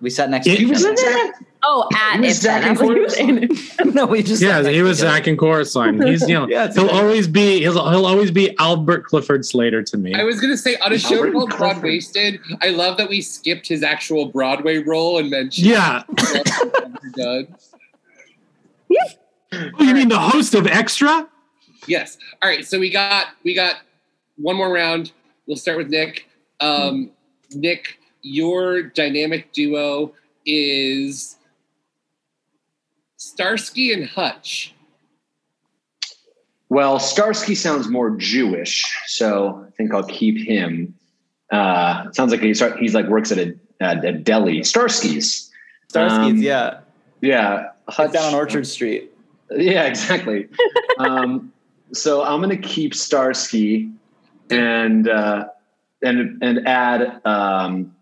We 0.00 0.10
sat 0.10 0.30
next 0.30 0.44
to 0.44 0.50
He 0.54 0.62
each 0.62 0.68
was- 0.68 0.84
other. 0.84 1.32
Oh, 1.64 1.88
at 1.92 2.20
He 2.20 2.26
was 2.26 2.36
if 2.36 2.42
then. 2.44 2.62
Zach 2.62 2.64
I 2.64 2.70
was 2.70 2.80
like, 2.80 2.96
you 2.96 3.02
were 3.02 3.08
saying- 3.08 3.94
no, 3.94 4.06
we 4.06 4.22
just 4.22 4.40
Yeah, 4.40 4.62
he 4.68 4.80
was 4.82 4.98
to. 4.98 5.02
Zach 5.02 5.26
and 5.26 5.36
chorus 5.36 5.74
line. 5.74 6.00
He's 6.06 6.22
you 6.28 6.34
know 6.34 6.46
Yeah, 6.48 6.72
he'll 6.72 6.84
okay. 6.84 6.96
always 6.96 7.26
be 7.26 7.58
he'll, 7.58 7.90
he'll 7.90 8.06
always 8.06 8.30
be 8.30 8.56
Albert 8.58 9.06
Clifford 9.06 9.44
Slater 9.44 9.82
to 9.82 9.96
me. 9.98 10.14
I 10.14 10.22
was 10.22 10.40
gonna 10.40 10.56
say 10.56 10.76
on 10.76 10.92
a 10.92 10.98
show 11.00 11.16
Albert 11.16 11.32
called 11.32 11.50
Clifford. 11.50 11.82
Broadwaysted, 11.82 12.38
I 12.62 12.68
love 12.68 12.96
that 12.98 13.08
we 13.08 13.20
skipped 13.22 13.66
his 13.66 13.82
actual 13.82 14.26
Broadway 14.26 14.78
role 14.78 15.18
and 15.18 15.30
mentioned 15.30 15.66
Yeah. 15.66 16.04
done. 17.16 17.48
Oh, 19.52 19.82
you 19.82 19.94
mean 19.94 20.08
the 20.08 20.18
host 20.18 20.54
of 20.54 20.66
Extra? 20.66 21.26
Yes. 21.86 22.18
All 22.42 22.48
right. 22.48 22.64
So 22.66 22.78
we 22.78 22.90
got 22.90 23.26
we 23.44 23.54
got 23.54 23.76
one 24.38 24.56
more 24.56 24.72
round. 24.72 25.12
We'll 25.46 25.56
start 25.56 25.78
with 25.78 25.88
Nick. 25.88 26.28
Um, 26.60 27.10
Nick, 27.52 27.98
your 28.22 28.82
dynamic 28.82 29.52
duo 29.52 30.12
is 30.46 31.36
Starsky 33.16 33.92
and 33.92 34.08
Hutch. 34.08 34.74
Well, 36.70 36.98
Starsky 36.98 37.54
sounds 37.54 37.88
more 37.88 38.10
Jewish, 38.10 38.84
so 39.06 39.64
I 39.66 39.70
think 39.76 39.94
I'll 39.94 40.04
keep 40.04 40.36
him. 40.46 40.94
Uh, 41.50 42.12
sounds 42.12 42.30
like 42.30 42.40
he's 42.40 42.62
he's 42.78 42.94
like 42.94 43.06
works 43.06 43.32
at 43.32 43.38
a, 43.38 43.54
at 43.80 44.04
a 44.04 44.12
deli. 44.12 44.60
Starsky's. 44.60 45.50
Starsky's, 45.90 46.32
Um, 46.32 46.36
yeah. 46.42 46.80
Yeah. 47.22 47.70
Hut 47.88 48.12
down 48.12 48.24
on 48.24 48.34
Orchard 48.34 48.66
Street. 48.66 49.10
Yeah, 49.50 49.84
exactly. 49.84 50.46
um, 50.98 51.50
so 51.94 52.22
I'm 52.22 52.42
gonna 52.42 52.58
keep 52.58 52.94
Starsky 52.94 53.90
and 54.50 55.08
uh, 55.08 55.48
and 56.02 56.42
and 56.42 56.66
add 56.66 57.20
um, 57.24 57.94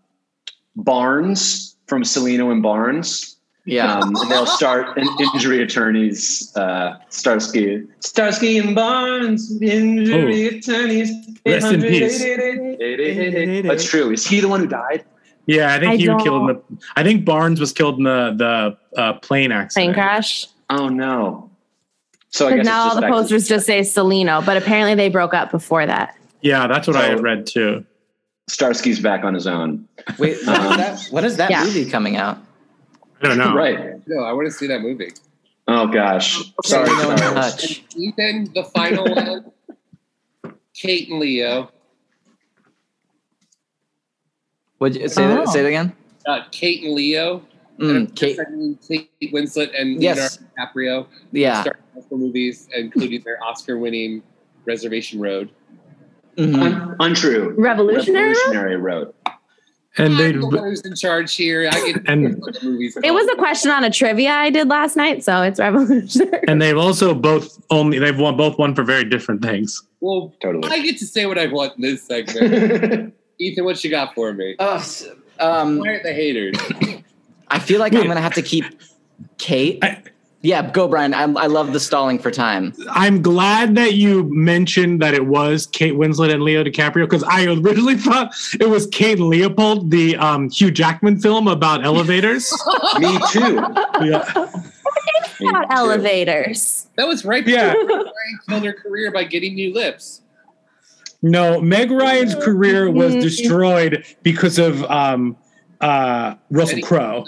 Barnes 0.75 1.75
from 1.87 2.03
Cellino 2.03 2.51
and 2.51 2.61
Barnes. 2.61 3.35
Yeah. 3.65 3.97
Um, 3.97 4.15
and 4.15 4.31
they'll 4.31 4.45
start 4.45 4.97
an 4.97 5.09
injury 5.19 5.61
attorneys. 5.61 6.55
Uh, 6.55 6.97
Starsky, 7.09 7.85
Starsky 7.99 8.57
and 8.57 8.73
Barnes, 8.73 9.61
injury 9.61 10.47
attorneys. 10.47 11.11
Rest 11.45 11.73
in 11.73 11.81
peace. 11.81 12.23
That's 13.67 13.83
true. 13.83 14.11
Is 14.11 14.25
he 14.25 14.39
the 14.39 14.47
one 14.47 14.61
who 14.61 14.67
died? 14.67 15.03
Yeah, 15.47 15.73
I 15.73 15.79
think 15.79 15.93
I 15.93 15.95
he 15.97 16.09
was 16.09 16.23
killed 16.23 16.49
in 16.49 16.55
the. 16.55 16.61
I 16.95 17.03
think 17.03 17.25
Barnes 17.25 17.59
was 17.59 17.73
killed 17.73 17.97
in 17.97 18.03
the 18.03 18.77
the 18.93 19.01
uh, 19.01 19.13
plane 19.19 19.51
accident. 19.51 19.93
Plane 19.93 19.93
crash. 19.93 20.47
Oh 20.69 20.89
no. 20.89 21.49
So 22.29 22.47
I 22.47 22.57
guess 22.57 22.65
now 22.65 22.89
all 22.89 22.95
the 22.95 23.07
posters 23.07 23.47
just 23.47 23.65
say 23.65 23.81
Cellino, 23.81 24.45
but 24.45 24.57
apparently 24.57 24.95
they 24.95 25.09
broke 25.09 25.33
up 25.33 25.49
before 25.49 25.85
that. 25.85 26.15
Yeah, 26.47 26.65
that's 26.67 26.87
what 26.87 26.95
I 26.95 27.01
So- 27.01 27.09
had 27.09 27.23
read 27.23 27.45
too. 27.45 27.85
Starsky's 28.49 29.01
back 29.01 29.25
on 29.25 29.33
his 29.33 29.45
own. 29.45 29.85
Wait, 30.17 30.37
when 30.45 30.55
is 30.55 30.71
Um, 30.71 30.77
that, 30.77 31.07
when 31.11 31.25
is 31.25 31.35
that 31.35 31.49
Yeah. 31.51 31.65
movie 31.65 31.83
coming 31.89 32.15
out? 32.15 32.37
I 33.21 33.27
don't 33.27 33.37
know. 33.37 33.53
Right. 33.53 33.95
No, 34.07 34.23
I 34.23 34.31
want 34.31 34.47
to 34.47 34.51
see 34.53 34.67
that 34.67 34.79
movie. 34.81 35.11
Oh 35.67 35.87
gosh. 35.87 36.53
Sorry. 36.63 36.87
no 36.89 36.95
sorry. 37.17 37.17
touch. 37.17 37.83
Ethan, 37.97 38.53
the 38.53 38.63
final 38.63 39.03
one. 39.03 39.51
Kate 40.73 41.09
and 41.09 41.19
Leo. 41.19 41.69
Would 44.79 44.95
you 44.95 45.09
say 45.09 45.27
that, 45.27 45.49
say 45.49 45.65
it 45.65 45.67
again? 45.67 45.91
Uh, 46.25 46.43
Kate 46.51 46.83
and 46.85 46.93
Leo. 46.93 47.41
Mm, 47.79 48.15
Kate. 48.15 48.39
I 48.39 48.49
mean, 48.49 48.79
Kate 48.87 49.09
Winslet 49.33 49.77
and 49.77 50.01
Yes. 50.01 50.39
Leonardo 50.39 50.71
DiCaprio. 50.73 51.07
Yeah. 51.33 51.61
Star 51.63 51.75
movies, 52.11 52.69
including 52.73 53.21
their 53.23 53.43
Oscar-winning 53.43 54.23
Reservation 54.65 55.19
Road. 55.19 55.49
Mhm. 56.37 56.61
Un- 56.61 56.95
untrue. 56.99 57.53
Revolutionary 57.57 58.27
Road? 58.29 58.35
Revolutionary 58.37 58.75
Road. 58.77 59.13
And 59.99 60.19
they 60.19 60.29
I'm 60.29 60.41
the 60.41 60.47
one 60.47 60.63
who's 60.65 60.81
in 60.81 60.95
charge 60.95 61.33
here. 61.35 61.67
I 61.71 61.91
get 61.91 62.03
And- 62.07 62.25
the 62.43 62.59
movies. 62.63 62.95
It 63.03 63.11
was 63.15 63.27
a 63.33 63.35
question 63.37 63.71
on 63.71 63.83
a 63.83 63.89
trivia 63.89 64.29
I 64.29 64.51
did 64.51 64.67
last 64.67 64.95
night, 64.95 65.23
so 65.23 65.41
it's 65.41 65.59
revolutionary. 65.59 66.43
and 66.47 66.61
they've 66.61 66.77
also 66.77 67.15
both 67.15 67.59
only 67.71 67.97
they've 67.97 68.17
won 68.17 68.37
both 68.37 68.59
won 68.59 68.75
for 68.75 68.83
very 68.83 69.03
different 69.03 69.41
things. 69.41 69.81
Well, 69.99 70.35
Totally. 70.39 70.69
I 70.71 70.81
get 70.83 70.99
to 70.99 71.05
say 71.07 71.25
what 71.25 71.39
I 71.39 71.47
want 71.47 71.73
in 71.77 71.81
this 71.81 72.03
segment. 72.05 73.15
Ethan, 73.39 73.65
what 73.65 73.83
you 73.83 73.89
got 73.89 74.13
for 74.13 74.31
me? 74.33 74.55
Oh, 74.59 74.75
s- 74.75 75.07
um, 75.39 75.79
Why 75.79 75.89
are 75.89 76.03
the 76.03 76.13
haters? 76.13 76.55
I 77.47 77.57
feel 77.59 77.79
like 77.79 77.93
I'm 77.95 78.05
gonna 78.05 78.21
have 78.21 78.33
to 78.35 78.41
keep 78.43 78.65
Kate. 79.39 79.81
Yeah, 80.41 80.69
go 80.71 80.87
Brian. 80.87 81.13
I, 81.13 81.23
I 81.23 81.47
love 81.47 81.73
the 81.73 81.79
stalling 81.79 82.19
for 82.19 82.31
time. 82.31 82.73
I'm 82.89 83.21
glad 83.21 83.75
that 83.75 83.93
you 83.95 84.23
mentioned 84.33 85.01
that 85.01 85.13
it 85.13 85.25
was 85.25 85.65
Kate 85.67 85.93
Winslet 85.93 86.31
and 86.31 86.43
Leo 86.43 86.63
DiCaprio 86.63 87.05
because 87.05 87.23
I 87.23 87.45
originally 87.45 87.95
thought 87.97 88.33
it 88.59 88.69
was 88.69 88.87
Kate 88.87 89.19
Leopold, 89.19 89.89
the 89.91 90.15
um, 90.17 90.49
Hugh 90.49 90.71
Jackman 90.71 91.19
film 91.19 91.47
about 91.47 91.83
elevators. 91.83 92.51
Me 92.99 93.17
too. 93.31 93.55
yeah. 94.01 94.47
Me 95.39 95.49
About 95.49 95.65
elevators. 95.75 96.87
That 96.95 97.07
was 97.07 97.25
right 97.25 97.45
Yeah. 97.47 97.73
before 97.73 97.87
Ryan 97.97 98.11
killed 98.47 98.63
her 98.65 98.73
career 98.73 99.11
by 99.11 99.23
getting 99.23 99.55
new 99.55 99.73
lips. 99.73 100.21
No, 101.21 101.59
Meg 101.59 101.89
Ryan's 101.91 102.35
career 102.35 102.91
was 102.91 103.15
destroyed 103.15 104.05
because 104.21 104.59
of 104.59 104.83
um, 104.85 105.35
uh, 105.81 106.35
Russell 106.51 106.81
Crowe. 106.81 107.23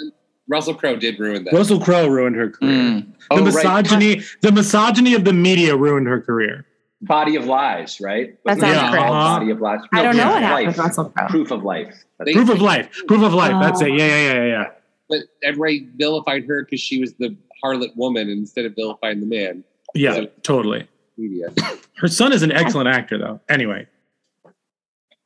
Russell 0.50 0.74
Crowe 0.74 0.96
did 0.98 1.18
ruin 1.20 1.44
that. 1.46 1.54
Russell 1.54 1.80
Crowe 1.80 2.08
ruined 2.08 2.36
her 2.36 2.50
career. 2.50 2.72
Mm. 2.74 3.06
The 3.06 3.26
Oh, 3.32 3.36
right. 3.38 3.46
misogyny, 3.46 4.22
the 4.42 4.52
misogyny 4.52 5.14
of 5.14 5.24
the 5.24 5.32
media 5.34 5.76
ruined 5.78 6.08
her 6.08 6.20
career. 6.20 6.66
Body 7.02 7.36
of 7.38 7.46
lies, 7.46 8.02
right? 8.02 8.36
That 8.44 8.58
Wasn't 8.58 8.64
it 8.72 8.76
sounds 8.76 8.96
called 8.96 9.10
correct. 9.12 9.12
Body 9.40 9.52
of 9.52 9.62
lies. 9.62 9.80
I 9.94 10.02
don't 10.02 10.12
Proof 10.12 10.18
know 10.18 10.28
of 10.28 10.34
what 10.34 10.42
happened 10.44 10.66
life. 10.66 10.68
with 10.68 10.78
Russell 10.86 11.06
Crowe. 11.12 11.28
Proof 11.30 11.52
of 11.52 11.64
life. 11.64 12.04
They- 12.26 12.34
Proof 12.34 12.50
of 12.50 12.62
life. 12.62 12.90
Proof 13.08 13.22
of 13.24 13.34
life. 13.34 13.54
That's 13.62 13.82
it. 13.82 13.90
Yeah, 13.92 13.98
yeah, 14.08 14.18
yeah, 14.18 14.34
yeah, 14.34 14.46
yeah. 14.46 14.66
But 15.08 15.20
everybody 15.44 15.88
vilified 15.96 16.46
her 16.46 16.64
because 16.66 16.82
she 16.82 17.00
was 17.00 17.14
the 17.14 17.38
harlot 17.64 17.96
woman 17.96 18.30
instead 18.30 18.66
of 18.66 18.76
vilifying 18.76 19.20
the 19.22 19.26
man. 19.28 19.64
Yeah, 19.96 20.16
So- 20.16 20.26
totally. 20.44 20.88
Media. 21.18 21.50
Her 21.98 22.08
son 22.08 22.34
is 22.34 22.42
an 22.44 22.52
excellent 22.52 22.88
actor, 22.90 23.18
though. 23.18 23.40
Anyway, 23.50 23.88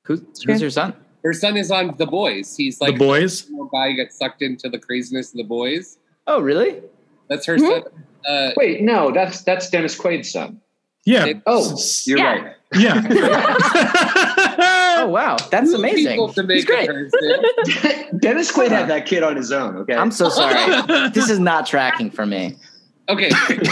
Who's, 0.05 0.21
who's 0.45 0.59
your 0.59 0.69
son? 0.69 0.93
Her 1.23 1.33
son 1.33 1.55
is 1.57 1.71
on 1.71 1.95
The 1.97 2.05
Boys. 2.05 2.55
He's 2.57 2.81
like 2.81 2.93
The 2.95 2.99
Boys. 3.05 3.49
a 3.49 3.53
guy 3.71 3.91
who 3.91 3.95
gets 3.95 4.17
sucked 4.17 4.41
into 4.41 4.69
the 4.69 4.79
craziness 4.79 5.31
of 5.31 5.37
The 5.37 5.43
Boys. 5.43 5.97
Oh, 6.27 6.41
really? 6.41 6.81
That's 7.29 7.45
her 7.45 7.55
Hmm? 7.57 7.61
son. 7.67 7.83
Uh, 8.27 8.51
Wait, 8.57 8.81
no, 8.81 9.11
that's 9.11 9.43
that's 9.43 9.69
Dennis 9.69 9.97
Quaid's 9.97 10.31
son. 10.31 10.59
Yeah. 11.05 11.33
Oh, 11.45 11.77
you're 12.05 12.17
Yeah. 12.17 12.25
right. 12.41 12.55
Yeah. 12.75 13.01
Oh, 14.95 15.07
wow. 15.07 15.35
That's 15.51 15.71
two 15.71 15.77
amazing. 15.77 16.07
people 16.13 16.31
to 16.33 16.41
He's 16.47 16.65
make 16.67 16.79
a 16.79 16.85
great. 17.11 17.11
Dennis 18.21 18.51
Quaid 18.53 18.69
had 18.69 18.87
that 18.89 19.05
kid 19.05 19.21
on 19.23 19.35
his 19.35 19.51
own. 19.51 19.75
Okay. 19.77 19.95
I'm 19.95 20.11
so 20.11 20.29
sorry. 20.29 21.09
this 21.09 21.29
is 21.29 21.39
not 21.39 21.65
tracking 21.65 22.09
for 22.09 22.25
me. 22.25 22.55
Okay, 23.09 23.29
Kate 23.47 23.67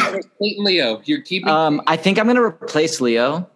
and 0.58 0.66
Leo, 0.66 1.02
you're 1.06 1.22
keeping. 1.22 1.48
Um, 1.48 1.82
I 1.88 1.96
think 1.96 2.20
I'm 2.20 2.28
gonna 2.28 2.42
replace 2.42 3.00
Leo 3.00 3.48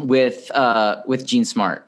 with 0.00 0.50
uh, 0.52 1.02
with 1.06 1.24
Jean 1.24 1.44
Smart. 1.44 1.86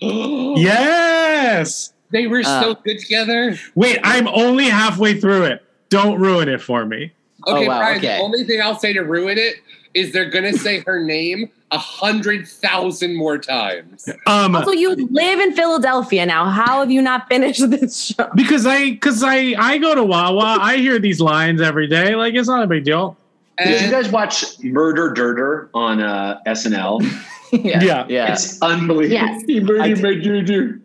yes. 0.56 1.92
they 2.10 2.26
were 2.26 2.42
so 2.42 2.72
uh, 2.72 2.74
good 2.74 2.98
together. 2.98 3.56
Wait, 3.74 3.98
I'm 4.02 4.28
only 4.28 4.64
halfway 4.68 5.20
through 5.20 5.44
it. 5.44 5.64
Don't 5.88 6.20
ruin 6.20 6.48
it 6.48 6.60
for 6.62 6.84
me. 6.86 7.12
Okay, 7.46 7.64
Oh, 7.64 7.68
wow, 7.68 7.78
Brian. 7.78 7.98
okay. 7.98 8.16
The 8.18 8.22
only 8.22 8.44
thing 8.44 8.60
I'll 8.60 8.78
say 8.78 8.92
to 8.92 9.00
ruin 9.00 9.38
it 9.38 9.56
is 9.94 10.12
they're 10.12 10.30
gonna 10.30 10.52
say 10.66 10.80
her 10.80 11.02
name 11.02 11.50
a 11.72 11.78
hundred 11.78 12.46
thousand 12.48 13.14
more 13.16 13.38
times. 13.38 14.08
Um, 14.26 14.56
Also, 14.56 14.72
you 14.72 14.94
live 15.10 15.38
in 15.40 15.52
Philadelphia 15.54 16.26
now. 16.26 16.46
How 16.50 16.80
have 16.80 16.90
you 16.90 17.00
not 17.02 17.28
finished 17.28 17.68
this 17.70 18.06
show? 18.06 18.28
because 18.34 18.66
I, 18.66 18.90
because 18.90 19.22
I, 19.22 19.54
I 19.58 19.78
go 19.78 19.94
to 19.94 20.02
Wawa. 20.04 20.58
I 20.60 20.78
hear 20.78 20.98
these 20.98 21.20
lines 21.20 21.60
every 21.60 21.86
day. 21.86 22.14
Like 22.16 22.34
it's 22.34 22.48
not 22.48 22.62
a 22.62 22.66
big 22.66 22.84
deal. 22.84 23.16
Did 23.58 23.82
you 23.82 23.90
guys 23.90 24.08
watch 24.10 24.58
Murdur 24.60 25.14
Durdur 25.14 25.68
on 25.74 26.00
uh, 26.00 26.40
SNL? 26.46 27.02
yeah, 27.64 27.82
Yeah. 27.82 28.06
yeah. 28.08 28.32
It's 28.32 28.60
unbelievable. 28.62 29.12
Yes. 29.12 29.42
He 29.46 29.60
murdered 29.60 29.98
I- 29.98 30.02
my 30.02 30.14
Juju. 30.14 30.80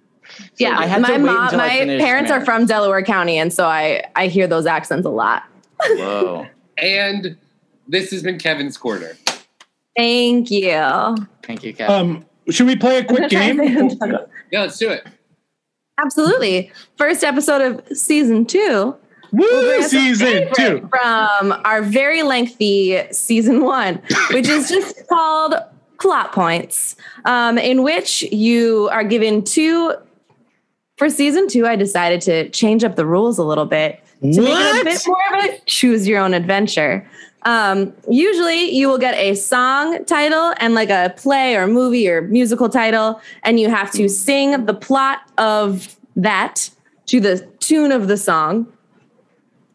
Yeah, 0.57 0.77
I 0.79 0.87
had 0.87 1.01
my 1.03 1.17
mom, 1.17 1.55
my 1.55 1.69
finished 1.69 2.03
parents 2.03 2.31
are 2.31 2.43
from 2.43 2.65
Delaware 2.65 3.03
County, 3.03 3.37
and 3.37 3.53
so 3.53 3.65
I 3.67 4.03
I 4.15 4.25
hear 4.27 4.47
those 4.47 4.65
accents 4.65 5.05
a 5.05 5.09
lot. 5.11 5.43
Whoa. 5.81 6.47
and 6.79 7.37
this 7.87 8.09
has 8.11 8.23
been 8.23 8.39
Kevin's 8.39 8.75
quarter. 8.75 9.15
Thank 9.95 10.49
you. 10.49 11.15
Thank 11.43 11.63
you, 11.63 11.73
Kevin. 11.75 11.95
Um, 11.95 12.25
should 12.49 12.65
we 12.65 12.75
play 12.75 12.97
a 12.97 13.03
quick 13.05 13.29
game? 13.29 13.59
Yeah, 13.61 14.61
let's 14.61 14.77
do 14.79 14.89
it. 14.89 15.05
Absolutely. 16.03 16.71
First 16.97 17.23
episode 17.23 17.61
of 17.61 17.97
season 17.97 18.45
two. 18.45 18.95
Woo! 19.31 19.47
bring 19.47 19.83
us 19.83 19.91
Season 19.91 20.47
two. 20.55 20.89
From 20.89 21.51
our 21.65 21.81
very 21.81 22.23
lengthy 22.23 23.01
season 23.11 23.63
one, 23.63 24.01
which 24.31 24.47
is 24.47 24.69
just 24.69 25.07
called 25.07 25.55
plot 25.99 26.31
points, 26.31 26.95
um, 27.25 27.57
in 27.57 27.83
which 27.83 28.23
you 28.31 28.89
are 28.91 29.03
given 29.03 29.43
two. 29.43 29.93
For 30.97 31.09
season 31.09 31.47
two, 31.47 31.67
I 31.67 31.75
decided 31.75 32.21
to 32.21 32.49
change 32.49 32.83
up 32.83 32.95
the 32.95 33.05
rules 33.05 33.37
a 33.37 33.43
little 33.43 33.65
bit 33.65 34.01
to 34.21 34.41
make 34.41 34.57
it 34.57 34.81
a 34.81 34.83
bit 34.83 35.03
more 35.05 35.39
of 35.39 35.45
a 35.45 35.59
choose 35.65 36.07
your 36.07 36.19
own 36.19 36.33
adventure. 36.33 37.05
Um, 37.43 37.93
usually, 38.09 38.71
you 38.71 38.87
will 38.87 38.97
get 38.97 39.13
a 39.15 39.35
song 39.35 40.03
title 40.05 40.53
and 40.57 40.73
like 40.73 40.89
a 40.89 41.13
play 41.15 41.55
or 41.55 41.67
movie 41.67 42.09
or 42.09 42.21
musical 42.21 42.69
title, 42.69 43.21
and 43.43 43.59
you 43.59 43.69
have 43.69 43.91
to 43.91 44.09
sing 44.09 44.65
the 44.65 44.73
plot 44.73 45.19
of 45.37 45.95
that 46.15 46.69
to 47.07 47.19
the 47.19 47.45
tune 47.59 47.91
of 47.91 48.07
the 48.07 48.17
song. 48.17 48.71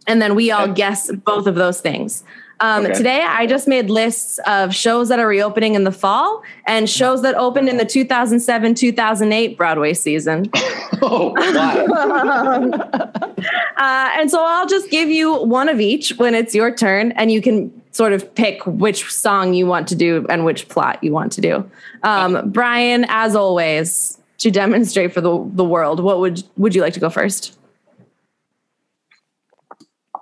And 0.07 0.21
then 0.21 0.35
we 0.35 0.51
all 0.51 0.67
guess 0.67 1.13
both 1.13 1.47
of 1.47 1.55
those 1.55 1.81
things. 1.81 2.25
Um, 2.61 2.85
Okay. 2.85 2.95
Today, 2.95 3.23
I 3.23 3.47
just 3.47 3.67
made 3.67 3.89
lists 3.91 4.39
of 4.47 4.75
shows 4.75 5.09
that 5.09 5.19
are 5.19 5.27
reopening 5.27 5.75
in 5.75 5.85
the 5.85 5.93
fall 5.93 6.43
and 6.67 6.89
shows 6.89 7.23
that 7.23 7.35
opened 7.35 7.69
in 7.69 7.79
the 7.79 7.85
2007 7.85 8.75
2008 8.75 9.57
Broadway 9.57 9.95
season. 9.95 10.51
Oh, 11.03 11.33
wow. 11.35 12.93
Uh, 13.79 14.11
and 14.19 14.31
so 14.31 14.45
I'll 14.45 14.67
just 14.67 14.91
give 14.91 15.09
you 15.09 15.43
one 15.45 15.71
of 15.71 15.81
each 15.81 16.11
when 16.19 16.35
it's 16.35 16.55
your 16.55 16.75
turn, 16.75 17.13
and 17.13 17.33
you 17.33 17.41
can 17.41 17.73
sort 17.93 18.13
of 18.13 18.35
pick 18.35 18.61
which 18.67 19.11
song 19.11 19.55
you 19.55 19.67
want 19.67 19.89
to 19.89 19.95
do 19.95 20.27
and 20.29 20.45
which 20.45 20.69
plot 20.69 21.03
you 21.03 21.11
want 21.13 21.33
to 21.33 21.41
do. 21.41 21.71
Um, 22.03 22.51
Brian, 22.51 23.07
as 23.09 23.35
always, 23.35 24.19
to 24.39 24.51
demonstrate 24.51 25.15
for 25.15 25.23
the, 25.23 25.43
the 25.55 25.65
world, 25.65 26.01
what 26.01 26.21
would 26.21 26.43
would 26.59 26.75
you 26.75 26.83
like 26.83 26.93
to 26.95 27.01
go 27.01 27.09
first? 27.09 27.59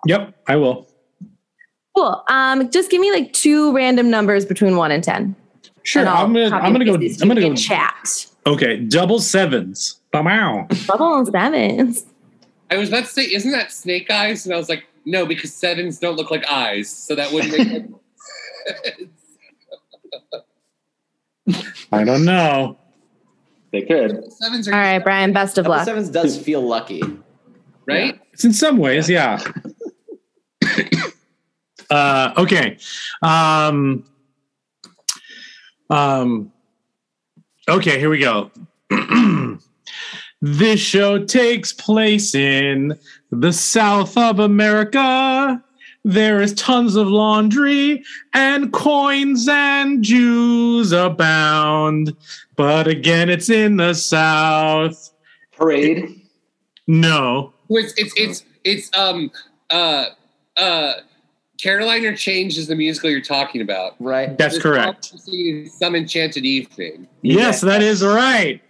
Yep, 0.06 0.34
I 0.46 0.54
will. 0.56 0.87
Cool. 1.98 2.22
Um, 2.28 2.70
just 2.70 2.92
give 2.92 3.00
me 3.00 3.10
like 3.10 3.32
two 3.32 3.74
random 3.74 4.08
numbers 4.08 4.46
between 4.46 4.76
one 4.76 4.92
and 4.92 5.02
ten. 5.02 5.34
Sure. 5.82 6.02
And 6.02 6.08
I'll 6.08 6.26
I'm 6.26 6.32
gonna. 6.32 6.54
I'm 6.54 6.72
gonna 6.72 6.84
go. 6.84 6.96
paste 6.96 7.20
I'm 7.20 7.26
gonna 7.26 7.40
go. 7.40 7.56
chat. 7.56 8.26
Okay, 8.46 8.76
double 8.78 9.18
sevens. 9.18 9.98
Wow. 10.14 10.68
Double 10.86 11.26
sevens. 11.26 12.06
I 12.70 12.76
was 12.76 12.88
about 12.88 13.06
to 13.06 13.10
say, 13.10 13.22
isn't 13.24 13.50
that 13.50 13.72
snake 13.72 14.12
eyes? 14.12 14.46
And 14.46 14.54
I 14.54 14.58
was 14.58 14.68
like, 14.68 14.84
no, 15.06 15.26
because 15.26 15.52
sevens 15.52 15.98
don't 15.98 16.14
look 16.16 16.30
like 16.30 16.46
eyes, 16.46 16.88
so 16.88 17.16
that 17.16 17.32
wouldn't 17.32 17.52
make 17.52 17.66
sense. 21.48 21.80
I 21.90 22.04
don't 22.04 22.24
know. 22.24 22.78
They 23.72 23.82
could. 23.82 24.22
sevens 24.34 24.68
are 24.68 24.70
right, 24.70 25.02
Brian. 25.02 25.32
Best 25.32 25.58
of 25.58 25.64
Double 25.64 25.78
luck. 25.78 25.84
sevens 25.84 26.10
does 26.10 26.38
feel 26.40 26.60
lucky. 26.60 27.02
right. 27.86 28.20
It's 28.32 28.44
in 28.44 28.52
some 28.52 28.76
ways, 28.76 29.10
yeah. 29.10 29.42
uh, 31.90 32.32
okay. 32.36 32.78
Um, 33.22 34.04
um, 35.90 36.52
okay, 37.68 37.98
here 37.98 38.10
we 38.10 38.18
go. 38.18 38.50
this 40.40 40.80
show 40.80 41.24
takes 41.24 41.72
place 41.72 42.34
in 42.34 42.98
the 43.30 43.52
South 43.52 44.16
of 44.16 44.40
America. 44.40 45.62
There 46.04 46.40
is 46.40 46.54
tons 46.54 46.96
of 46.96 47.08
laundry 47.08 48.02
and 48.32 48.72
coins 48.72 49.46
and 49.50 50.02
Jews 50.02 50.92
abound. 50.92 52.16
But 52.56 52.86
again, 52.86 53.28
it's 53.28 53.50
in 53.50 53.76
the 53.76 53.94
South. 53.94 55.12
Parade. 55.52 56.20
No. 56.86 57.52
It's 57.68 57.92
it's 57.96 58.14
it's 58.16 58.44
it's 58.64 58.90
um 58.96 59.30
uh 59.70 60.06
uh 60.56 60.92
Caroline 61.60 62.04
or 62.04 62.16
Change 62.16 62.56
is 62.56 62.68
the 62.68 62.76
musical 62.76 63.10
you're 63.10 63.20
talking 63.20 63.60
about. 63.60 63.96
Right. 63.98 64.36
That's 64.38 64.54
This 64.54 64.62
correct. 64.62 65.12
Some 65.78 65.96
enchanted 65.96 66.44
evening. 66.44 67.08
Yes, 67.22 67.60
that 67.62 67.82
is 67.82 68.04
right. 68.04 68.60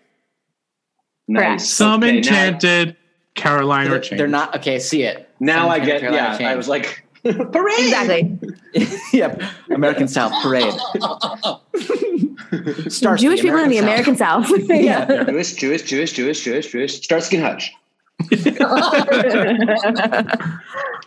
Nice. 1.29 1.69
Some 1.71 2.03
Okay, 2.03 2.17
enchanted 2.19 2.97
Caroline 3.35 3.89
or 3.89 3.91
They're, 3.91 4.01
change. 4.01 4.19
they're 4.19 4.27
not 4.29 4.57
okay. 4.57 4.79
See 4.79 5.03
it 5.03 5.29
Now 5.39 5.65
Some 5.65 5.71
I 5.71 5.79
get. 5.81 6.01
Carolina 6.01 6.37
Yeah, 6.41 6.49
I 6.49 6.57
was 6.57 6.67
like, 6.69 7.05
parade. 7.23 7.79
Exactly. 7.79 8.39
yep, 9.13 9.43
American 9.71 10.09
South 10.09 10.33
parade. 10.43 10.73
Starsky, 12.91 13.27
Jewish 13.27 13.43
people 13.43 13.59
in 13.59 13.69
the 13.69 13.77
American 13.79 14.17
South. 14.17 14.51
yeah. 14.69 15.25
Jewish, 15.25 15.53
Jewish, 15.53 15.83
Jewish, 15.83 16.13
Jewish, 16.13 16.43
Jewish, 16.43 16.73
Jewish. 16.73 17.03
Starsky 17.03 17.37
and 17.37 17.45
Hutch. 17.45 17.73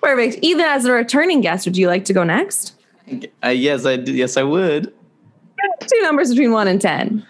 Perfect. 0.01 0.43
Ethan, 0.43 0.61
as 0.61 0.85
a 0.85 0.91
returning 0.91 1.41
guest, 1.41 1.65
would 1.65 1.77
you 1.77 1.87
like 1.87 2.05
to 2.05 2.13
go 2.13 2.23
next? 2.23 2.75
Uh, 3.43 3.49
yes, 3.49 3.85
I 3.85 3.97
do. 3.97 4.13
Yes, 4.13 4.37
I 4.37 4.43
would. 4.43 4.93
Two 5.81 6.01
numbers 6.01 6.29
between 6.29 6.51
one 6.51 6.67
and 6.67 6.81
ten. 6.81 7.25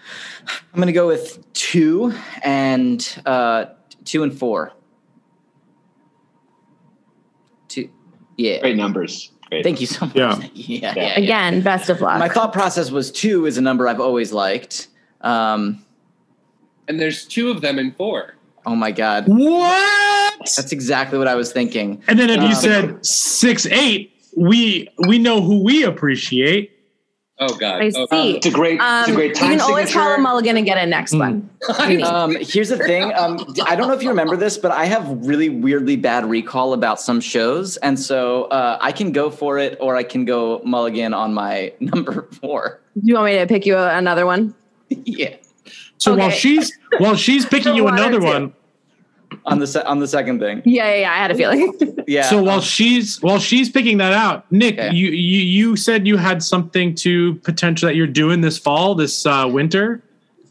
I'm 0.72 0.80
gonna 0.80 0.92
go 0.92 1.06
with 1.06 1.40
two 1.52 2.12
and 2.42 3.18
uh, 3.26 3.66
two 4.04 4.22
and 4.22 4.36
four. 4.36 4.72
Two. 7.68 7.90
Yeah. 8.36 8.60
Great 8.60 8.76
numbers. 8.76 9.30
Great. 9.48 9.64
Thank 9.64 9.80
you 9.80 9.86
so 9.86 10.06
much. 10.06 10.14
Yeah. 10.16 10.38
yeah, 10.54 10.94
yeah, 10.96 11.18
Again, 11.18 11.60
best 11.62 11.90
of 11.90 12.00
luck. 12.00 12.18
My 12.18 12.28
thought 12.28 12.52
process 12.52 12.90
was 12.90 13.10
two 13.10 13.46
is 13.46 13.58
a 13.58 13.60
number 13.62 13.86
I've 13.88 14.00
always 14.00 14.32
liked. 14.32 14.88
Um, 15.20 15.84
And 16.88 16.98
there's 16.98 17.26
two 17.26 17.50
of 17.50 17.60
them 17.60 17.78
in 17.78 17.92
four. 17.92 18.34
Oh 18.66 18.74
my 18.76 18.90
god, 18.92 19.24
What? 19.28 20.38
that's 20.40 20.72
exactly 20.72 21.18
what 21.18 21.28
I 21.28 21.34
was 21.34 21.52
thinking. 21.52 22.02
And 22.08 22.18
then 22.18 22.30
if 22.30 22.40
you 22.40 22.48
Um, 22.48 22.54
said 22.54 23.06
six 23.06 23.66
eight, 23.66 24.12
we 24.36 24.88
we 25.06 25.18
know 25.18 25.40
who 25.40 25.62
we 25.62 25.84
appreciate. 25.84 26.70
Oh 27.38 27.56
God. 27.56 27.82
I 27.82 27.90
Oh, 27.96 28.06
see. 28.10 28.36
It's 28.36 28.46
a 28.46 28.50
great. 28.50 28.74
it's 28.74 28.82
a 29.08 29.10
Um, 29.10 29.14
great 29.14 29.30
you 29.30 29.34
can 29.36 29.60
always 29.60 29.86
signature. 29.88 29.98
call 30.10 30.14
a 30.14 30.18
mulligan 30.18 30.56
and 30.56 30.64
get 30.64 30.78
a 30.78 30.86
next 30.86 31.12
one. 31.12 31.48
Um, 32.04 32.36
here's 32.40 32.68
the 32.68 32.76
thing. 32.78 33.12
Um, 33.16 33.44
I 33.66 33.74
don't 33.74 33.88
know 33.88 33.94
if 33.94 34.02
you 34.02 34.10
remember 34.10 34.36
this, 34.36 34.56
but 34.58 34.70
I 34.70 34.84
have 34.84 35.08
really 35.26 35.48
weirdly 35.48 35.96
bad 35.96 36.24
recall 36.28 36.72
about 36.72 37.00
some 37.00 37.20
shows, 37.20 37.78
and 37.78 37.98
so 37.98 38.44
uh, 38.44 38.78
I 38.80 38.92
can 38.92 39.10
go 39.10 39.28
for 39.30 39.58
it, 39.58 39.76
or 39.80 39.96
I 39.96 40.04
can 40.04 40.24
go 40.24 40.60
mulligan 40.64 41.14
on 41.14 41.34
my 41.34 41.72
number 41.80 42.28
four. 42.40 42.80
Do 42.94 43.00
you 43.04 43.14
want 43.14 43.26
me 43.26 43.38
to 43.38 43.46
pick 43.46 43.66
you 43.66 43.76
a- 43.76 43.96
another 43.96 44.24
one? 44.24 44.54
yeah, 44.88 45.34
So 45.98 46.14
while 46.14 46.30
she's 46.30 46.72
while 46.98 47.16
she's 47.16 47.46
picking 47.54 47.74
you 47.74 47.86
another 47.88 48.20
one, 48.20 48.52
on 49.46 49.58
the 49.58 49.66
se- 49.66 49.82
on 49.82 49.98
the 49.98 50.06
second 50.08 50.40
thing. 50.40 50.62
Yeah, 50.64 50.88
yeah, 50.90 51.00
yeah. 51.00 51.12
I 51.12 51.16
had 51.16 51.30
a 51.30 51.34
feeling. 51.34 51.72
Yeah. 52.08 52.22
so 52.28 52.42
while 52.42 52.60
she's 52.60 53.22
while 53.22 53.38
she's 53.38 53.70
picking 53.70 53.98
that 53.98 54.12
out, 54.12 54.50
Nick, 54.50 54.74
Okay. 54.78 54.92
you, 54.94 55.08
you 55.10 55.40
you 55.40 55.76
said 55.76 56.06
you 56.06 56.16
had 56.16 56.42
something 56.42 56.94
to 56.96 57.36
potential 57.36 57.86
that 57.86 57.94
you're 57.94 58.08
doing 58.08 58.40
this 58.40 58.58
fall, 58.58 58.94
this 58.96 59.24
uh, 59.24 59.48
winter. 59.50 60.02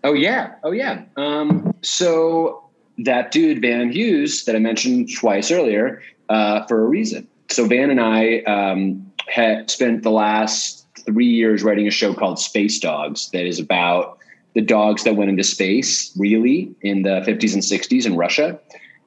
Oh 0.03 0.13
yeah, 0.13 0.55
oh 0.63 0.71
yeah. 0.71 1.03
Um, 1.17 1.75
so 1.81 2.63
that 2.99 3.31
dude 3.31 3.61
Van 3.61 3.91
Hughes 3.91 4.45
that 4.45 4.55
I 4.55 4.59
mentioned 4.59 5.09
twice 5.13 5.51
earlier 5.51 6.01
uh, 6.29 6.65
for 6.67 6.83
a 6.83 6.87
reason. 6.87 7.27
So 7.49 7.67
Van 7.67 7.89
and 7.91 7.99
I 7.99 8.39
um, 8.43 9.11
had 9.27 9.69
spent 9.69 10.03
the 10.03 10.11
last 10.11 10.87
three 11.05 11.27
years 11.27 11.63
writing 11.63 11.87
a 11.87 11.91
show 11.91 12.13
called 12.13 12.39
Space 12.39 12.79
Dogs 12.79 13.29
that 13.31 13.45
is 13.45 13.59
about 13.59 14.17
the 14.55 14.61
dogs 14.61 15.03
that 15.03 15.15
went 15.15 15.29
into 15.29 15.43
space 15.43 16.11
really 16.17 16.73
in 16.81 17.03
the 17.03 17.21
50s 17.21 17.53
and 17.53 17.63
60s 17.63 18.05
in 18.05 18.15
Russia. 18.17 18.59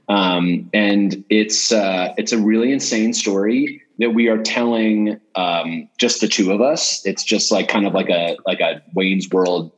Um, 0.08 0.68
and 0.74 1.24
it's 1.30 1.72
uh, 1.72 2.12
it's 2.18 2.32
a 2.32 2.38
really 2.38 2.72
insane 2.72 3.12
story 3.14 3.80
that 3.98 4.10
we 4.10 4.28
are 4.28 4.38
telling 4.42 5.18
um, 5.34 5.88
just 5.98 6.20
the 6.20 6.28
two 6.28 6.52
of 6.52 6.60
us. 6.60 7.04
It's 7.06 7.22
just 7.24 7.50
like 7.50 7.68
kind 7.68 7.86
of 7.86 7.94
like 7.94 8.10
a 8.10 8.36
like 8.46 8.60
a 8.60 8.82
Wayne's 8.94 9.30
World 9.30 9.72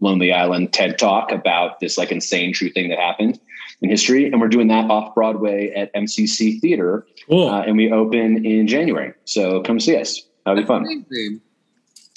Lonely 0.00 0.32
Island 0.32 0.72
TED 0.72 0.98
Talk 0.98 1.30
about 1.30 1.80
this 1.80 1.98
like 1.98 2.10
insane 2.10 2.52
true 2.54 2.70
thing 2.70 2.88
that 2.88 2.98
happened 2.98 3.38
in 3.82 3.90
history, 3.90 4.24
and 4.30 4.40
we're 4.40 4.48
doing 4.48 4.68
that 4.68 4.90
off 4.90 5.14
Broadway 5.14 5.70
at 5.76 5.92
MCC 5.94 6.58
Theater, 6.60 7.06
Cool. 7.28 7.48
uh, 7.50 7.60
and 7.62 7.76
we 7.76 7.92
open 7.92 8.46
in 8.46 8.66
January. 8.66 9.12
So 9.26 9.60
come 9.62 9.78
see 9.78 9.96
us. 9.96 10.22
That'll 10.46 10.62
be 10.62 10.66
fun. 10.66 10.82
Amazing. 10.86 11.40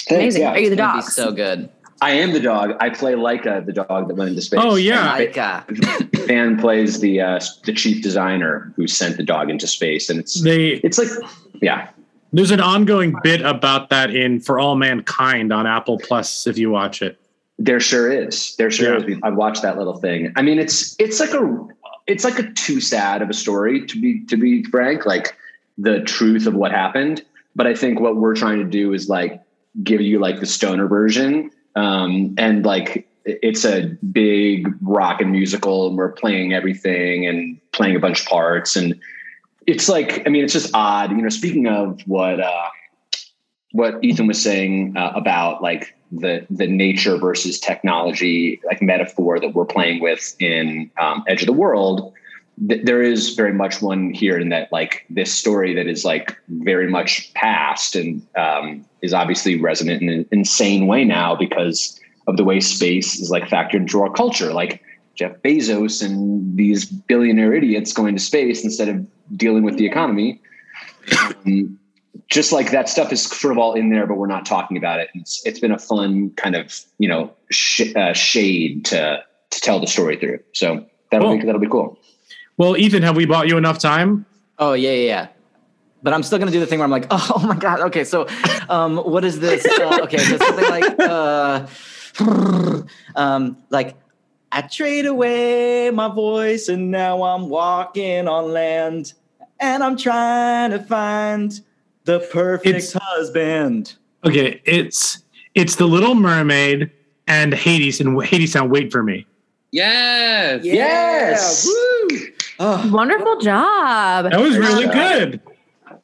Thanks, 0.08 0.12
Amazing. 0.38 0.41
yeah. 0.43 0.52
Are 0.52 0.58
you 0.60 0.66
the 0.70 0.74
It'd 0.74 0.78
dogs? 0.78 1.14
so 1.14 1.32
good. 1.34 1.70
I 2.02 2.12
am 2.12 2.32
the 2.34 2.39
dog. 2.39 2.76
I 2.80 2.89
play 2.89 3.14
Laika, 3.14 3.66
the 3.66 3.74
dog 3.74 4.08
that 4.08 4.16
went 4.16 4.30
into 4.30 4.41
space. 4.41 4.60
Oh 4.64 4.76
yeah. 4.76 5.04
Micah. 5.06 5.66
Van 6.28 6.58
plays 6.60 7.00
the 7.00 7.22
uh, 7.22 7.39
the 7.66 7.74
chief 7.74 8.02
designer 8.02 8.72
who 8.76 8.88
sent 8.88 9.18
the 9.18 9.24
dog 9.24 9.50
into 9.50 9.68
space, 9.68 10.10
and 10.10 10.20
it's 10.20 10.41
They 10.41 10.74
it's 10.84 10.97
like 10.97 11.10
yeah, 11.62 11.89
there's 12.32 12.52
an 12.52 12.62
ongoing 12.62 13.16
bit 13.24 13.41
about 13.41 13.89
that 13.89 14.14
in 14.16 14.39
For 14.39 14.60
All 14.60 14.76
Mankind 14.76 15.52
on 15.52 15.68
Apple 15.68 15.97
Plus 15.97 16.47
if 16.47 16.58
you 16.58 16.70
watch 16.70 17.02
it. 17.02 17.20
There 17.58 17.80
sure 17.82 18.10
is. 18.12 18.56
There 18.56 18.72
sure 18.72 18.97
Yeah. 19.00 19.06
is. 19.06 19.20
I've 19.24 19.36
watched 19.36 19.62
that 19.64 19.78
little 19.78 19.97
thing. 19.97 20.32
I 20.38 20.41
mean, 20.41 20.60
it's 20.60 20.95
it's 21.00 21.20
like 21.20 21.34
a 21.34 21.68
it's 22.08 22.24
like 22.24 22.39
a 22.39 22.50
too 22.54 22.80
sad 22.80 23.22
of 23.22 23.30
a 23.30 23.34
story 23.34 23.86
to 23.86 24.00
be 24.00 24.24
to 24.26 24.38
be 24.38 24.64
frank. 24.66 25.06
Like 25.06 25.36
the 25.78 26.02
truth 26.02 26.47
of 26.47 26.54
what 26.56 26.72
happened. 26.72 27.24
But 27.56 27.68
I 27.68 27.74
think 27.76 28.00
what 28.00 28.16
we're 28.16 28.36
trying 28.36 28.60
to 28.60 28.64
do 28.66 28.93
is 28.93 29.10
like 29.10 29.41
give 29.84 30.02
you 30.02 30.20
like 30.20 30.39
the 30.39 30.45
stoner 30.45 30.88
version, 30.88 31.52
um, 31.76 32.36
and 32.38 32.66
like 32.66 33.08
it's 33.26 33.66
a 33.66 33.88
big 34.12 34.68
rock 34.82 35.22
and 35.22 35.32
musical, 35.32 35.88
and 35.88 35.98
we're 35.98 36.12
playing 36.12 36.54
everything 36.54 37.26
and 37.26 37.60
playing 37.72 37.96
a 37.96 38.00
bunch 38.00 38.22
of 38.22 38.28
parts, 38.28 38.76
and 38.76 39.00
it's 39.68 39.88
like 39.88 40.26
I 40.26 40.30
mean, 40.30 40.44
it's 40.44 40.54
just 40.54 40.72
odd. 40.74 41.12
You 41.12 41.18
know, 41.18 41.30
speaking 41.30 41.68
of 41.68 42.02
what. 42.06 42.40
uh 42.40 42.70
what 43.72 44.04
Ethan 44.04 44.28
was 44.28 44.42
saying 44.42 44.98
uh, 44.98 45.12
about 45.16 45.62
like 45.62 45.96
the 46.12 46.46
the 46.50 46.68
nature 46.68 47.18
versus 47.18 47.60
technology 47.60 48.60
like 48.66 48.82
metaphor 48.82 49.40
that 49.40 49.54
we're 49.54 49.66
playing 49.66 50.02
with 50.02 50.36
in 50.40 50.90
um, 51.00 51.24
Edge 51.28 51.42
of 51.42 51.46
the 51.46 51.54
World. 51.54 52.14
Th- 52.68 52.84
there 52.84 53.01
is 53.01 53.36
very 53.36 53.53
much 53.53 53.82
one 53.82 54.12
here 54.12 54.38
in 54.38 54.49
that 54.49 54.72
like 54.72 55.05
this 55.10 55.34
story 55.34 55.74
that 55.76 55.88
is 55.88 56.03
like 56.03 56.36
very 56.49 56.88
much 56.88 57.34
past 57.34 57.95
and 57.95 58.26
um, 58.36 58.86
is 59.01 59.14
obviously 59.14 59.60
resonant 59.60 60.01
in 60.01 60.10
an 60.10 60.26
insane 60.32 60.88
way 60.88 61.03
now 61.05 61.36
because 61.36 61.99
of 62.28 62.38
the 62.38 62.43
way 62.43 62.60
space 62.60 63.20
is 63.20 63.30
like 63.30 63.43
factored 63.45 63.76
into 63.76 64.01
our 64.01 64.12
culture. 64.12 64.53
Like 64.53 64.82
Jeff 65.16 65.34
Bezos 65.43 66.03
and 66.03 66.55
these 66.57 66.86
billionaire 66.86 67.53
idiots 67.53 67.91
going 67.91 68.16
to 68.16 68.22
space 68.22 68.64
instead 68.64 68.88
of 68.88 69.05
dealing 69.36 69.64
with 69.64 69.78
the 69.78 69.86
economy. 69.86 70.41
Um, 71.45 71.80
just 72.30 72.51
like 72.51 72.72
that 72.72 72.88
stuff 72.88 73.12
is 73.12 73.24
sort 73.24 73.51
of 73.51 73.57
all 73.57 73.74
in 73.74 73.89
there, 73.89 74.05
but 74.07 74.16
we're 74.16 74.28
not 74.28 74.45
talking 74.45 74.78
about 74.78 74.99
it. 74.99 75.10
It's 75.16 75.45
it's 75.45 75.60
been 75.60 75.72
a 75.72 75.80
fun 75.80 76.30
kind 76.32 76.55
of 76.55 76.80
you 76.99 77.07
know 77.07 77.34
sh- 77.51 77.93
uh, 77.95 78.14
shade 78.14 78.86
to 78.86 79.24
to 79.49 79.62
tell 79.62 79.80
the 79.80 79.88
story 79.88 80.16
through. 80.18 80.39
So 80.53 80.86
that'll 81.12 81.38
be 81.38 81.45
that'll 81.45 81.62
be 81.62 81.68
cool. 81.68 81.99
Well, 82.60 82.76
Ethan, 82.76 83.03
have 83.03 83.16
we 83.16 83.26
bought 83.26 83.47
you 83.47 83.57
enough 83.57 83.80
time? 83.80 84.26
Oh 84.60 84.74
yeah, 84.74 84.91
yeah, 84.91 85.05
yeah. 85.05 85.28
But 86.03 86.14
I'm 86.14 86.24
still 86.24 86.38
gonna 86.39 86.51
do 86.51 86.60
the 86.60 86.66
thing 86.66 86.80
where 86.80 86.84
I'm 86.84 86.91
like, 86.91 87.07
oh, 87.10 87.32
oh 87.38 87.47
my 87.47 87.55
god. 87.55 87.80
Okay, 87.80 88.03
so 88.03 88.28
um, 88.68 88.97
what 88.97 89.24
is 89.24 89.39
this? 89.39 89.66
Uh, 89.80 89.99
okay, 90.03 90.18
so 90.18 90.38
something 90.38 90.70
like, 90.70 90.99
uh, 90.99 91.66
um, 93.16 93.57
like 93.70 93.95
I 94.51 94.62
trade 94.64 95.05
away 95.05 95.89
my 95.89 96.10
voice 96.10 96.68
and 96.68 96.91
now 96.91 97.24
I'm 97.24 97.47
walking 97.47 98.28
on 98.28 98.51
land 98.51 99.14
and 99.62 99.82
I'm 99.82 99.95
trying 99.95 100.72
to 100.72 100.80
find 100.80 101.57
the 102.03 102.20
perfect 102.20 102.68
It's- 102.68 102.93
husband. 103.01 103.95
Okay, 104.26 104.62
it's 104.66 105.24
it's 105.55 105.78
the 105.78 105.86
Little 105.86 106.14
Mermaid 106.14 106.91
and 107.26 107.53
Hades 107.53 108.01
and 108.01 108.18
Hadestown 108.18 108.70
wait 108.70 108.91
for 108.91 109.01
me. 109.01 109.26
Yes. 109.72 110.66
Yes. 110.66 111.66
Woo! 111.66 112.20
Oh, 112.60 112.89
Wonderful 112.91 113.39
job. 113.39 114.30
That 114.30 114.39
was 114.39 114.57
really 114.57 114.88
good. 114.88 115.41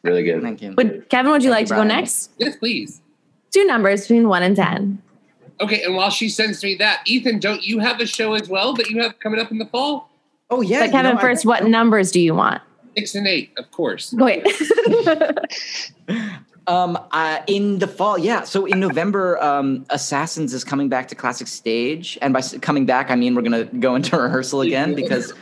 Really 0.04 0.24
good. 0.24 0.42
thank 0.42 0.62
you. 0.62 0.74
Would 0.78 1.10
Kevin, 1.10 1.32
would 1.32 1.44
you 1.44 1.50
like 1.50 1.62
you, 1.62 1.68
to 1.68 1.74
go 1.74 1.76
Brian. 1.78 1.88
next? 1.90 2.32
Yes, 2.38 2.56
please. 2.56 3.02
Two 3.52 3.66
numbers 3.66 4.02
between 4.02 4.28
one 4.30 4.44
and 4.44 4.56
ten. 4.56 5.02
Okay, 5.62 5.84
and 5.84 5.96
while 5.96 6.10
she 6.10 6.30
sends 6.30 6.64
me 6.64 6.76
that, 6.76 7.02
Ethan, 7.06 7.40
don't 7.40 7.64
you 7.64 7.80
have 7.80 8.00
a 8.00 8.06
show 8.06 8.34
as 8.34 8.48
well 8.50 8.74
that 8.74 8.90
you 8.90 9.02
have 9.02 9.20
coming 9.20 9.40
up 9.40 9.52
in 9.52 9.58
the 9.58 9.66
fall? 9.66 10.10
Oh 10.50 10.62
yeah, 10.62 10.80
But 10.82 10.86
you 10.88 10.92
Kevin, 10.92 11.14
know, 11.14 11.18
I- 11.18 11.22
first, 11.22 11.46
what 11.46 11.66
numbers 11.66 12.12
do 12.12 12.20
you 12.20 12.36
want? 12.36 12.62
Six 12.98 13.16
and 13.16 13.28
eight, 13.28 13.52
of 13.58 13.70
course. 13.72 14.14
Wait. 14.14 14.46
Um, 16.68 16.98
uh, 17.12 17.40
in 17.48 17.80
the 17.80 17.88
fall, 17.88 18.18
yeah. 18.18 18.44
So 18.44 18.66
in 18.66 18.80
November, 18.80 19.42
um, 19.42 19.86
Assassins 19.90 20.54
is 20.54 20.64
coming 20.64 20.90
back 20.90 21.08
to 21.10 21.16
classic 21.16 21.48
stage, 21.48 22.18
and 22.22 22.34
by 22.34 22.42
coming 22.62 22.86
back, 22.86 23.12
I 23.12 23.16
mean 23.16 23.36
we're 23.36 23.44
gonna 23.44 23.66
go 23.66 23.96
into 23.96 24.18
rehearsal 24.22 24.62
again 24.62 24.96
because 24.96 25.34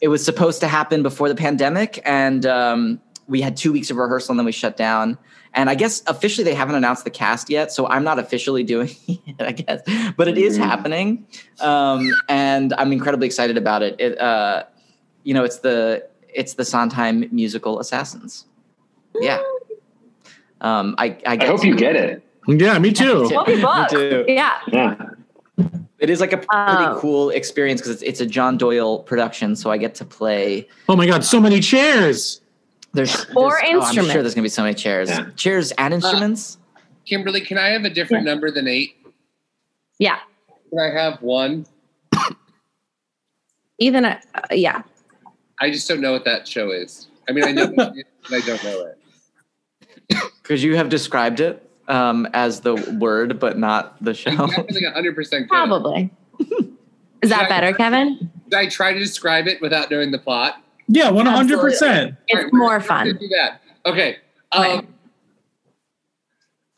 it 0.00 0.08
was 0.08 0.24
supposed 0.24 0.60
to 0.60 0.68
happen 0.68 1.02
before 1.02 1.28
the 1.28 1.34
pandemic, 1.34 2.00
and 2.04 2.46
um, 2.46 3.00
we 3.26 3.42
had 3.42 3.56
two 3.56 3.72
weeks 3.72 3.90
of 3.90 3.98
rehearsal, 3.98 4.32
and 4.32 4.38
then 4.38 4.46
we 4.46 4.52
shut 4.52 4.76
down. 4.76 5.18
And 5.54 5.68
I 5.68 5.74
guess 5.74 6.02
officially 6.06 6.44
they 6.44 6.54
haven't 6.54 6.76
announced 6.76 7.04
the 7.04 7.10
cast 7.10 7.50
yet, 7.50 7.72
so 7.72 7.86
I'm 7.86 8.04
not 8.04 8.18
officially 8.18 8.62
doing 8.74 8.90
it, 9.06 9.40
I 9.40 9.52
guess, 9.52 9.82
but 10.16 10.28
it 10.28 10.38
is 10.38 10.56
happening, 10.56 11.26
um, 11.60 12.10
and 12.28 12.72
I'm 12.72 12.92
incredibly 12.92 13.26
excited 13.26 13.58
about 13.58 13.82
it. 13.82 13.96
It, 14.00 14.18
uh, 14.18 14.64
you 15.24 15.34
know, 15.34 15.44
it's 15.44 15.58
the 15.58 16.08
it's 16.32 16.54
the 16.54 16.64
Sondheim 16.64 17.28
musical 17.32 17.80
Assassins. 17.80 18.46
Yeah. 19.20 19.42
Um, 20.60 20.94
I 20.98 21.16
I, 21.26 21.38
I 21.40 21.46
hope 21.46 21.64
you 21.64 21.76
get 21.76 21.96
it. 21.96 22.22
Yeah, 22.46 22.78
me 22.78 22.92
too. 22.92 23.28
Well, 23.30 23.44
you 23.48 23.60
book. 23.62 23.88
too. 23.90 24.24
Yeah. 24.26 24.58
Yeah. 24.68 24.94
It 25.98 26.10
is 26.10 26.20
like 26.20 26.32
a 26.32 26.36
pretty 26.38 26.48
Um, 26.84 26.98
cool 27.00 27.30
experience 27.30 27.80
because 27.80 27.94
it's, 27.94 28.02
it's 28.02 28.20
a 28.20 28.26
John 28.26 28.56
Doyle 28.56 29.00
production, 29.00 29.56
so 29.56 29.70
I 29.70 29.76
get 29.78 29.94
to 29.96 30.04
play. 30.04 30.68
Oh 30.88 30.94
my 30.96 31.06
god, 31.06 31.24
so 31.24 31.40
many 31.40 31.60
chairs. 31.60 32.40
There's 32.92 33.24
Four 33.34 33.50
there's- 33.60 33.64
oh, 33.74 33.80
I'm 33.80 33.94
sure 33.94 34.02
instruments. 34.04 34.12
there's 34.14 34.34
gonna 34.34 34.44
be 34.44 34.48
so 34.48 34.62
many 34.62 34.74
chairs, 34.74 35.10
Yeah. 35.10 35.26
chairs 35.36 35.72
and 35.72 35.92
instruments. 35.92 36.58
Kimberly, 37.04 37.40
can 37.40 37.58
I 37.58 37.68
have 37.68 37.84
a 37.84 37.90
different 37.90 38.24
number 38.24 38.50
than 38.50 38.68
eight? 38.68 38.96
Yeah. 39.98 40.18
Can 40.70 40.78
I 40.78 40.90
have 40.90 41.20
one? 41.22 41.66
Even 43.78 44.04
uh, 44.04 44.20
yeah. 44.52 44.82
I 45.60 45.70
just 45.70 45.88
don't 45.88 46.00
know 46.00 46.12
what 46.12 46.24
that 46.24 46.46
show 46.46 46.70
is. 46.70 47.08
I 47.28 47.32
mean, 47.32 47.44
I 47.44 47.52
know 47.52 47.66
what 47.66 47.94
but 48.22 48.32
I 48.32 48.40
don't 48.46 48.62
know 48.64 48.86
it. 48.86 48.97
Because 50.08 50.64
you 50.64 50.76
have 50.76 50.88
described 50.88 51.40
it 51.40 51.68
um, 51.88 52.26
as 52.32 52.60
the 52.60 52.74
word, 52.98 53.38
but 53.38 53.58
not 53.58 54.02
the 54.02 54.14
show. 54.14 54.30
Definitely 54.30 54.82
100% 54.82 55.48
Probably. 55.48 56.10
Is 57.22 57.30
that 57.30 57.48
better, 57.48 57.72
Kevin? 57.72 58.30
Did 58.48 58.58
I 58.58 58.68
try 58.68 58.92
to 58.92 58.98
describe 58.98 59.46
it 59.46 59.60
without 59.60 59.90
knowing 59.90 60.12
the 60.12 60.18
plot? 60.18 60.62
Yeah, 60.88 61.10
one 61.10 61.26
hundred 61.26 61.60
percent. 61.60 62.14
It's 62.28 62.50
more 62.52 62.80
fun 62.80 63.18
do 63.18 63.28
that. 63.28 63.60
Okay. 63.84 64.16
Um, 64.52 64.88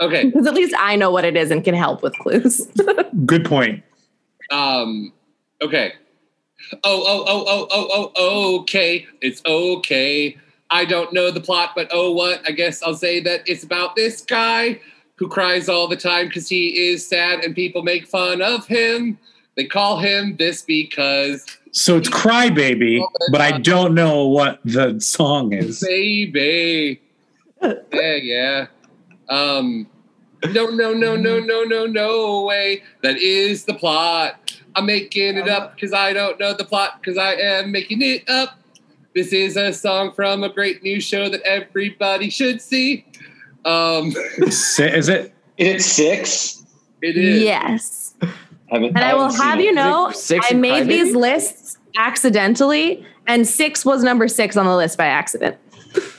okay. 0.00 0.24
because 0.24 0.46
at 0.48 0.54
least 0.54 0.74
I 0.76 0.96
know 0.96 1.12
what 1.12 1.24
it 1.24 1.36
is 1.36 1.52
and 1.52 1.62
can 1.62 1.74
help 1.74 2.02
with 2.02 2.18
clues. 2.18 2.66
Good 3.26 3.44
point. 3.44 3.84
Um, 4.50 5.12
okay. 5.62 5.92
Oh, 6.72 6.78
oh, 6.84 7.24
oh, 7.26 7.46
oh, 7.48 7.68
oh, 7.70 8.12
oh, 8.16 8.60
okay. 8.60 9.06
It's 9.20 9.42
okay. 9.46 10.36
I 10.70 10.84
don't 10.84 11.12
know 11.12 11.30
the 11.30 11.40
plot, 11.40 11.72
but 11.74 11.88
oh, 11.92 12.12
what? 12.12 12.42
I 12.46 12.52
guess 12.52 12.82
I'll 12.82 12.94
say 12.94 13.20
that 13.20 13.42
it's 13.48 13.64
about 13.64 13.96
this 13.96 14.22
guy 14.22 14.80
who 15.16 15.28
cries 15.28 15.68
all 15.68 15.88
the 15.88 15.96
time 15.96 16.28
because 16.28 16.48
he 16.48 16.88
is 16.88 17.06
sad 17.06 17.44
and 17.44 17.54
people 17.54 17.82
make 17.82 18.06
fun 18.06 18.40
of 18.40 18.66
him. 18.66 19.18
They 19.56 19.66
call 19.66 19.98
him 19.98 20.36
this 20.36 20.62
because 20.62 21.44
So 21.72 21.96
it's 21.96 22.08
Crybaby, 22.08 23.04
but 23.30 23.40
I 23.40 23.58
don't 23.58 23.94
know 23.94 24.26
what 24.26 24.60
the 24.64 25.00
song 25.00 25.52
is. 25.52 25.80
baby. 25.80 27.00
yeah, 27.62 28.14
yeah. 28.14 28.66
Um, 29.28 29.86
no, 30.52 30.70
no, 30.70 30.94
no, 30.94 31.16
no, 31.16 31.38
no, 31.38 31.64
no, 31.64 31.86
no 31.86 32.44
way. 32.44 32.82
That 33.02 33.18
is 33.18 33.64
the 33.64 33.74
plot. 33.74 34.58
I'm 34.74 34.86
making 34.86 35.36
it 35.36 35.48
up 35.48 35.74
because 35.74 35.92
I 35.92 36.12
don't 36.12 36.38
know 36.40 36.54
the 36.54 36.64
plot 36.64 37.00
because 37.00 37.18
I 37.18 37.34
am 37.34 37.72
making 37.72 38.02
it 38.02 38.28
up. 38.30 38.59
This 39.14 39.32
is 39.32 39.56
a 39.56 39.72
song 39.72 40.12
from 40.12 40.44
a 40.44 40.48
great 40.48 40.82
new 40.82 41.00
show 41.00 41.28
that 41.28 41.42
everybody 41.42 42.30
should 42.30 42.60
see. 42.62 43.04
Um, 43.64 44.12
Si- 44.48 44.84
Is 44.84 45.08
it? 45.08 45.32
Is 45.58 45.68
it 45.68 45.82
six? 45.82 46.64
it 47.02 47.16
is. 47.16 47.42
yes. 47.42 48.14
Haven't- 48.70 48.88
And 48.96 48.98
I 48.98 49.14
will 49.14 49.22
haven't 49.24 49.36
seen 49.38 49.46
have 49.46 49.58
it. 49.58 49.64
you 49.64 49.72
know, 49.72 50.10
Six 50.12 50.46
I 50.50 50.54
made 50.54 50.84
Crybaby? 50.84 50.88
these 50.88 51.14
lists 51.16 51.78
accidentally, 51.98 53.04
and 53.26 53.46
six 53.46 53.84
was 53.84 54.02
number 54.04 54.28
six 54.28 54.56
on 54.56 54.66
the 54.66 54.76
list 54.76 54.96
by 54.96 55.06
accident. 55.06 55.56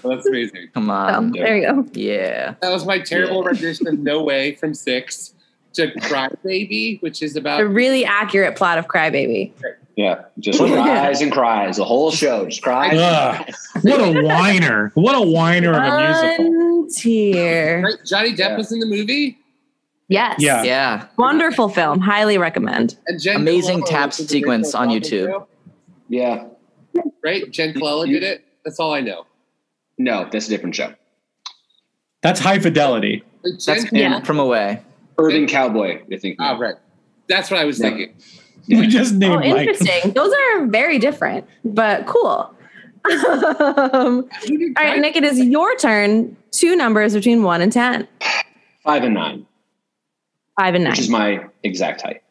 That's 0.03 0.25
amazing. 0.25 0.67
Come 0.73 0.87
So 0.87 0.91
on. 0.91 1.31
there 1.31 1.55
you 1.57 1.65
go. 1.65 1.85
Yeah. 1.93 2.55
That 2.61 2.71
was 2.71 2.85
my 2.85 2.99
terrible 2.99 3.41
rendition 3.43 3.87
of 3.87 3.99
No 3.99 4.21
Way 4.21 4.55
from 4.55 4.73
Six 4.73 5.33
to 5.73 5.91
Cry 6.01 6.27
Baby, 6.43 6.97
which 6.99 7.21
is 7.23 7.37
about 7.37 7.61
A 7.61 7.67
really 7.67 8.03
accurate 8.03 8.57
plot 8.57 8.77
of 8.77 8.87
Crybaby. 8.89 9.51
Yeah, 9.95 10.23
just 10.39 10.59
cries 10.59 11.21
and 11.21 11.31
cries. 11.31 11.77
The 11.77 11.85
whole 11.85 12.11
show 12.11 12.45
just 12.45 12.61
cries. 12.61 12.97
Ugh. 12.97 13.53
What 13.83 13.99
a 14.01 14.21
whiner! 14.23 14.91
What 14.95 15.15
a 15.15 15.21
whiner 15.21 15.71
of 15.71 15.83
a 15.93 16.07
musical. 16.37 16.51
One 16.81 16.89
tier. 16.89 17.81
Right, 17.83 17.93
Johnny 18.05 18.31
Depp 18.31 18.37
Yeah. 18.39 18.57
was 18.57 18.71
in 18.71 18.79
the 18.79 18.85
movie. 18.85 19.37
Yes. 20.07 20.35
Yeah. 20.39 20.63
Yeah. 20.63 21.05
Wonderful 21.17 21.69
film. 21.69 21.99
Highly 22.01 22.37
recommend. 22.37 22.97
And 23.07 23.21
Jenn 23.21 23.37
Amazing 23.37 23.81
Colella 23.81 23.89
tap 23.89 24.07
was 24.09 24.19
in 24.19 24.25
the 24.25 24.29
sequence 24.29 24.75
on 24.75 24.89
YouTube. 24.89 25.27
show, 25.29 25.47
Yeah. 26.09 26.45
Right? 27.23 27.49
Jenn 27.49 27.73
Colella 27.73 28.05
did 28.07 28.23
it. 28.23 28.43
That's 28.65 28.79
all 28.79 28.93
I 28.93 28.99
know. 29.01 29.25
No, 29.97 30.27
that's 30.29 30.47
a 30.47 30.49
different 30.49 30.75
show. 30.75 30.93
That's 32.21 32.39
high 32.41 32.59
fidelity. 32.59 33.23
Like, 33.43 33.53
That's 33.65 33.83
Jenn, 33.85 33.95
Yeah. 33.95 34.21
from 34.21 34.39
away. 34.39 34.81
Urban 35.17 35.47
Cowboy, 35.47 36.01
I 36.11 36.17
think. 36.17 36.37
Oh, 36.39 36.57
right. 36.59 36.75
That's 37.27 37.49
what 37.49 37.59
I 37.61 37.65
was 37.65 37.79
Yeah. 37.79 37.89
thinking. 37.89 38.13
We 38.67 38.87
just 38.87 39.15
Oh, 39.15 39.17
named 39.17 39.45
like 39.45 39.67
interesting. 39.67 40.11
Those 40.15 40.33
are 40.33 40.65
very 40.67 40.99
different, 40.99 41.45
but 41.65 42.05
cool. 42.05 42.53
um, 43.05 43.13
all 43.93 44.23
right, 44.77 44.99
Nick, 44.99 45.15
it 45.15 45.23
is 45.23 45.39
your 45.39 45.75
turn. 45.77 46.37
Two 46.51 46.75
numbers 46.75 47.13
between 47.13 47.43
one 47.43 47.61
and 47.61 47.71
10. 47.71 48.07
Five 48.83 49.03
and 49.03 49.13
nine, 49.13 49.45
Five 50.59 50.75
and 50.75 50.83
nine. 50.83 50.91
which 50.91 50.99
is 50.99 51.09
my 51.09 51.45
exact 51.63 52.01
height. 52.01 52.21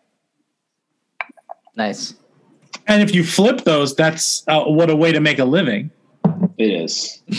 Nice. 1.76 2.14
And 2.86 3.02
if 3.02 3.14
you 3.14 3.24
flip 3.24 3.62
those, 3.64 3.94
that's 3.94 4.44
uh, 4.48 4.64
what 4.64 4.90
a 4.90 4.96
way 4.96 5.12
to 5.12 5.20
make 5.20 5.38
a 5.38 5.44
living. 5.44 5.90
It 6.58 6.70
is. 6.70 7.22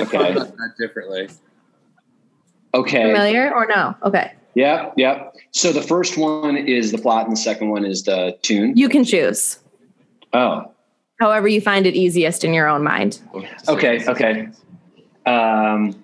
Okay. 0.00 0.18
I 0.18 0.34
thought 0.34 0.56
that 0.56 0.74
differently. 0.78 1.28
Okay. 2.74 3.02
Familiar 3.12 3.52
or 3.54 3.66
no? 3.66 3.94
Okay. 4.04 4.32
Yep. 4.54 4.94
Yep. 4.96 5.34
So 5.52 5.72
the 5.72 5.82
first 5.82 6.16
one 6.18 6.56
is 6.56 6.92
the 6.92 6.98
plot, 6.98 7.26
and 7.26 7.32
the 7.32 7.40
second 7.40 7.68
one 7.70 7.84
is 7.84 8.02
the 8.04 8.36
tune. 8.42 8.76
You 8.76 8.88
can 8.88 9.04
choose 9.04 9.58
Oh. 10.34 10.70
however 11.20 11.46
you 11.48 11.60
find 11.60 11.86
it 11.86 11.94
easiest 11.94 12.42
in 12.44 12.52
your 12.54 12.68
own 12.68 12.82
mind. 12.82 13.20
Okay. 13.68 14.04
Okay. 14.08 14.48
Um, 15.26 16.02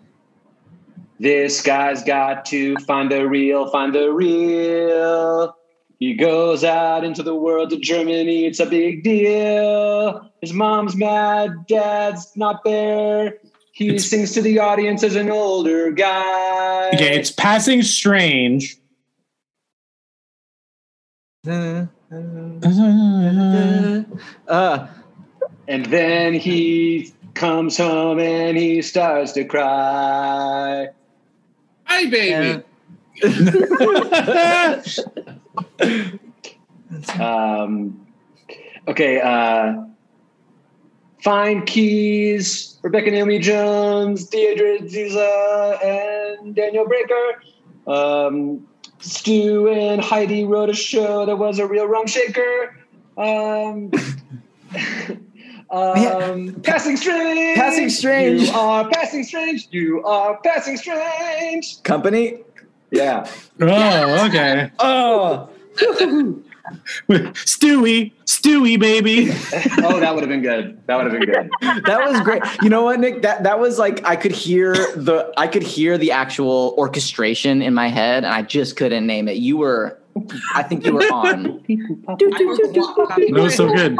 this 1.18 1.60
guy's 1.62 2.04
got 2.04 2.44
to 2.46 2.76
find 2.86 3.10
the 3.10 3.26
real, 3.26 3.68
find 3.70 3.94
the 3.94 4.12
real. 4.12 5.54
He 5.98 6.14
goes 6.14 6.62
out 6.62 7.02
into 7.02 7.24
the 7.24 7.34
world 7.34 7.70
to 7.70 7.76
Germany. 7.78 8.46
It's 8.46 8.60
a 8.60 8.66
big 8.66 9.02
deal. 9.02 10.30
His 10.40 10.52
mom's 10.52 10.94
mad, 10.94 11.66
dad's 11.66 12.30
not 12.36 12.62
there. 12.64 13.38
He 13.78 13.86
It's- 13.90 14.10
sings 14.10 14.32
to 14.32 14.42
the 14.42 14.58
audience 14.58 15.04
as 15.04 15.14
an 15.14 15.30
older 15.30 15.92
guy. 15.92 16.88
Okay, 16.94 17.16
it's 17.16 17.30
passing 17.30 17.84
strange. 17.84 18.76
Uh, 21.46 21.86
And 25.68 25.86
then 25.86 26.34
he 26.34 27.12
comes 27.34 27.76
home 27.76 28.18
and 28.18 28.56
he 28.56 28.82
starts 28.82 29.30
to 29.32 29.44
cry. 29.44 30.88
Hi, 31.84 32.06
baby. 32.06 32.62
Um, 37.20 38.06
okay. 38.88 39.20
Uh, 39.20 39.84
Find 41.22 41.66
Keys, 41.66 42.78
Rebecca 42.82 43.10
Naomi 43.10 43.38
Jones, 43.40 44.28
de'Adre 44.30 44.80
Aziza, 44.82 45.84
and 45.84 46.54
Daniel 46.54 46.86
Breaker. 46.86 47.42
Um, 47.86 48.66
Stew 49.00 49.68
and 49.68 50.00
Heidi 50.00 50.44
wrote 50.44 50.70
a 50.70 50.74
show 50.74 51.26
that 51.26 51.36
was 51.36 51.58
a 51.58 51.66
real 51.66 51.86
rum 51.86 52.06
shaker. 52.06 52.76
Um, 53.16 53.90
um, 55.70 56.60
passing 56.62 56.96
strange. 56.96 57.58
Passing 57.58 57.88
Strange. 57.88 58.42
You 58.42 58.52
are 58.52 58.88
passing 58.90 59.24
strange. 59.24 59.68
You 59.70 60.04
are 60.04 60.38
passing 60.42 60.76
strange. 60.76 61.82
company. 61.82 62.38
Yeah. 62.90 63.28
Oh, 63.60 64.26
okay. 64.26 64.70
Oh. 64.78 65.48
Stewie, 67.08 68.12
Stewie, 68.24 68.78
baby. 68.78 69.32
Oh, 69.80 70.00
that 70.00 70.14
would 70.14 70.22
have 70.22 70.28
been 70.28 70.42
good. 70.42 70.80
That 70.86 70.96
would 70.96 71.10
have 71.10 71.20
been 71.20 71.30
good. 71.30 71.84
that 71.84 72.00
was 72.10 72.20
great. 72.20 72.42
You 72.62 72.68
know 72.68 72.82
what, 72.82 73.00
Nick? 73.00 73.22
That 73.22 73.42
that 73.44 73.58
was 73.58 73.78
like 73.78 74.04
I 74.04 74.16
could 74.16 74.32
hear 74.32 74.74
the 74.74 75.32
I 75.36 75.46
could 75.46 75.62
hear 75.62 75.96
the 75.96 76.10
actual 76.12 76.74
orchestration 76.76 77.62
in 77.62 77.74
my 77.74 77.88
head, 77.88 78.24
and 78.24 78.32
I 78.34 78.42
just 78.42 78.76
couldn't 78.76 79.06
name 79.06 79.28
it. 79.28 79.36
You 79.36 79.56
were, 79.58 79.98
I 80.54 80.62
think 80.62 80.84
you 80.84 80.94
were 80.94 81.00
on. 81.12 81.62
That 81.68 83.30
was 83.32 83.54
so 83.54 83.72
good. 83.72 83.96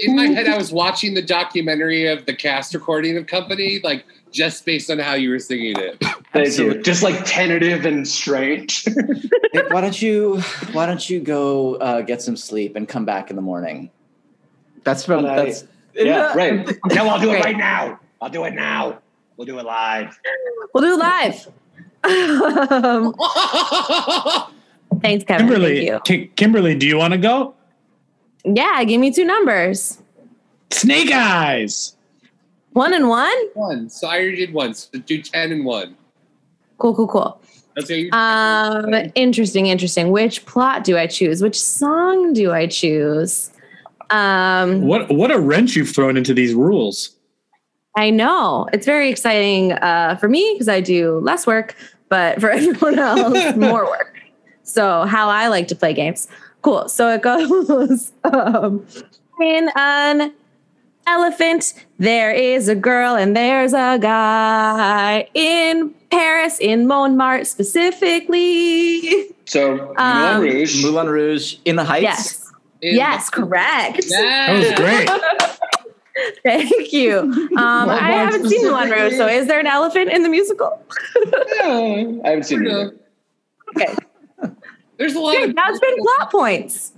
In 0.00 0.16
my 0.16 0.26
head, 0.26 0.48
I 0.48 0.56
was 0.56 0.72
watching 0.72 1.14
the 1.14 1.22
documentary 1.22 2.08
of 2.08 2.26
the 2.26 2.34
cast 2.34 2.74
recording 2.74 3.16
of 3.16 3.26
Company, 3.26 3.80
like 3.84 4.04
just 4.30 4.64
based 4.64 4.90
on 4.90 4.98
how 4.98 5.14
you 5.14 5.30
were 5.30 5.38
singing 5.38 5.76
it. 5.78 6.02
Thank 6.32 6.56
you. 6.58 6.82
Just 6.82 7.02
like 7.02 7.24
tentative 7.24 7.84
and 7.84 8.06
strange. 8.08 8.86
Nick, 9.54 9.70
why 9.70 9.80
don't 9.80 10.00
you 10.00 10.40
Why 10.72 10.86
don't 10.86 11.08
you 11.08 11.20
go 11.20 11.74
uh, 11.76 12.00
get 12.02 12.22
some 12.22 12.36
sleep 12.36 12.74
and 12.76 12.88
come 12.88 13.04
back 13.04 13.28
in 13.30 13.36
the 13.36 13.42
morning? 13.42 13.90
That's 14.84 15.04
from 15.04 15.22
But 15.24 15.38
I- 15.38 15.44
that's 15.44 15.64
yeah, 15.94 16.32
right. 16.34 16.66
No, 16.94 17.08
I'll 17.08 17.20
do 17.20 17.30
it 17.32 17.44
right 17.44 17.56
now. 17.56 18.00
I'll 18.20 18.30
do 18.30 18.44
it 18.44 18.54
now. 18.54 18.98
We'll 19.36 19.46
do 19.46 19.58
it 19.58 19.64
live. 19.64 20.18
We'll 20.72 20.82
do 20.82 20.94
it 20.94 20.98
live. 20.98 21.48
um, 22.82 23.14
Thanks, 25.00 25.24
Kevin. 25.24 25.46
Kimberly, 25.46 25.86
Thank 25.86 25.88
you. 25.88 26.00
Ki- 26.04 26.30
Kimberly, 26.36 26.74
do 26.76 26.86
you 26.86 26.96
want 26.96 27.12
to 27.12 27.18
go? 27.18 27.54
Yeah, 28.44 28.82
give 28.84 29.00
me 29.00 29.10
two 29.12 29.24
numbers. 29.24 29.98
Snake 30.70 31.10
Eyes. 31.12 31.96
One 32.72 32.94
and 32.94 33.08
one? 33.08 33.36
One. 33.54 33.90
So 33.90 34.08
I 34.08 34.16
already 34.16 34.36
did 34.36 34.54
one. 34.54 34.72
So 34.74 34.98
do 34.98 35.20
10 35.22 35.52
and 35.52 35.64
one. 35.64 35.96
Cool, 36.82 36.96
cool, 36.96 37.06
cool. 37.06 37.40
That's 37.76 37.88
how 37.88 37.94
you 37.94 38.10
Um, 38.10 39.12
interesting, 39.14 39.66
interesting. 39.66 40.10
Which 40.10 40.44
plot 40.46 40.82
do 40.82 40.98
I 40.98 41.06
choose? 41.06 41.40
Which 41.40 41.56
song 41.56 42.32
do 42.32 42.50
I 42.50 42.66
choose? 42.66 43.52
Um, 44.10 44.82
What 44.82 45.08
what 45.14 45.30
a 45.30 45.38
wrench 45.38 45.76
you've 45.76 45.90
thrown 45.90 46.16
into 46.16 46.34
these 46.34 46.54
rules. 46.54 47.10
I 47.96 48.10
know 48.10 48.66
it's 48.72 48.84
very 48.84 49.10
exciting 49.10 49.74
uh, 49.74 50.16
for 50.16 50.28
me 50.28 50.42
because 50.54 50.68
I 50.68 50.80
do 50.80 51.20
less 51.20 51.46
work, 51.46 51.76
but 52.08 52.40
for 52.40 52.50
everyone 52.58 52.98
else, 52.98 53.54
more 53.56 53.84
work. 53.84 54.20
So, 54.64 55.04
how 55.04 55.28
I 55.28 55.46
like 55.46 55.68
to 55.68 55.76
play 55.76 55.94
games. 55.94 56.26
Cool. 56.62 56.88
So 56.88 57.10
it 57.10 57.22
goes 57.22 58.10
um, 58.24 58.84
in 59.40 59.70
an 59.76 60.32
elephant. 61.06 61.74
There 61.98 62.32
is 62.32 62.68
a 62.68 62.74
girl 62.74 63.14
and 63.14 63.36
there's 63.36 63.72
a 63.72 63.98
guy 64.00 65.28
in 65.32 65.94
Paris, 66.12 66.58
in 66.60 66.86
Montmartre 66.86 67.44
specifically. 67.44 69.34
So 69.46 69.76
Moulin 69.76 69.94
Um, 69.96 70.40
Rouge. 70.42 70.84
Moulin 70.84 71.08
Rouge 71.08 71.56
in 71.64 71.76
the 71.76 71.84
Heights. 71.84 72.02
Yes. 72.02 72.52
Yes, 72.82 73.30
correct. 73.30 74.08
That 74.08 74.52
was 74.52 74.72
great. 74.74 75.08
Thank 76.44 76.92
you. 76.92 77.18
Um, 77.56 77.88
I 77.88 78.10
haven't 78.12 78.48
seen 78.48 78.62
Moulin 78.66 78.90
Rouge, 78.90 79.14
so 79.16 79.26
is 79.26 79.46
there 79.46 79.60
an 79.60 79.66
elephant 79.66 80.10
in 80.10 80.22
the 80.22 80.28
musical? 80.28 80.84
I 81.64 82.20
haven't 82.24 82.44
seen 82.44 82.66
it. 82.66 82.70
either. 82.70 82.94
Okay. 83.76 83.94
There's 84.98 85.14
a 85.14 85.20
lot 85.20 85.34
Great. 85.36 85.48
of 85.50 85.54
Now 85.56 85.64
it's 85.68 85.80
been 85.80 85.96
plot 85.98 86.30
points. 86.30 86.92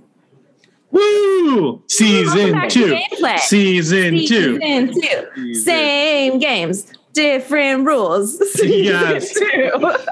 Woo! 0.90 1.82
Season 1.88 2.52
back 2.52 2.68
to 2.70 2.86
two. 2.86 2.94
gameplay. 3.16 3.38
Season 3.40 4.12
two. 4.26 4.58
Season 4.60 4.92
two. 5.34 5.54
Same 5.54 6.38
games, 6.38 6.92
different 7.14 7.86
rules. 7.86 8.40
Yes. 8.62 9.38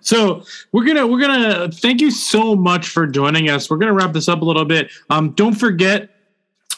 So 0.00 0.42
we're 0.72 0.84
gonna 0.84 1.06
we're 1.06 1.20
gonna 1.20 1.70
thank 1.70 2.00
you 2.00 2.10
so 2.10 2.56
much 2.56 2.88
for 2.88 3.06
joining 3.06 3.50
us. 3.50 3.70
We're 3.70 3.76
gonna 3.76 3.92
wrap 3.92 4.12
this 4.12 4.28
up 4.28 4.42
a 4.42 4.44
little 4.44 4.64
bit. 4.64 4.90
Um, 5.10 5.30
don't 5.32 5.54
forget, 5.54 6.10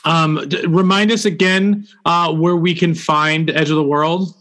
um, 0.04 0.44
d- 0.48 0.66
remind 0.66 1.10
us 1.10 1.24
again 1.24 1.86
uh, 2.04 2.34
where 2.34 2.56
we 2.56 2.74
can 2.74 2.94
find 2.94 3.48
Edge 3.48 3.70
of 3.70 3.76
the 3.76 3.84
World. 3.84 4.34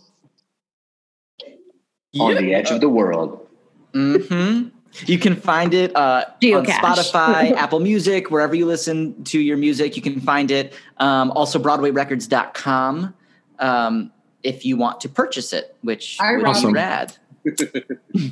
On 2.20 2.36
the 2.36 2.54
edge 2.54 2.72
of 2.72 2.82
the 2.82 2.90
world. 2.90 3.48
Mm-hmm. 3.94 4.70
You 5.06 5.18
can 5.18 5.36
find 5.36 5.74
it 5.74 5.96
uh, 5.96 6.26
on 6.28 6.66
Spotify, 6.66 7.52
Apple 7.56 7.80
Music, 7.80 8.30
wherever 8.30 8.54
you 8.54 8.66
listen 8.66 9.24
to 9.26 9.40
your 9.40 9.56
music, 9.56 9.96
you 9.96 10.02
can 10.02 10.20
find 10.20 10.52
it. 10.52 10.74
Um, 10.98 11.32
also, 11.32 11.58
BroadwayRecords.com 11.58 13.14
um, 13.60 14.12
if 14.44 14.66
you 14.66 14.78
want 14.78 15.02
to 15.02 15.10
purchase 15.10 15.54
it, 15.54 15.76
which 15.82 16.18
I 16.20 16.36
would 16.38 16.46
Awesome. 16.46 16.72
be 16.74 16.76
rad. 16.80 17.14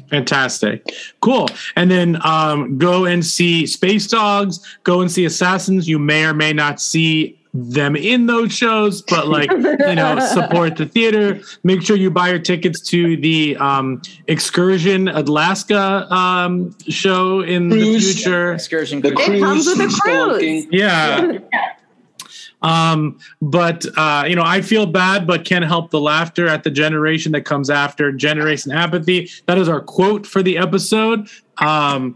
Fantastic, 0.10 0.94
cool. 1.22 1.48
And 1.76 1.90
then 1.90 2.20
um, 2.26 2.78
go 2.78 3.06
and 3.06 3.26
see 3.26 3.66
Space 3.66 4.08
Dogs. 4.08 4.60
Go 4.84 5.02
and 5.02 5.12
see 5.12 5.26
Assassins. 5.26 5.88
You 5.88 6.00
may 6.00 6.26
or 6.26 6.34
may 6.34 6.54
not 6.54 6.80
see 6.82 7.36
them 7.54 7.96
in 7.96 8.28
those 8.28 8.54
shows, 8.54 9.02
but 9.02 9.28
like 9.28 9.50
you 9.50 9.96
know, 9.96 10.20
support 10.34 10.76
the 10.78 10.86
theater. 10.86 11.42
Make 11.64 11.82
sure 11.82 11.98
you 11.98 12.12
buy 12.12 12.30
your 12.30 12.40
tickets 12.40 12.80
to 12.90 13.18
the 13.18 13.58
um, 13.58 14.02
Excursion 14.28 15.08
Alaska 15.08 16.06
um, 16.14 16.76
show 16.88 17.42
in 17.42 17.70
Cruise. 17.72 18.06
the 18.08 18.14
future. 18.14 18.54
Excursion. 18.54 19.02
Cruise. 19.02 19.16
cruise. 19.16 19.42
comes 19.42 19.66
with 19.66 19.80
a 19.80 19.88
cruise. 19.88 20.00
spelunking. 20.02 20.68
Yeah. 20.72 21.40
Um, 22.62 23.20
but 23.42 23.86
uh, 23.98 24.26
you 24.28 24.36
know, 24.36 24.44
I 24.46 24.62
feel 24.62 24.86
bad, 24.86 25.26
but 25.26 25.46
can't 25.46 25.66
help 25.66 25.92
the 25.92 26.00
laughter 26.00 26.48
at 26.48 26.64
the 26.64 26.72
generation 26.72 27.32
that 27.34 27.42
comes 27.42 27.70
after 27.70 28.12
generation 28.12 28.72
apathy. 28.72 29.30
That 29.46 29.58
is 29.58 29.70
our 29.70 29.82
quote 29.82 30.26
for 30.26 30.44
the 30.44 30.58
episode. 30.58 31.30
Um, 31.58 32.16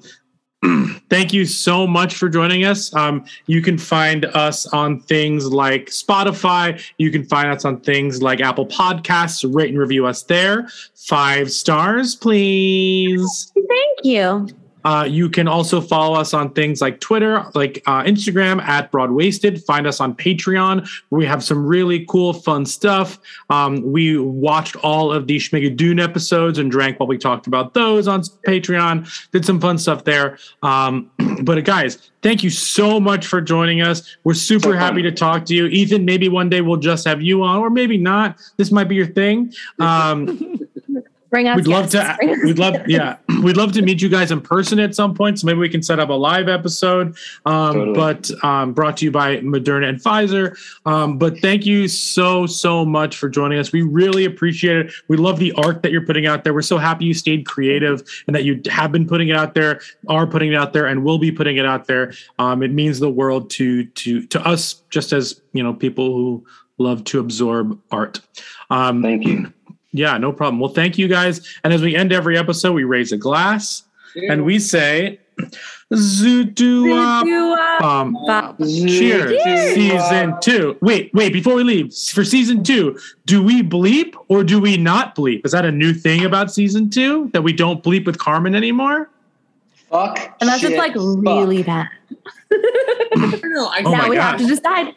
thank 1.10 1.34
you 1.34 1.46
so 1.46 1.86
much 1.86 2.16
for 2.16 2.30
joining 2.30 2.64
us. 2.66 2.94
Um, 2.96 3.26
you 3.48 3.62
can 3.62 3.78
find 3.78 4.26
us 4.26 4.66
on 4.68 5.02
things 5.02 5.52
like 5.52 5.88
Spotify. 5.88 6.82
You 6.98 7.12
can 7.12 7.26
find 7.26 7.50
us 7.50 7.66
on 7.66 7.82
things 7.82 8.22
like 8.22 8.42
Apple 8.42 8.68
Podcasts. 8.68 9.44
Rate 9.54 9.70
and 9.70 9.80
review 9.80 10.06
us 10.06 10.24
there. 10.24 10.68
Five 10.96 11.52
stars, 11.52 12.16
please. 12.16 13.52
Thank 13.56 14.00
you. 14.04 14.48
Uh, 14.84 15.08
you 15.10 15.30
can 15.30 15.48
also 15.48 15.82
follow 15.82 16.16
us 16.16 16.34
on 16.34 16.52
things 16.54 16.82
like 16.82 17.00
Twitter, 17.00 17.46
like 17.54 17.82
uh, 17.86 18.04
Instagram 18.04 18.62
at 18.62 18.92
Broadwaysted. 18.92 19.64
Find 19.66 19.88
us 19.88 20.00
on 20.00 20.16
Patreon. 20.16 20.88
where 21.10 21.20
We 21.20 21.26
have 21.26 21.44
some 21.44 21.66
really 21.66 22.06
cool, 22.08 22.34
fun 22.34 22.66
stuff. 22.66 23.20
Um, 23.50 23.82
we 23.92 24.18
watched 24.18 24.76
all 24.78 25.12
of 25.12 25.28
the 25.28 25.38
Schmigadoon 25.38 26.02
episodes 26.02 26.58
and 26.58 26.70
drank 26.70 27.00
while 27.00 27.08
we 27.08 27.18
talked 27.18 27.48
about 27.48 27.74
those 27.74 28.08
on 28.08 28.22
Patreon. 28.48 29.32
Did 29.32 29.46
some 29.46 29.60
fun 29.60 29.78
stuff 29.78 30.04
there. 30.04 30.38
Um, 30.62 31.12
but 31.44 31.64
guys, 31.66 32.12
thank 32.22 32.44
you 32.44 32.50
so 32.50 33.00
much 33.00 33.28
for 33.28 33.42
joining 33.42 33.82
us. 33.82 34.18
We're 34.24 34.34
super 34.34 34.74
So 34.74 34.78
happy 34.78 35.02
to 35.02 35.12
talk 35.12 35.46
to 35.46 35.56
you, 35.56 35.68
Ethan. 35.68 36.06
Maybe 36.06 36.30
one 36.30 36.50
day 36.50 36.62
we'll 36.62 36.78
just 36.78 37.06
have 37.06 37.22
you 37.22 37.44
on, 37.44 37.60
or 37.60 37.70
maybe 37.70 37.98
not. 37.98 38.40
This 38.58 38.72
might 38.72 38.86
be 38.86 38.96
your 38.96 39.08
thing. 39.08 39.54
Um, 39.80 40.60
Bring 41.34 41.48
us 41.48 41.56
We'd 41.56 41.66
love 41.66 41.90
to. 41.90 42.00
us 42.00 42.20
We'd 42.44 42.60
love, 42.60 42.76
yeah, 42.88 43.18
we'd 43.42 43.58
love 43.58 43.72
to 43.72 43.82
meet 43.82 44.04
you 44.04 44.08
guys 44.08 44.30
in 44.30 44.40
person 44.40 44.78
at 44.80 44.94
some 44.94 45.16
point. 45.16 45.40
So 45.40 45.48
maybe 45.48 45.58
we 45.58 45.68
can 45.68 45.82
set 45.82 46.00
up 46.00 46.10
a 46.10 46.14
live 46.14 46.48
episode. 46.48 47.18
Um, 47.48 47.74
Totally. 47.74 47.94
But 47.96 48.44
um, 48.44 48.72
brought 48.72 48.98
to 48.98 49.06
you 49.06 49.10
by 49.10 49.38
Moderna 49.38 49.90
and 49.90 50.00
Pfizer. 50.00 50.56
Um, 50.86 51.18
but 51.18 51.40
thank 51.40 51.66
you 51.66 51.88
so 51.88 52.46
so 52.46 52.86
much 52.86 53.18
for 53.18 53.30
joining 53.30 53.58
us. 53.58 53.72
We 53.72 53.82
really 53.82 54.26
appreciate 54.26 54.78
it. 54.78 54.94
We 55.08 55.18
love 55.18 55.40
the 55.40 55.54
art 55.54 55.82
that 55.82 55.92
you're 55.92 56.06
putting 56.06 56.28
out 56.28 56.44
there. 56.44 56.54
We're 56.54 56.62
so 56.62 56.78
happy 56.78 57.06
you 57.06 57.16
stayed 57.16 57.48
creative 57.48 58.04
and 58.28 58.36
that 58.36 58.44
you 58.44 58.62
have 58.70 58.92
been 58.92 59.08
putting 59.08 59.30
it 59.30 59.36
out 59.36 59.56
there, 59.56 59.82
are 60.10 60.28
putting 60.28 60.54
it 60.54 60.56
out 60.56 60.74
there, 60.74 60.86
and 60.86 61.04
will 61.04 61.18
be 61.18 61.32
putting 61.32 61.58
it 61.58 61.66
out 61.66 61.88
there. 61.88 62.14
Um, 62.38 62.62
it 62.62 62.70
means 62.70 63.00
the 63.00 63.10
world 63.10 63.50
to 63.52 63.86
to 63.86 64.28
to 64.28 64.46
us, 64.46 64.84
just 64.92 65.12
as 65.12 65.42
you 65.54 65.64
know, 65.64 65.74
people 65.74 66.14
who 66.14 66.46
love 66.78 67.04
to 67.06 67.20
absorb 67.20 67.82
art. 67.92 68.22
Um, 68.70 69.02
Thank 69.02 69.26
you. 69.26 69.52
Yeah, 69.94 70.18
no 70.18 70.34
problem. 70.34 70.60
Well, 70.60 70.72
thank 70.72 70.98
you 70.98 71.08
guys. 71.08 71.48
And 71.64 71.72
as 71.72 71.82
we 71.82 71.96
end 71.96 72.12
every 72.12 72.38
episode, 72.38 72.74
we 72.74 72.84
raise 72.84 73.12
a 73.12 73.18
glass 73.18 73.84
and 74.16 74.44
we 74.44 74.60
say, 74.60 75.20
Zoodoo 75.92 77.82
um, 77.82 78.18
Cheers. 78.60 79.44
To 79.44 79.74
season 79.74 80.36
two. 80.42 80.78
Wait, 80.82 81.14
wait, 81.14 81.34
before 81.34 81.56
we 81.56 81.64
leave, 81.64 81.94
for 81.94 82.24
season 82.24 82.64
two, 82.64 83.00
do 83.26 83.44
we 83.44 83.62
bleep 83.64 84.16
or 84.28 84.44
do 84.44 84.60
we 84.60 84.78
not 84.78 85.16
bleep? 85.16 85.46
Is 85.46 85.52
that 85.52 85.66
a 85.66 85.72
new 85.72 85.94
thing 85.94 86.26
about 86.26 86.52
season 86.52 86.90
two 86.90 87.30
that 87.34 87.42
we 87.42 87.54
don't 87.54 87.84
bleep 87.84 88.06
with 88.06 88.18
Carmen 88.18 88.56
anymore? 88.56 89.10
Fuck. 89.90 90.36
Unless 90.42 90.62
shit, 90.62 90.72
it's 90.72 90.78
like 90.80 90.94
fuck. 90.94 91.04
really 91.04 91.64
bad. 91.64 91.88
I 92.52 93.16
don't 93.16 93.54
know. 93.54 93.68
I 93.68 93.84
Oh 93.86 93.92
now 93.92 93.98
my 93.98 94.10
we 94.10 94.16
have 94.16 94.40
to 94.40 94.48
decide. 94.48 94.96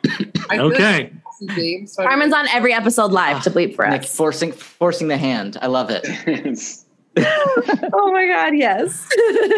I 0.49 0.57
feel 0.57 0.73
Okay. 0.73 1.13
It's 1.41 1.59
a 1.59 1.87
so 1.87 2.03
Carmen's 2.03 2.33
on 2.33 2.49
every 2.49 2.73
episode 2.73 3.13
live 3.13 3.43
to 3.43 3.51
bleep 3.51 3.75
for 3.75 3.87
Nick, 3.89 4.03
us. 4.03 4.15
forcing 4.17 4.53
forcing 4.53 5.09
the 5.09 5.17
hand. 5.17 5.57
I 5.61 5.67
love 5.67 5.91
it. 5.91 6.07
oh 7.19 8.13
my 8.13 8.27
god, 8.27 8.55
yes. 8.55 9.09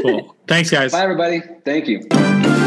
Cool. 0.03 0.37
Thanks, 0.47 0.71
guys. 0.71 0.93
Bye, 0.93 1.03
everybody. 1.03 1.43
Thank 1.65 1.89
you. 1.89 2.67